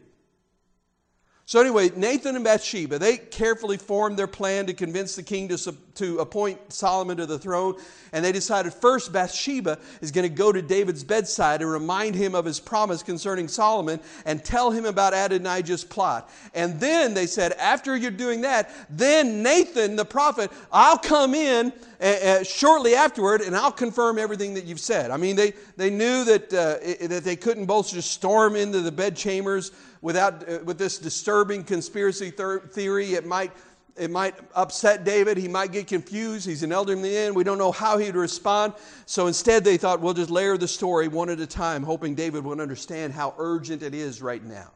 So, 1.46 1.60
anyway, 1.60 1.92
Nathan 1.98 2.36
and 2.36 2.44
Bathsheba, 2.46 2.98
they 3.00 3.18
carefully 3.18 3.76
formed 3.76 4.18
their 4.18 4.28
plan 4.28 4.66
to 4.68 4.74
convince 4.74 5.18
the 5.18 5.24
king 5.24 5.50
to, 5.50 5.76
to 5.96 6.20
appoint 6.20 6.72
Solomon 6.72 7.18
to 7.18 7.26
the 7.26 7.38
throne. 7.38 7.76
And 8.14 8.24
they 8.24 8.32
decided 8.32 8.74
first 8.74 9.12
Bathsheba 9.12 9.78
is 10.00 10.12
going 10.12 10.24
to 10.24 10.34
go 10.34 10.54
to 10.54 10.62
David's 10.62 11.04
bedside 11.04 11.62
and 11.62 11.70
remind 11.70 12.16
him 12.16 12.34
of 12.34 12.46
his 12.46 12.62
promise 12.62 13.04
concerning 13.04 13.50
Solomon 13.50 14.00
and 14.26 14.44
tell 14.44 14.72
him 14.72 14.86
about 14.86 15.14
Adonijah's 15.14 15.84
plot. 15.84 16.32
And 16.54 16.80
then 16.80 17.14
they 17.14 17.28
said, 17.28 17.52
after 17.54 17.98
you're 17.98 18.10
doing 18.10 18.42
that, 18.42 18.72
then 18.90 19.44
Nathan, 19.44 19.98
the 19.98 20.06
prophet, 20.06 20.50
I'll 20.72 20.98
come 20.98 21.36
in 21.36 21.74
uh, 22.00 22.44
shortly 22.44 22.96
afterward 22.96 23.42
and 23.42 23.54
I'll 23.54 23.72
confirm 23.72 24.18
everything 24.18 24.54
that 24.54 24.64
you've 24.64 24.80
said. 24.80 25.12
I 25.12 25.18
mean, 25.18 25.36
they, 25.36 25.54
they 25.76 25.90
knew 25.90 26.24
that, 26.24 26.54
uh, 26.54 27.08
that 27.08 27.24
they 27.26 27.36
couldn't 27.36 27.66
both 27.66 27.92
just 27.92 28.12
storm 28.12 28.56
into 28.56 28.80
the 28.80 28.92
bedchambers 28.92 29.74
without, 30.04 30.48
uh, 30.48 30.60
with 30.66 30.78
this 30.78 31.00
disturbing 31.00 31.64
conspiracy 31.64 32.30
theory. 32.30 33.14
It 33.14 33.26
might, 33.26 33.52
it 33.96 34.12
might 34.12 34.36
upset 34.54 35.06
David. 35.06 35.38
He 35.38 35.48
might 35.48 35.72
get 35.72 35.88
confused. 35.88 36.46
He's 36.46 36.62
an 36.62 36.74
elder 36.74 36.92
in 36.92 37.02
the 37.02 37.18
end. 37.18 37.36
We 37.36 37.46
don't 37.46 37.58
know 37.58 37.72
how 37.72 37.98
he'd 37.98 38.16
respond. 38.16 38.74
So 39.06 39.28
instead, 39.28 39.64
they 39.64 39.78
thought, 39.78 40.02
we'll 40.02 40.14
just 40.14 40.30
layer 40.30 40.58
the 40.58 40.68
story 40.68 41.08
one 41.08 41.30
at 41.30 41.40
a 41.40 41.48
time, 41.48 41.82
hoping 41.84 42.14
David 42.14 42.44
would 42.44 42.60
understand 42.60 43.14
how 43.14 43.34
urgent 43.38 43.82
it 43.82 43.96
is 43.96 44.22
right 44.22 44.44
now. 44.44 44.72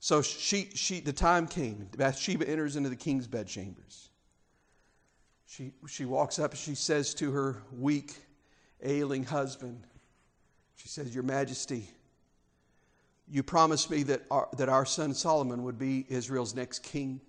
So 0.00 0.22
she, 0.22 0.70
she, 0.74 1.00
the 1.00 1.12
time 1.12 1.46
came. 1.46 1.86
Bathsheba 1.98 2.48
enters 2.48 2.76
into 2.76 2.88
the 2.88 2.96
king's 2.96 3.26
bedchambers. 3.26 4.08
She, 5.46 5.72
she 5.86 6.06
walks 6.06 6.38
up 6.38 6.52
and 6.52 6.58
she 6.58 6.74
says 6.74 7.12
to 7.14 7.30
her 7.32 7.62
weak, 7.76 8.14
ailing 8.82 9.24
husband, 9.24 9.82
She 10.76 10.88
says, 10.88 11.14
Your 11.14 11.24
Majesty, 11.24 11.90
you 13.30 13.42
promised 13.42 13.90
me 13.90 14.02
that 14.04 14.22
our, 14.30 14.48
that 14.56 14.68
our 14.68 14.84
son 14.84 15.14
Solomon 15.14 15.62
would 15.62 15.78
be 15.78 16.04
Israel's 16.08 16.54
next 16.54 16.80
king. 16.80 17.20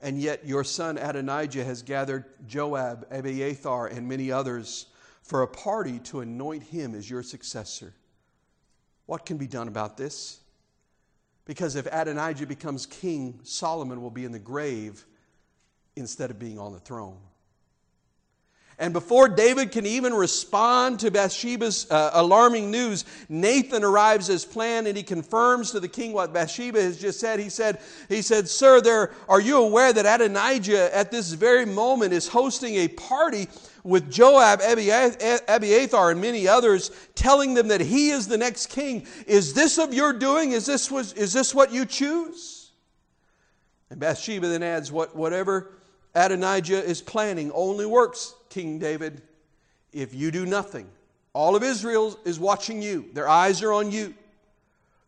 And 0.00 0.20
yet 0.20 0.44
your 0.44 0.64
son 0.64 0.98
Adonijah 0.98 1.64
has 1.64 1.82
gathered 1.82 2.24
Joab, 2.46 3.06
Abiathar, 3.10 3.86
and 3.86 4.08
many 4.08 4.32
others 4.32 4.86
for 5.22 5.42
a 5.42 5.48
party 5.48 6.00
to 6.00 6.20
anoint 6.20 6.64
him 6.64 6.94
as 6.94 7.08
your 7.08 7.22
successor. 7.22 7.94
What 9.06 9.24
can 9.24 9.36
be 9.38 9.46
done 9.46 9.68
about 9.68 9.96
this? 9.96 10.40
Because 11.44 11.76
if 11.76 11.86
Adonijah 11.86 12.46
becomes 12.46 12.84
king, 12.84 13.40
Solomon 13.42 14.02
will 14.02 14.10
be 14.10 14.24
in 14.24 14.32
the 14.32 14.38
grave 14.38 15.04
instead 15.96 16.30
of 16.30 16.38
being 16.38 16.58
on 16.58 16.72
the 16.72 16.80
throne. 16.80 17.18
And 18.78 18.92
before 18.92 19.28
David 19.28 19.70
can 19.70 19.86
even 19.86 20.12
respond 20.12 21.00
to 21.00 21.10
Bathsheba's 21.10 21.88
uh, 21.90 22.10
alarming 22.14 22.72
news, 22.72 23.04
Nathan 23.28 23.84
arrives 23.84 24.28
as 24.30 24.44
planned 24.44 24.88
and 24.88 24.96
he 24.96 25.02
confirms 25.04 25.70
to 25.70 25.80
the 25.80 25.88
king 25.88 26.12
what 26.12 26.32
Bathsheba 26.32 26.82
has 26.82 27.00
just 27.00 27.20
said. 27.20 27.38
He 27.38 27.50
said, 27.50 27.78
he 28.08 28.20
said 28.20 28.48
Sir, 28.48 28.80
there, 28.80 29.12
are 29.28 29.40
you 29.40 29.58
aware 29.58 29.92
that 29.92 30.06
Adonijah 30.06 30.94
at 30.94 31.12
this 31.12 31.32
very 31.32 31.64
moment 31.64 32.12
is 32.12 32.26
hosting 32.26 32.74
a 32.76 32.88
party 32.88 33.46
with 33.84 34.10
Joab, 34.10 34.60
Abiathar, 34.60 36.10
and 36.10 36.20
many 36.20 36.48
others, 36.48 36.90
telling 37.14 37.54
them 37.54 37.68
that 37.68 37.80
he 37.80 38.10
is 38.10 38.26
the 38.26 38.38
next 38.38 38.66
king? 38.66 39.06
Is 39.26 39.54
this 39.54 39.78
of 39.78 39.94
your 39.94 40.12
doing? 40.12 40.50
Is 40.50 40.66
this, 40.66 40.90
was, 40.90 41.12
is 41.12 41.32
this 41.32 41.54
what 41.54 41.70
you 41.70 41.84
choose? 41.84 42.72
And 43.90 44.00
Bathsheba 44.00 44.48
then 44.48 44.64
adds, 44.64 44.90
what, 44.90 45.14
Whatever 45.14 45.70
Adonijah 46.14 46.84
is 46.84 47.02
planning 47.02 47.50
only 47.52 47.86
works 47.86 48.34
King 48.48 48.78
David, 48.78 49.22
if 49.92 50.14
you 50.14 50.30
do 50.30 50.46
nothing, 50.46 50.88
all 51.32 51.56
of 51.56 51.62
Israel 51.62 52.16
is 52.24 52.38
watching 52.38 52.80
you, 52.80 53.06
their 53.12 53.28
eyes 53.28 53.62
are 53.62 53.72
on 53.72 53.90
you. 53.90 54.14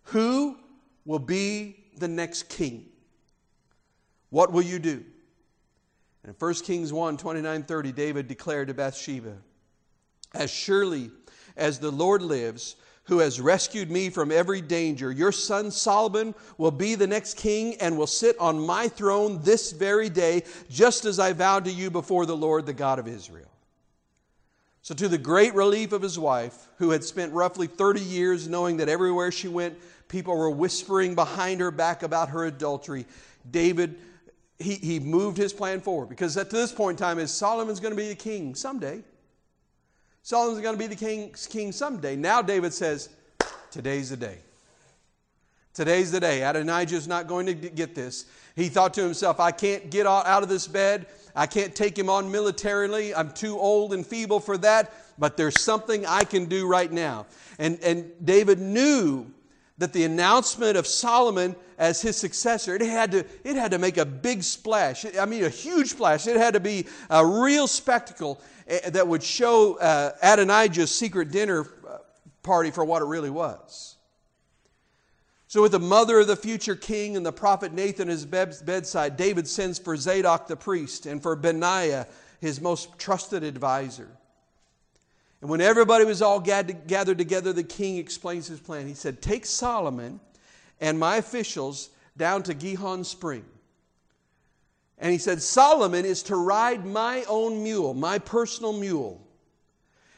Who 0.05 0.57
will 1.05 1.21
be 1.21 1.85
the 1.97 2.09
next 2.09 2.49
king? 2.49 2.87
What 4.31 4.53
will 4.53 4.63
you 4.63 4.79
do? 4.79 5.05
And 6.25 6.35
in 6.35 6.35
1 6.39 6.55
Kings 6.55 6.93
1 6.93 7.17
29 7.17 7.63
30, 7.63 7.93
David 7.93 8.27
declared 8.27 8.69
to 8.69 8.75
Bathsheba, 8.75 9.37
As 10.35 10.51
surely 10.51 11.11
as 11.57 11.79
the 11.79 11.93
Lord 11.93 12.23
lives, 12.23 12.75
who 13.07 13.19
has 13.19 13.41
rescued 13.41 13.91
me 13.91 14.11
from 14.11 14.33
every 14.33 14.61
danger. 14.61 15.13
Your 15.13 15.33
son 15.33 15.71
Solomon 15.71 16.35
will 16.59 16.73
be 16.73 16.95
the 16.95 17.07
next 17.07 17.37
king 17.37 17.77
and 17.77 17.97
will 17.97 18.07
sit 18.07 18.37
on 18.39 18.59
my 18.59 18.89
throne 18.89 19.41
this 19.43 19.73
very 19.73 20.09
day, 20.09 20.43
just 20.69 21.05
as 21.05 21.19
I 21.19 21.33
vowed 21.33 21.65
to 21.67 21.73
you 21.73 21.91
before 21.91 22.27
the 22.27 22.37
Lord, 22.37 22.67
the 22.67 22.73
God 22.73 22.99
of 22.99 23.07
Israel. 23.07 23.51
So, 24.83 24.95
to 24.95 25.09
the 25.09 25.19
great 25.19 25.55
relief 25.55 25.93
of 25.93 26.03
his 26.03 26.19
wife, 26.19 26.69
who 26.79 26.91
had 26.91 27.03
spent 27.03 27.33
roughly 27.33 27.67
30 27.67 28.01
years 28.01 28.49
knowing 28.49 28.77
that 28.77 28.89
everywhere 28.89 29.33
she 29.33 29.49
went, 29.49 29.77
people 30.09 30.37
were 30.37 30.51
whispering 30.51 31.15
behind 31.15 31.61
her 31.61 31.71
back 31.71 32.03
about 32.03 32.29
her 32.29 32.45
adultery, 32.45 33.07
David. 33.51 33.99
He, 34.59 34.77
he 34.77 35.01
moved 35.01 35.37
his 35.37 35.53
plan 35.53 35.81
forward 35.81 36.09
because 36.09 36.37
at 36.37 36.51
this 36.51 36.73
point 36.73 36.99
in 36.99 37.05
time 37.05 37.19
is 37.19 37.31
Solomon's 37.31 37.79
going 37.79 37.93
to 37.93 37.97
be 37.97 38.09
the 38.09 38.15
king 38.15 38.55
someday. 38.55 39.03
Solomon's 40.27 40.61
going 40.61 40.75
to 40.75 40.79
be 40.79 40.89
the 40.89 40.97
king, 40.97 41.33
king 41.51 41.71
someday. 41.71 42.17
Now 42.17 42.43
David 42.43 42.73
says, 42.73 43.11
Today's 43.71 44.11
the 44.11 44.17
day. 44.17 44.39
Today's 45.73 46.11
the 46.11 46.19
day. 46.19 46.43
Adonijah's 46.43 47.07
not 47.07 47.29
going 47.29 47.47
to 47.47 47.55
get 47.55 47.95
this. 47.95 48.25
He 48.57 48.67
thought 48.67 48.93
to 48.95 49.05
himself, 49.05 49.39
I 49.39 49.53
can't 49.53 49.89
get 49.89 50.05
out 50.05 50.43
of 50.43 50.49
this 50.49 50.67
bed. 50.67 51.07
I 51.37 51.47
can't 51.47 51.77
take 51.77 51.97
him 51.97 52.11
on 52.11 52.29
militarily. 52.33 53.15
I'm 53.15 53.31
too 53.31 53.57
old 53.57 53.95
and 53.95 54.05
feeble 54.05 54.41
for 54.41 54.59
that. 54.59 54.93
But 55.17 55.37
there's 55.37 55.61
something 55.61 56.05
I 56.05 56.25
can 56.25 56.47
do 56.47 56.67
right 56.67 56.91
now. 56.91 57.27
And, 57.61 57.79
and 57.81 58.11
David 58.25 58.59
knew 58.59 59.31
that 59.79 59.93
the 59.93 60.03
announcement 60.03 60.77
of 60.77 60.89
Solomon 60.89 61.55
as 61.79 62.01
his 62.01 62.17
successor, 62.17 62.75
it 62.75 62.83
had, 62.83 63.13
to, 63.13 63.25
it 63.45 63.55
had 63.57 63.71
to 63.71 63.79
make 63.79 63.99
a 63.99 64.05
big 64.05 64.43
splash. 64.43 65.05
I 65.17 65.25
mean, 65.27 65.45
a 65.45 65.49
huge 65.49 65.91
splash. 65.91 66.27
It 66.27 66.37
had 66.37 66.55
to 66.55 66.61
be 66.61 66.87
a 67.11 67.25
real 67.25 67.67
spectacle. 67.67 68.41
Eh, 68.69 68.91
that 68.91 69.07
would 69.07 69.23
show 69.23 69.79
uh, 69.79 70.13
Adonijah's 70.23 70.95
secret 70.95 71.31
dinner 71.31 71.67
uh, 71.89 71.99
party 72.43 72.71
for 72.71 72.85
what 72.85 73.03
it 73.03 73.07
really 73.07 73.31
was. 73.31 73.97
So, 75.49 75.63
with 75.63 75.73
the 75.73 75.79
mother 75.79 76.19
of 76.19 76.27
the 76.27 76.37
future 76.37 76.75
king 76.75 77.17
and 77.17 77.25
the 77.25 77.33
prophet 77.33 77.73
Nathan 77.73 78.09
at 78.09 78.13
his 78.13 78.27
bedside, 78.27 79.17
David 79.17 79.47
sends 79.47 79.79
for 79.79 79.97
Zadok 79.97 80.49
the 80.49 80.57
priest 80.57 81.07
and 81.07 81.23
for 81.23 81.37
Benaiah, 81.37 82.09
his 82.41 82.61
most 82.61 82.99
trusted 82.99 83.45
advisor. 83.45 84.09
And 85.41 85.49
when 85.49 85.61
everybody 85.61 86.05
was 86.05 86.23
all 86.23 86.41
gathered 86.41 87.19
together, 87.19 87.53
the 87.53 87.63
king 87.63 87.99
explains 87.99 88.49
his 88.49 88.59
plan. 88.59 88.89
He 88.89 88.95
said, 88.95 89.23
Take 89.23 89.47
Solomon 89.47 90.19
and 90.81 90.99
my 90.99 91.17
officials 91.17 91.91
down 92.17 92.43
to 92.45 92.55
Gihon 92.55 93.05
Spring. 93.05 93.45
And 94.99 95.13
he 95.13 95.19
said, 95.19 95.43
Solomon 95.43 96.05
is 96.05 96.23
to 96.25 96.37
ride 96.37 96.87
my 96.87 97.25
own 97.29 97.63
mule, 97.63 97.93
my 97.93 98.19
personal 98.19 98.73
mule. 98.73 99.21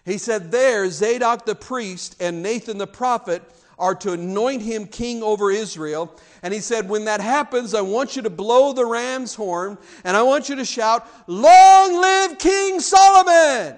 He 0.05 0.19
said, 0.19 0.51
There, 0.51 0.89
Zadok 0.91 1.45
the 1.45 1.55
priest 1.55 2.17
and 2.21 2.43
Nathan 2.43 2.79
the 2.79 2.87
prophet 2.87 3.43
are 3.79 3.95
to 3.97 4.13
anoint 4.13 4.63
him 4.63 4.87
king 4.87 5.23
over 5.23 5.51
Israel. 5.51 6.15
And 6.43 6.55
he 6.55 6.61
said, 6.61 6.89
When 6.89 7.05
that 7.07 7.21
happens, 7.21 7.75
I 7.75 7.81
want 7.81 8.17
you 8.17 8.23
to 8.23 8.31
blow 8.31 8.73
the 8.73 8.87
ram's 8.87 9.35
horn 9.35 9.79
and 10.05 10.17
I 10.17 10.23
want 10.23 10.49
you 10.49 10.57
to 10.57 10.65
shout, 10.65 11.07
Long 11.27 12.01
live 12.01 12.39
King 12.39 12.81
Solomon! 12.81 13.77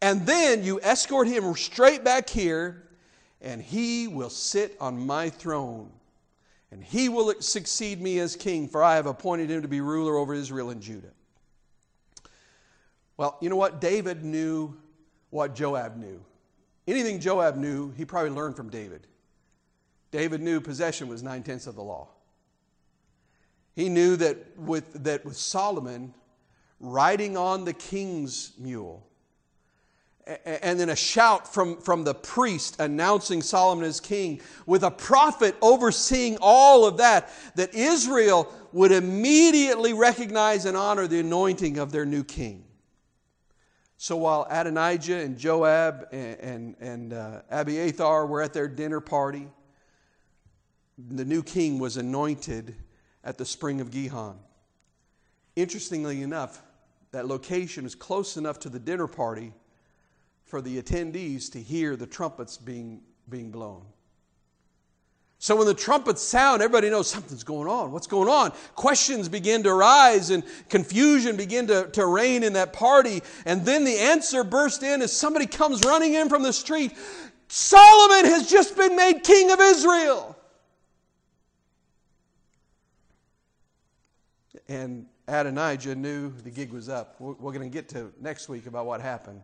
And 0.00 0.26
then 0.26 0.62
you 0.62 0.80
escort 0.82 1.28
him 1.28 1.54
straight 1.54 2.04
back 2.04 2.28
here, 2.28 2.82
and 3.40 3.62
he 3.62 4.06
will 4.06 4.28
sit 4.28 4.76
on 4.78 4.98
my 4.98 5.30
throne 5.30 5.90
and 6.74 6.82
he 6.82 7.08
will 7.08 7.32
succeed 7.40 8.02
me 8.02 8.18
as 8.18 8.34
king, 8.34 8.66
for 8.66 8.82
I 8.82 8.96
have 8.96 9.06
appointed 9.06 9.48
him 9.48 9.62
to 9.62 9.68
be 9.68 9.80
ruler 9.80 10.16
over 10.16 10.34
Israel 10.34 10.70
and 10.70 10.82
Judah. 10.82 11.12
Well, 13.16 13.38
you 13.40 13.48
know 13.48 13.54
what? 13.54 13.80
David 13.80 14.24
knew 14.24 14.76
what 15.30 15.54
Joab 15.54 15.96
knew. 15.96 16.20
Anything 16.88 17.20
Joab 17.20 17.56
knew, 17.56 17.92
he 17.92 18.04
probably 18.04 18.32
learned 18.32 18.56
from 18.56 18.70
David. 18.70 19.06
David 20.10 20.40
knew 20.40 20.60
possession 20.60 21.06
was 21.06 21.22
nine 21.22 21.44
tenths 21.44 21.68
of 21.68 21.76
the 21.76 21.82
law. 21.82 22.08
He 23.76 23.88
knew 23.88 24.16
that 24.16 24.58
with, 24.58 25.04
that 25.04 25.24
with 25.24 25.36
Solomon 25.36 26.12
riding 26.80 27.36
on 27.36 27.64
the 27.64 27.72
king's 27.72 28.52
mule, 28.58 29.06
and 30.26 30.80
then 30.80 30.88
a 30.88 30.96
shout 30.96 31.52
from, 31.52 31.76
from 31.80 32.04
the 32.04 32.14
priest 32.14 32.80
announcing 32.80 33.42
Solomon 33.42 33.84
as 33.84 34.00
king, 34.00 34.40
with 34.66 34.82
a 34.82 34.90
prophet 34.90 35.54
overseeing 35.60 36.38
all 36.40 36.86
of 36.86 36.96
that, 36.98 37.30
that 37.56 37.74
Israel 37.74 38.52
would 38.72 38.90
immediately 38.90 39.92
recognize 39.92 40.64
and 40.64 40.76
honor 40.76 41.06
the 41.06 41.20
anointing 41.20 41.78
of 41.78 41.92
their 41.92 42.06
new 42.06 42.24
king. 42.24 42.64
So 43.96 44.16
while 44.16 44.46
Adonijah 44.50 45.18
and 45.18 45.38
Joab 45.38 46.08
and, 46.12 46.40
and, 46.40 46.76
and 46.80 47.12
uh, 47.12 47.42
Abiathar 47.50 48.26
were 48.26 48.42
at 48.42 48.52
their 48.52 48.68
dinner 48.68 49.00
party, 49.00 49.48
the 50.98 51.24
new 51.24 51.42
king 51.42 51.78
was 51.78 51.96
anointed 51.96 52.76
at 53.22 53.38
the 53.38 53.44
spring 53.44 53.80
of 53.80 53.90
Gihon. 53.90 54.38
Interestingly 55.56 56.22
enough, 56.22 56.62
that 57.12 57.26
location 57.26 57.84
is 57.84 57.94
close 57.94 58.36
enough 58.36 58.58
to 58.60 58.68
the 58.68 58.78
dinner 58.78 59.06
party 59.06 59.52
for 60.44 60.60
the 60.60 60.80
attendees 60.80 61.50
to 61.52 61.60
hear 61.60 61.96
the 61.96 62.06
trumpets 62.06 62.56
being, 62.56 63.00
being 63.28 63.50
blown. 63.50 63.84
So 65.38 65.56
when 65.56 65.66
the 65.66 65.74
trumpets 65.74 66.22
sound, 66.22 66.62
everybody 66.62 66.88
knows 66.88 67.10
something's 67.10 67.44
going 67.44 67.68
on. 67.68 67.92
What's 67.92 68.06
going 68.06 68.30
on? 68.30 68.52
Questions 68.76 69.28
begin 69.28 69.62
to 69.64 69.70
arise 69.70 70.30
and 70.30 70.42
confusion 70.70 71.36
begin 71.36 71.66
to, 71.66 71.88
to 71.90 72.06
reign 72.06 72.42
in 72.42 72.54
that 72.54 72.72
party. 72.72 73.22
And 73.44 73.64
then 73.66 73.84
the 73.84 73.98
answer 73.98 74.42
burst 74.42 74.82
in 74.82 75.02
as 75.02 75.12
somebody 75.12 75.44
comes 75.44 75.82
running 75.84 76.14
in 76.14 76.30
from 76.30 76.42
the 76.42 76.52
street. 76.52 76.92
Solomon 77.48 78.24
has 78.24 78.48
just 78.48 78.74
been 78.74 78.96
made 78.96 79.22
king 79.22 79.50
of 79.50 79.60
Israel. 79.60 80.34
And 84.66 85.06
Adonijah 85.28 85.94
knew 85.94 86.32
the 86.42 86.50
gig 86.50 86.72
was 86.72 86.88
up. 86.88 87.16
We're, 87.18 87.34
we're 87.34 87.52
going 87.52 87.70
to 87.70 87.74
get 87.74 87.90
to 87.90 88.12
next 88.18 88.48
week 88.48 88.66
about 88.66 88.86
what 88.86 89.02
happened. 89.02 89.42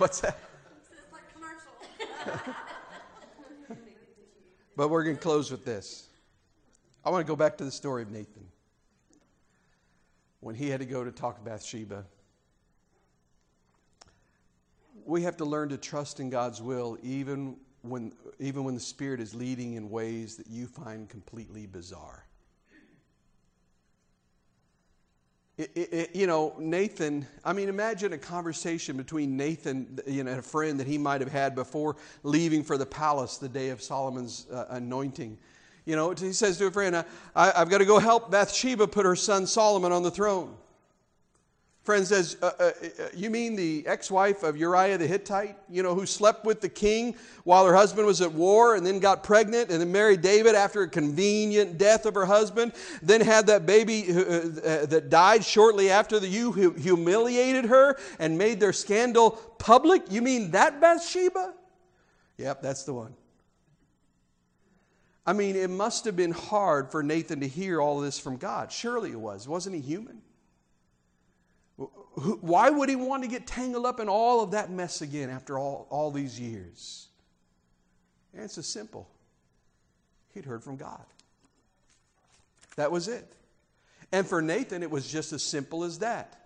What's 0.00 0.20
that? 0.20 0.38
but 4.74 4.88
we're 4.88 5.04
going 5.04 5.16
to 5.16 5.20
close 5.20 5.50
with 5.50 5.66
this. 5.66 6.08
I 7.04 7.10
want 7.10 7.26
to 7.26 7.30
go 7.30 7.36
back 7.36 7.58
to 7.58 7.66
the 7.66 7.70
story 7.70 8.00
of 8.00 8.10
Nathan. 8.10 8.46
When 10.40 10.54
he 10.54 10.70
had 10.70 10.80
to 10.80 10.86
go 10.86 11.04
to 11.04 11.12
talk 11.12 11.36
to 11.36 11.42
Bathsheba, 11.42 12.06
we 15.04 15.20
have 15.20 15.36
to 15.36 15.44
learn 15.44 15.68
to 15.68 15.76
trust 15.76 16.18
in 16.18 16.30
God's 16.30 16.62
will 16.62 16.96
even 17.02 17.58
when, 17.82 18.14
even 18.38 18.64
when 18.64 18.74
the 18.74 18.80
Spirit 18.80 19.20
is 19.20 19.34
leading 19.34 19.74
in 19.74 19.90
ways 19.90 20.34
that 20.36 20.46
you 20.46 20.66
find 20.66 21.10
completely 21.10 21.66
bizarre. 21.66 22.24
It, 25.60 25.92
it, 25.92 26.16
you 26.16 26.26
know, 26.26 26.54
Nathan, 26.58 27.26
I 27.44 27.52
mean, 27.52 27.68
imagine 27.68 28.14
a 28.14 28.18
conversation 28.18 28.96
between 28.96 29.36
Nathan 29.36 29.98
you 30.06 30.24
know, 30.24 30.30
and 30.30 30.40
a 30.40 30.42
friend 30.42 30.80
that 30.80 30.86
he 30.86 30.96
might 30.96 31.20
have 31.20 31.30
had 31.30 31.54
before 31.54 31.96
leaving 32.22 32.64
for 32.64 32.78
the 32.78 32.86
palace 32.86 33.36
the 33.36 33.48
day 33.48 33.68
of 33.68 33.82
Solomon's 33.82 34.46
uh, 34.50 34.64
anointing. 34.70 35.36
You 35.84 35.96
know, 35.96 36.12
he 36.12 36.32
says 36.32 36.56
to 36.58 36.66
a 36.66 36.70
friend, 36.70 36.96
I, 36.96 37.04
I've 37.36 37.68
got 37.68 37.78
to 37.78 37.84
go 37.84 37.98
help 37.98 38.30
Bathsheba 38.30 38.86
put 38.86 39.04
her 39.04 39.14
son 39.14 39.46
Solomon 39.46 39.92
on 39.92 40.02
the 40.02 40.10
throne. 40.10 40.56
Friend 41.82 42.06
says, 42.06 42.36
uh, 42.42 42.50
uh, 42.58 42.62
uh, 42.64 43.04
You 43.14 43.30
mean 43.30 43.56
the 43.56 43.86
ex 43.86 44.10
wife 44.10 44.42
of 44.42 44.56
Uriah 44.56 44.98
the 44.98 45.06
Hittite, 45.06 45.56
you 45.70 45.82
know, 45.82 45.94
who 45.94 46.04
slept 46.04 46.44
with 46.44 46.60
the 46.60 46.68
king 46.68 47.16
while 47.44 47.64
her 47.64 47.74
husband 47.74 48.06
was 48.06 48.20
at 48.20 48.32
war 48.32 48.74
and 48.74 48.86
then 48.86 48.98
got 48.98 49.24
pregnant 49.24 49.70
and 49.70 49.80
then 49.80 49.90
married 49.90 50.20
David 50.20 50.54
after 50.54 50.82
a 50.82 50.88
convenient 50.88 51.78
death 51.78 52.04
of 52.04 52.14
her 52.14 52.26
husband, 52.26 52.72
then 53.00 53.22
had 53.22 53.46
that 53.46 53.64
baby 53.64 54.04
uh, 54.10 54.20
uh, 54.20 54.86
that 54.86 55.08
died 55.08 55.42
shortly 55.42 55.88
after 55.88 56.20
the 56.20 56.28
you 56.28 56.52
who 56.52 56.72
humiliated 56.72 57.64
her 57.64 57.96
and 58.18 58.36
made 58.36 58.60
their 58.60 58.74
scandal 58.74 59.30
public? 59.58 60.02
You 60.10 60.20
mean 60.20 60.50
that 60.50 60.82
Bathsheba? 60.82 61.54
Yep, 62.36 62.60
that's 62.60 62.84
the 62.84 62.92
one. 62.92 63.14
I 65.26 65.32
mean, 65.32 65.56
it 65.56 65.70
must 65.70 66.04
have 66.04 66.16
been 66.16 66.32
hard 66.32 66.90
for 66.90 67.02
Nathan 67.02 67.40
to 67.40 67.48
hear 67.48 67.80
all 67.80 68.00
this 68.00 68.18
from 68.18 68.36
God. 68.36 68.70
Surely 68.70 69.12
it 69.12 69.20
was. 69.20 69.48
Wasn't 69.48 69.74
he 69.74 69.80
human? 69.80 70.20
Why 72.14 72.70
would 72.70 72.88
he 72.88 72.96
want 72.96 73.22
to 73.22 73.28
get 73.28 73.46
tangled 73.46 73.86
up 73.86 74.00
in 74.00 74.08
all 74.08 74.42
of 74.42 74.50
that 74.50 74.70
mess 74.70 75.00
again 75.00 75.30
after 75.30 75.58
all, 75.58 75.86
all 75.90 76.10
these 76.10 76.38
years? 76.40 77.08
The 78.34 78.40
answer's 78.40 78.66
simple. 78.66 79.08
He'd 80.34 80.44
heard 80.44 80.62
from 80.62 80.76
God. 80.76 81.04
That 82.76 82.90
was 82.90 83.08
it. 83.08 83.32
And 84.12 84.26
for 84.26 84.42
Nathan, 84.42 84.82
it 84.82 84.90
was 84.90 85.10
just 85.10 85.32
as 85.32 85.42
simple 85.42 85.84
as 85.84 86.00
that. 86.00 86.36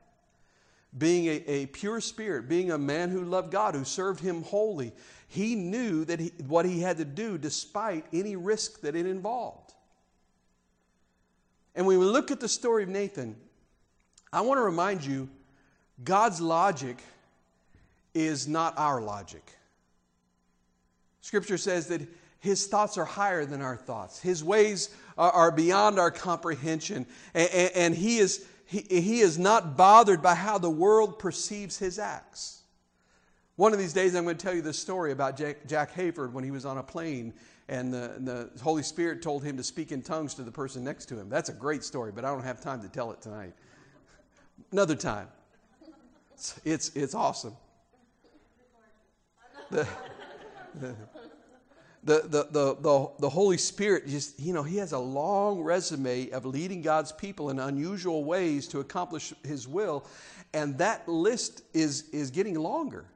Being 0.96 1.26
a, 1.26 1.50
a 1.50 1.66
pure 1.66 2.00
spirit, 2.00 2.48
being 2.48 2.70
a 2.70 2.78
man 2.78 3.10
who 3.10 3.24
loved 3.24 3.50
God, 3.50 3.74
who 3.74 3.84
served 3.84 4.20
him 4.20 4.42
wholly, 4.42 4.92
he 5.28 5.54
knew 5.54 6.04
that 6.04 6.20
he, 6.20 6.32
what 6.46 6.66
he 6.66 6.80
had 6.80 6.98
to 6.98 7.04
do 7.04 7.38
despite 7.38 8.04
any 8.12 8.36
risk 8.36 8.82
that 8.82 8.94
it 8.94 9.06
involved. 9.06 9.72
And 11.74 11.86
when 11.86 11.98
we 11.98 12.04
look 12.04 12.30
at 12.30 12.38
the 12.38 12.48
story 12.48 12.84
of 12.84 12.88
Nathan, 12.88 13.34
I 14.32 14.42
want 14.42 14.58
to 14.58 14.62
remind 14.62 15.04
you 15.04 15.28
God's 16.02 16.40
logic 16.40 16.98
is 18.14 18.48
not 18.48 18.74
our 18.76 19.00
logic. 19.00 19.44
Scripture 21.20 21.58
says 21.58 21.88
that 21.88 22.02
his 22.40 22.66
thoughts 22.66 22.98
are 22.98 23.04
higher 23.04 23.46
than 23.46 23.62
our 23.62 23.76
thoughts. 23.76 24.20
His 24.20 24.44
ways 24.44 24.94
are, 25.16 25.50
beyond 25.50 25.98
our 25.98 26.10
comprehension. 26.10 27.06
And, 27.34 27.94
he, 27.94 28.18
is, 28.18 28.46
he, 28.66 29.20
is 29.20 29.38
not 29.38 29.76
bothered 29.76 30.20
by 30.20 30.34
how 30.34 30.58
the 30.58 30.70
world 30.70 31.18
perceives 31.18 31.78
his 31.78 31.98
acts. 31.98 32.62
One 33.56 33.72
of 33.72 33.78
these 33.78 33.92
days, 33.92 34.14
I'm 34.14 34.24
going 34.24 34.36
to 34.36 34.44
tell 34.44 34.54
you 34.54 34.62
the 34.62 34.74
story 34.74 35.12
about 35.12 35.38
Jack, 35.38 35.66
Jack 35.66 35.94
Hayford 35.94 36.32
when 36.32 36.44
he 36.44 36.50
was 36.50 36.66
on 36.66 36.76
a 36.76 36.82
plane 36.82 37.32
and 37.68 37.94
the, 37.94 38.12
and 38.16 38.28
the 38.28 38.50
Holy 38.62 38.82
Spirit 38.82 39.22
told 39.22 39.42
him 39.42 39.56
to 39.56 39.62
speak 39.62 39.92
in 39.92 40.02
tongues 40.02 40.34
to 40.34 40.42
the 40.42 40.50
person 40.50 40.84
next 40.84 41.06
to 41.06 41.18
him. 41.18 41.28
That's 41.30 41.48
a 41.48 41.54
great 41.54 41.84
story, 41.84 42.12
but 42.12 42.24
I 42.24 42.30
don't 42.30 42.44
have 42.44 42.60
time 42.60 42.82
to 42.82 42.88
tell 42.88 43.12
it 43.12 43.22
tonight. 43.22 43.54
Another 44.70 44.96
time. 44.96 45.28
It's, 46.34 46.60
it's, 46.64 46.88
it's 46.96 47.14
awesome. 47.14 47.56
The, 49.70 49.86
the, 50.74 50.94
the, 52.02 52.46
the, 52.50 52.76
the, 52.80 53.10
the 53.18 53.30
Holy 53.30 53.56
Spirit 53.56 54.06
just, 54.08 54.38
you 54.38 54.52
know, 54.52 54.62
He 54.62 54.76
has 54.78 54.92
a 54.92 54.98
long 54.98 55.62
resume 55.62 56.30
of 56.30 56.44
leading 56.44 56.82
God's 56.82 57.12
people 57.12 57.50
in 57.50 57.58
unusual 57.58 58.24
ways 58.24 58.68
to 58.68 58.80
accomplish 58.80 59.32
His 59.42 59.66
will, 59.66 60.04
and 60.52 60.76
that 60.78 61.08
list 61.08 61.62
is, 61.72 62.10
is 62.10 62.30
getting 62.30 62.56
longer. 62.56 63.06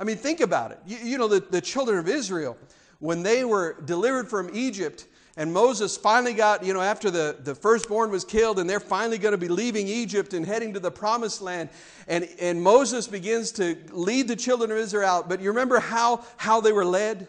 I 0.00 0.04
mean, 0.04 0.16
think 0.16 0.40
about 0.40 0.70
it. 0.70 0.78
You, 0.86 0.98
you 0.98 1.18
know, 1.18 1.28
the, 1.28 1.40
the 1.40 1.60
children 1.60 1.98
of 1.98 2.08
Israel, 2.08 2.56
when 3.00 3.22
they 3.22 3.44
were 3.44 3.80
delivered 3.84 4.28
from 4.28 4.50
Egypt, 4.54 5.06
and 5.36 5.52
Moses 5.52 5.96
finally 5.96 6.32
got, 6.32 6.64
you 6.64 6.72
know, 6.72 6.80
after 6.80 7.10
the, 7.10 7.36
the 7.40 7.56
firstborn 7.56 8.10
was 8.10 8.24
killed, 8.24 8.60
and 8.60 8.70
they're 8.70 8.78
finally 8.78 9.18
going 9.18 9.32
to 9.32 9.38
be 9.38 9.48
leaving 9.48 9.88
Egypt 9.88 10.32
and 10.32 10.46
heading 10.46 10.72
to 10.74 10.80
the 10.80 10.92
promised 10.92 11.42
land. 11.42 11.70
And, 12.06 12.28
and 12.40 12.62
Moses 12.62 13.08
begins 13.08 13.50
to 13.52 13.76
lead 13.90 14.28
the 14.28 14.36
children 14.36 14.70
of 14.70 14.76
Israel 14.76 15.08
out. 15.08 15.28
But 15.28 15.40
you 15.40 15.48
remember 15.48 15.80
how, 15.80 16.24
how 16.36 16.60
they 16.60 16.72
were 16.72 16.84
led? 16.84 17.26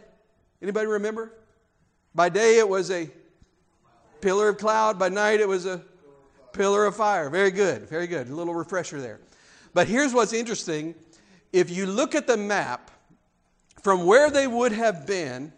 Anybody 0.61 0.85
remember? 0.85 1.33
By 2.13 2.29
day 2.29 2.59
it 2.59 2.69
was 2.69 2.91
a 2.91 3.09
pillar 4.21 4.49
of 4.49 4.59
cloud, 4.59 4.99
by 4.99 5.09
night 5.09 5.39
it 5.39 5.47
was 5.47 5.65
a 5.65 5.81
pillar 6.53 6.85
of 6.85 6.95
fire. 6.95 7.29
Very 7.31 7.51
good, 7.51 7.89
very 7.89 8.07
good. 8.07 8.29
A 8.29 8.35
little 8.35 8.53
refresher 8.53 9.01
there. 9.01 9.19
But 9.73 9.87
here's 9.87 10.13
what's 10.13 10.31
interesting 10.31 10.93
if 11.51 11.71
you 11.71 11.85
look 11.85 12.13
at 12.15 12.27
the 12.27 12.37
map, 12.37 12.91
from 13.81 14.05
where 14.05 14.29
they 14.29 14.45
would 14.47 14.71
have 14.71 15.07
been, 15.07 15.53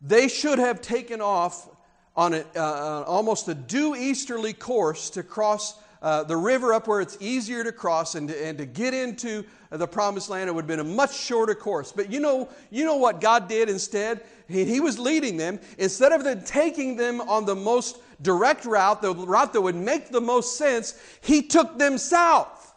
they 0.00 0.28
should 0.28 0.58
have 0.58 0.80
taken 0.80 1.20
off 1.20 1.68
on 2.16 2.34
a, 2.34 2.44
uh, 2.56 2.60
uh, 2.60 3.04
almost 3.06 3.48
a 3.48 3.54
due 3.54 3.94
easterly 3.94 4.52
course 4.52 5.10
to 5.10 5.22
cross 5.22 5.78
uh, 6.02 6.22
the 6.24 6.36
river 6.36 6.72
up 6.72 6.86
where 6.86 7.00
it's 7.00 7.16
easier 7.20 7.64
to 7.64 7.72
cross 7.72 8.14
and 8.14 8.28
to, 8.28 8.46
and 8.46 8.58
to 8.58 8.66
get 8.66 8.94
into 8.94 9.44
the 9.70 9.86
promised 9.86 10.30
land. 10.30 10.48
It 10.48 10.54
would 10.54 10.62
have 10.62 10.68
been 10.68 10.80
a 10.80 10.84
much 10.84 11.16
shorter 11.16 11.54
course. 11.54 11.92
But 11.92 12.10
you 12.10 12.20
know, 12.20 12.48
you 12.70 12.84
know 12.84 12.96
what 12.96 13.20
God 13.20 13.48
did 13.48 13.68
instead? 13.68 14.22
He, 14.48 14.64
he 14.64 14.80
was 14.80 14.98
leading 14.98 15.36
them. 15.36 15.60
Instead 15.76 16.12
of 16.12 16.24
them 16.24 16.42
taking 16.44 16.96
them 16.96 17.20
on 17.20 17.44
the 17.44 17.56
most 17.56 17.98
direct 18.22 18.64
route, 18.64 19.02
the 19.02 19.14
route 19.14 19.52
that 19.52 19.60
would 19.60 19.76
make 19.76 20.10
the 20.10 20.20
most 20.20 20.56
sense, 20.56 21.00
He 21.20 21.42
took 21.42 21.78
them 21.78 21.98
south. 21.98 22.74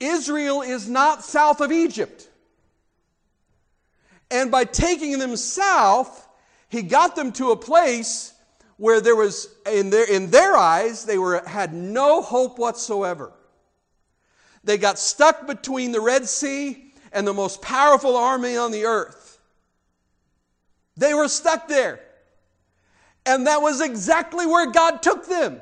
Israel 0.00 0.62
is 0.62 0.88
not 0.88 1.24
south 1.24 1.60
of 1.60 1.70
Egypt. 1.72 2.28
And 4.34 4.50
by 4.50 4.64
taking 4.64 5.20
them 5.20 5.36
south, 5.36 6.26
he 6.68 6.82
got 6.82 7.14
them 7.14 7.30
to 7.34 7.52
a 7.52 7.56
place 7.56 8.34
where 8.78 9.00
there 9.00 9.14
was, 9.14 9.46
in 9.70 9.90
their, 9.90 10.10
in 10.10 10.28
their 10.32 10.56
eyes, 10.56 11.04
they 11.04 11.18
were, 11.18 11.40
had 11.46 11.72
no 11.72 12.20
hope 12.20 12.58
whatsoever. 12.58 13.32
They 14.64 14.76
got 14.76 14.98
stuck 14.98 15.46
between 15.46 15.92
the 15.92 16.00
Red 16.00 16.26
Sea 16.26 16.92
and 17.12 17.24
the 17.24 17.32
most 17.32 17.62
powerful 17.62 18.16
army 18.16 18.56
on 18.56 18.72
the 18.72 18.86
earth. 18.86 19.38
They 20.96 21.14
were 21.14 21.28
stuck 21.28 21.68
there. 21.68 22.00
And 23.24 23.46
that 23.46 23.62
was 23.62 23.80
exactly 23.80 24.46
where 24.46 24.66
God 24.66 25.00
took 25.00 25.28
them. 25.28 25.60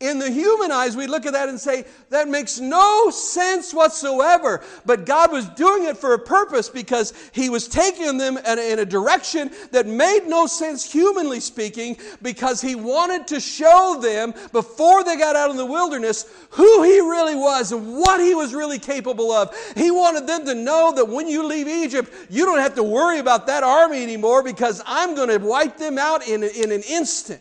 In 0.00 0.18
the 0.18 0.28
human 0.28 0.72
eyes, 0.72 0.96
we 0.96 1.06
look 1.06 1.24
at 1.24 1.34
that 1.34 1.48
and 1.48 1.58
say, 1.58 1.84
that 2.10 2.28
makes 2.28 2.58
no 2.58 3.10
sense 3.10 3.72
whatsoever. 3.72 4.60
But 4.84 5.06
God 5.06 5.30
was 5.30 5.48
doing 5.50 5.84
it 5.84 5.96
for 5.96 6.14
a 6.14 6.18
purpose 6.18 6.68
because 6.68 7.12
He 7.32 7.48
was 7.48 7.68
taking 7.68 8.18
them 8.18 8.36
in 8.36 8.78
a, 8.80 8.84
direction 8.84 9.52
that 9.70 9.86
made 9.86 10.26
no 10.26 10.46
sense, 10.46 10.90
humanly 10.90 11.38
speaking, 11.38 11.96
because 12.22 12.60
He 12.60 12.74
wanted 12.74 13.28
to 13.28 13.38
show 13.38 13.98
them 14.02 14.34
before 14.52 15.04
they 15.04 15.16
got 15.16 15.36
out 15.36 15.50
in 15.50 15.56
the 15.56 15.64
wilderness 15.64 16.26
who 16.50 16.82
He 16.82 16.98
really 16.98 17.36
was 17.36 17.70
and 17.70 17.96
what 17.96 18.20
He 18.20 18.34
was 18.34 18.52
really 18.52 18.80
capable 18.80 19.30
of. 19.30 19.56
He 19.76 19.92
wanted 19.92 20.26
them 20.26 20.44
to 20.46 20.56
know 20.56 20.92
that 20.96 21.08
when 21.08 21.28
you 21.28 21.46
leave 21.46 21.68
Egypt, 21.68 22.12
you 22.28 22.44
don't 22.44 22.58
have 22.58 22.74
to 22.74 22.82
worry 22.82 23.20
about 23.20 23.46
that 23.46 23.62
army 23.62 24.02
anymore 24.02 24.42
because 24.42 24.82
I'm 24.84 25.14
going 25.14 25.28
to 25.28 25.38
wipe 25.38 25.76
them 25.76 25.98
out 25.98 26.26
in, 26.26 26.42
in 26.42 26.72
an 26.72 26.82
instant. 26.82 27.40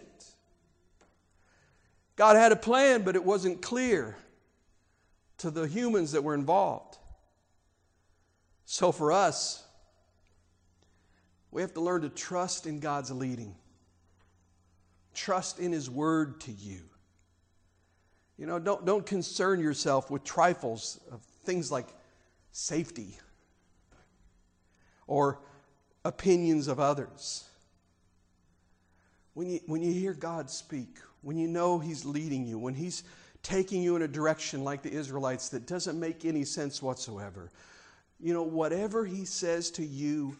God 2.16 2.36
had 2.36 2.51
a 2.51 2.55
plan, 2.55 3.03
but 3.03 3.16
it 3.16 3.24
wasn't 3.24 3.61
clear 3.61 4.16
to 5.39 5.49
the 5.49 5.68
humans 5.68 6.11
that 6.11 6.24
were 6.24 6.36
involved. 6.36 6.97
So 8.66 8.91
for 8.91 9.11
us, 9.11 9.64
we 11.51 11.61
have 11.61 11.74
to 11.74 11.82
learn 11.82 12.01
to 12.01 12.09
trust 12.09 12.66
in 12.66 12.80
God's 12.80 13.11
leading, 13.11 13.55
trust 15.14 15.59
in 15.59 15.72
His 15.72 15.89
word 15.89 16.41
to 16.41 16.51
you. 16.51 16.82
You 18.38 18.47
know, 18.47 18.59
don't, 18.59 18.86
don't 18.86 19.05
concern 19.05 19.59
yourself 19.59 20.09
with 20.09 20.24
trifles 20.24 20.99
of 21.11 21.22
things 21.43 21.72
like 21.72 21.88
safety 22.51 23.18
or 25.07 25.39
opinions 26.03 26.68
of 26.68 26.80
others. 26.80 27.45
When 29.34 29.49
you, 29.49 29.59
when 29.66 29.82
you 29.82 29.93
hear 29.93 30.14
God 30.14 30.49
speak, 30.49 30.97
when 31.24 31.38
you 31.38 31.47
know 31.47 31.80
He's 31.80 32.05
leading 32.05 32.45
you, 32.45 32.59
when 32.59 32.76
He's 32.76 33.03
taking 33.41 33.82
you 33.82 33.95
in 33.95 34.03
a 34.03 34.07
direction 34.07 34.63
like 34.63 34.84
the 34.84 34.91
Israelites 34.91 35.49
that 35.49 35.65
doesn't 35.65 35.99
make 35.99 36.24
any 36.26 36.45
sense 36.45 36.82
whatsoever, 36.82 37.49
you 38.19 38.34
know, 38.34 38.43
whatever 38.43 39.05
He 39.05 39.26
says 39.26 39.71
to 39.71 39.84
you, 39.84 40.38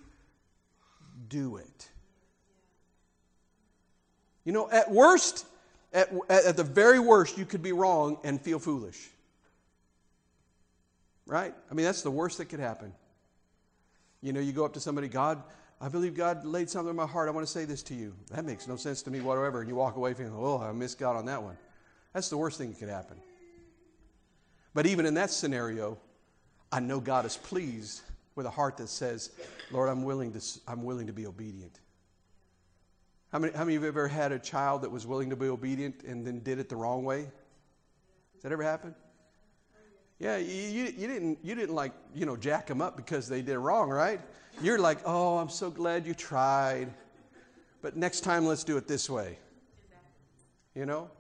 do 1.28 1.58
it. 1.58 1.90
You 4.46 4.52
know, 4.52 4.70
at 4.70 4.92
worst, 4.92 5.46
at, 5.94 6.12
at 6.30 6.58
the 6.58 6.64
very 6.64 7.00
worst, 7.00 7.38
you 7.38 7.46
could 7.46 7.64
be 7.64 7.72
wrong 7.72 8.18
and 8.24 8.40
feel 8.40 8.60
foolish. 8.60 9.10
Right? 11.26 11.54
I 11.72 11.74
mean, 11.74 11.86
that's 11.86 12.02
the 12.02 12.12
worst 12.12 12.38
that 12.40 12.46
could 12.46 12.60
happen. 12.60 12.94
You 14.22 14.34
know, 14.34 14.42
you 14.42 14.52
go 14.52 14.66
up 14.66 14.74
to 14.74 14.80
somebody, 14.80 15.08
God, 15.08 15.42
I 15.84 15.90
believe 15.90 16.16
God 16.16 16.46
laid 16.46 16.70
something 16.70 16.92
in 16.92 16.96
my 16.96 17.06
heart. 17.06 17.28
I 17.28 17.32
want 17.32 17.46
to 17.46 17.52
say 17.52 17.66
this 17.66 17.84
to 17.84 17.94
you. 17.94 18.14
That 18.32 18.46
makes 18.46 18.70
no 18.70 18.78
sense 18.78 19.02
to 19.02 19.12
me 19.12 19.20
whatever. 19.20 19.60
And 19.60 19.68
you 19.68 19.76
walk 19.76 19.98
away 19.98 20.14
feeling, 20.14 20.32
oh, 20.34 20.62
I 20.62 20.72
missed 20.72 20.98
God 20.98 21.18
on 21.18 21.26
that 21.26 21.44
one. 21.44 21.58
That's 22.14 22.30
the 22.30 22.38
worst 22.38 22.58
thing 22.58 22.70
that 22.70 22.80
could 22.80 22.88
happen. 22.88 23.18
But 24.74 24.86
even 24.86 25.06
in 25.06 25.16
that 25.16 25.30
scenario, 25.30 25.98
I 26.72 26.80
know 26.80 27.02
God 27.02 27.26
is 27.26 27.36
pleased 27.36 28.02
with 28.34 28.46
a 28.46 28.50
heart 28.50 28.78
that 28.78 28.88
says, 28.88 29.32
Lord, 29.72 29.90
I'm 29.90 30.04
willing 30.04 30.32
to, 30.32 30.42
I'm 30.70 30.86
willing 30.86 31.08
to 31.08 31.14
be 31.14 31.28
obedient. 31.28 31.78
How 33.34 33.40
many, 33.40 33.52
how 33.52 33.66
many 33.66 33.76
of 33.76 33.82
you 33.82 33.88
have 33.88 33.98
ever 33.98 34.08
had 34.08 34.32
a 34.32 34.40
child 34.40 34.84
that 34.84 34.90
was 34.90 35.06
willing 35.06 35.32
to 35.32 35.36
be 35.36 35.48
obedient 35.48 36.04
and 36.04 36.26
then 36.26 36.40
did 36.40 36.60
it 36.60 36.70
the 36.70 36.78
wrong 36.78 37.04
way? 37.04 37.24
Has 37.24 38.44
that 38.44 38.54
ever 38.54 38.64
happened? 38.64 38.96
Yeah, 40.24 40.38
you, 40.38 40.54
you, 40.54 40.84
you, 40.98 41.08
didn't, 41.08 41.40
you 41.44 41.54
didn't 41.54 41.76
like, 41.76 41.92
you 42.16 42.26
know, 42.26 42.38
jack 42.38 42.68
them 42.68 42.82
up 42.82 42.96
because 42.96 43.28
they 43.28 43.42
did 43.42 43.58
wrong, 43.58 43.90
right? 43.90 44.22
You're 44.62 44.80
like, 44.80 45.00
oh, 45.06 45.38
I'm 45.38 45.50
so 45.50 45.70
glad 45.70 46.08
you 46.08 46.14
tried. 46.14 46.94
But 47.82 47.98
next 47.98 48.22
time, 48.22 48.46
let's 48.46 48.64
do 48.64 48.78
it 48.78 48.88
this 48.88 49.10
way. 49.10 49.38
You 50.76 50.86
know? 50.86 51.12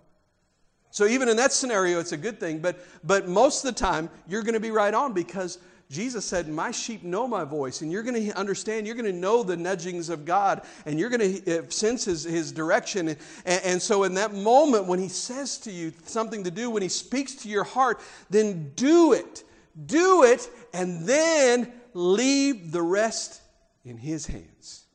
So 0.89 1.05
even 1.05 1.27
in 1.27 1.35
that 1.35 1.51
scenario, 1.51 1.99
it's 1.99 2.13
a 2.13 2.17
good 2.17 2.39
thing. 2.39 2.59
But, 2.59 2.79
but 3.03 3.27
most 3.27 3.65
of 3.65 3.75
the 3.75 3.77
time, 3.77 4.09
you're 4.25 4.41
going 4.41 4.53
to 4.53 4.61
be 4.61 4.71
right 4.71 4.93
on 4.93 5.11
because 5.11 5.59
Jesus 5.93 6.25
said, 6.25 6.49
My 6.49 6.71
sheep 6.71 7.03
know 7.03 7.27
my 7.27 7.43
voice. 7.43 7.81
And 7.81 7.91
you're 7.91 8.03
going 8.03 8.25
to 8.25 8.37
understand, 8.37 8.87
you're 8.87 8.95
going 8.95 9.11
to 9.11 9.17
know 9.17 9.43
the 9.43 9.55
nudgings 9.55 10.09
of 10.09 10.25
God, 10.25 10.63
and 10.85 10.99
you're 10.99 11.09
going 11.09 11.43
to 11.43 11.71
sense 11.71 12.05
his, 12.05 12.23
his 12.23 12.51
direction. 12.51 13.09
And, 13.09 13.17
and 13.45 13.81
so, 13.81 14.03
in 14.03 14.15
that 14.15 14.33
moment, 14.33 14.87
when 14.87 14.99
he 14.99 15.07
says 15.07 15.59
to 15.59 15.71
you 15.71 15.93
something 16.05 16.43
to 16.45 16.51
do, 16.51 16.69
when 16.71 16.81
he 16.81 16.89
speaks 16.89 17.35
to 17.35 17.49
your 17.49 17.63
heart, 17.63 18.01
then 18.29 18.71
do 18.75 19.13
it. 19.13 19.43
Do 19.85 20.23
it, 20.23 20.49
and 20.73 21.07
then 21.07 21.71
leave 21.93 22.71
the 22.71 22.81
rest 22.81 23.41
in 23.85 23.97
his 23.97 24.25
hands. 24.25 24.85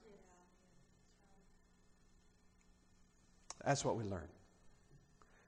That's 3.64 3.84
what 3.84 3.96
we 3.96 4.04
learn. 4.04 4.28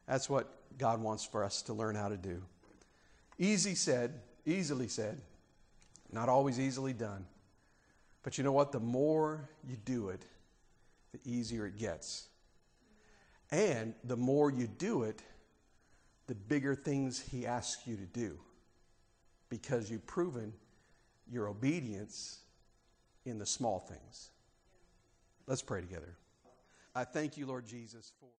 That's 0.07 0.29
what 0.29 0.49
God 0.79 1.01
wants 1.01 1.25
for 1.25 1.45
us 1.45 1.63
to 1.63 1.73
learn 1.73 1.95
how 1.95 2.09
to 2.09 2.17
do. 2.17 2.43
Easy 3.39 3.75
said, 3.75 4.21
easily 4.45 4.89
said. 4.89 5.21
Not 6.13 6.29
always 6.29 6.59
easily 6.59 6.93
done. 6.93 7.25
But 8.23 8.37
you 8.37 8.45
know 8.45 8.53
what? 8.53 8.73
The 8.73 8.81
more 8.81 9.49
you 9.67 9.77
do 9.85 10.09
it, 10.11 10.25
the 11.13 11.21
easier 11.25 11.67
it 11.67 11.79
gets. 11.79 12.29
And 13.51 13.95
the 14.05 14.17
more 14.17 14.51
you 14.51 14.67
do 14.67 15.05
it, 15.05 15.23
the 16.27 16.35
bigger 16.35 16.75
things 16.75 17.19
He 17.19 17.47
asks 17.47 17.87
you 17.87 17.97
to 17.97 18.07
do 18.07 18.39
because 19.49 19.91
you've 19.91 20.07
proven 20.07 20.53
your 21.31 21.49
obedience 21.49 22.41
in 23.25 23.39
the 23.39 23.47
small 23.47 23.81
things. 23.81 24.31
Let's 25.47 25.63
pray 25.63 25.81
together. 25.81 26.17
I 26.95 27.05
thank 27.05 27.37
you, 27.37 27.47
Lord 27.47 27.67
Jesus, 27.67 28.13
for. 28.21 28.31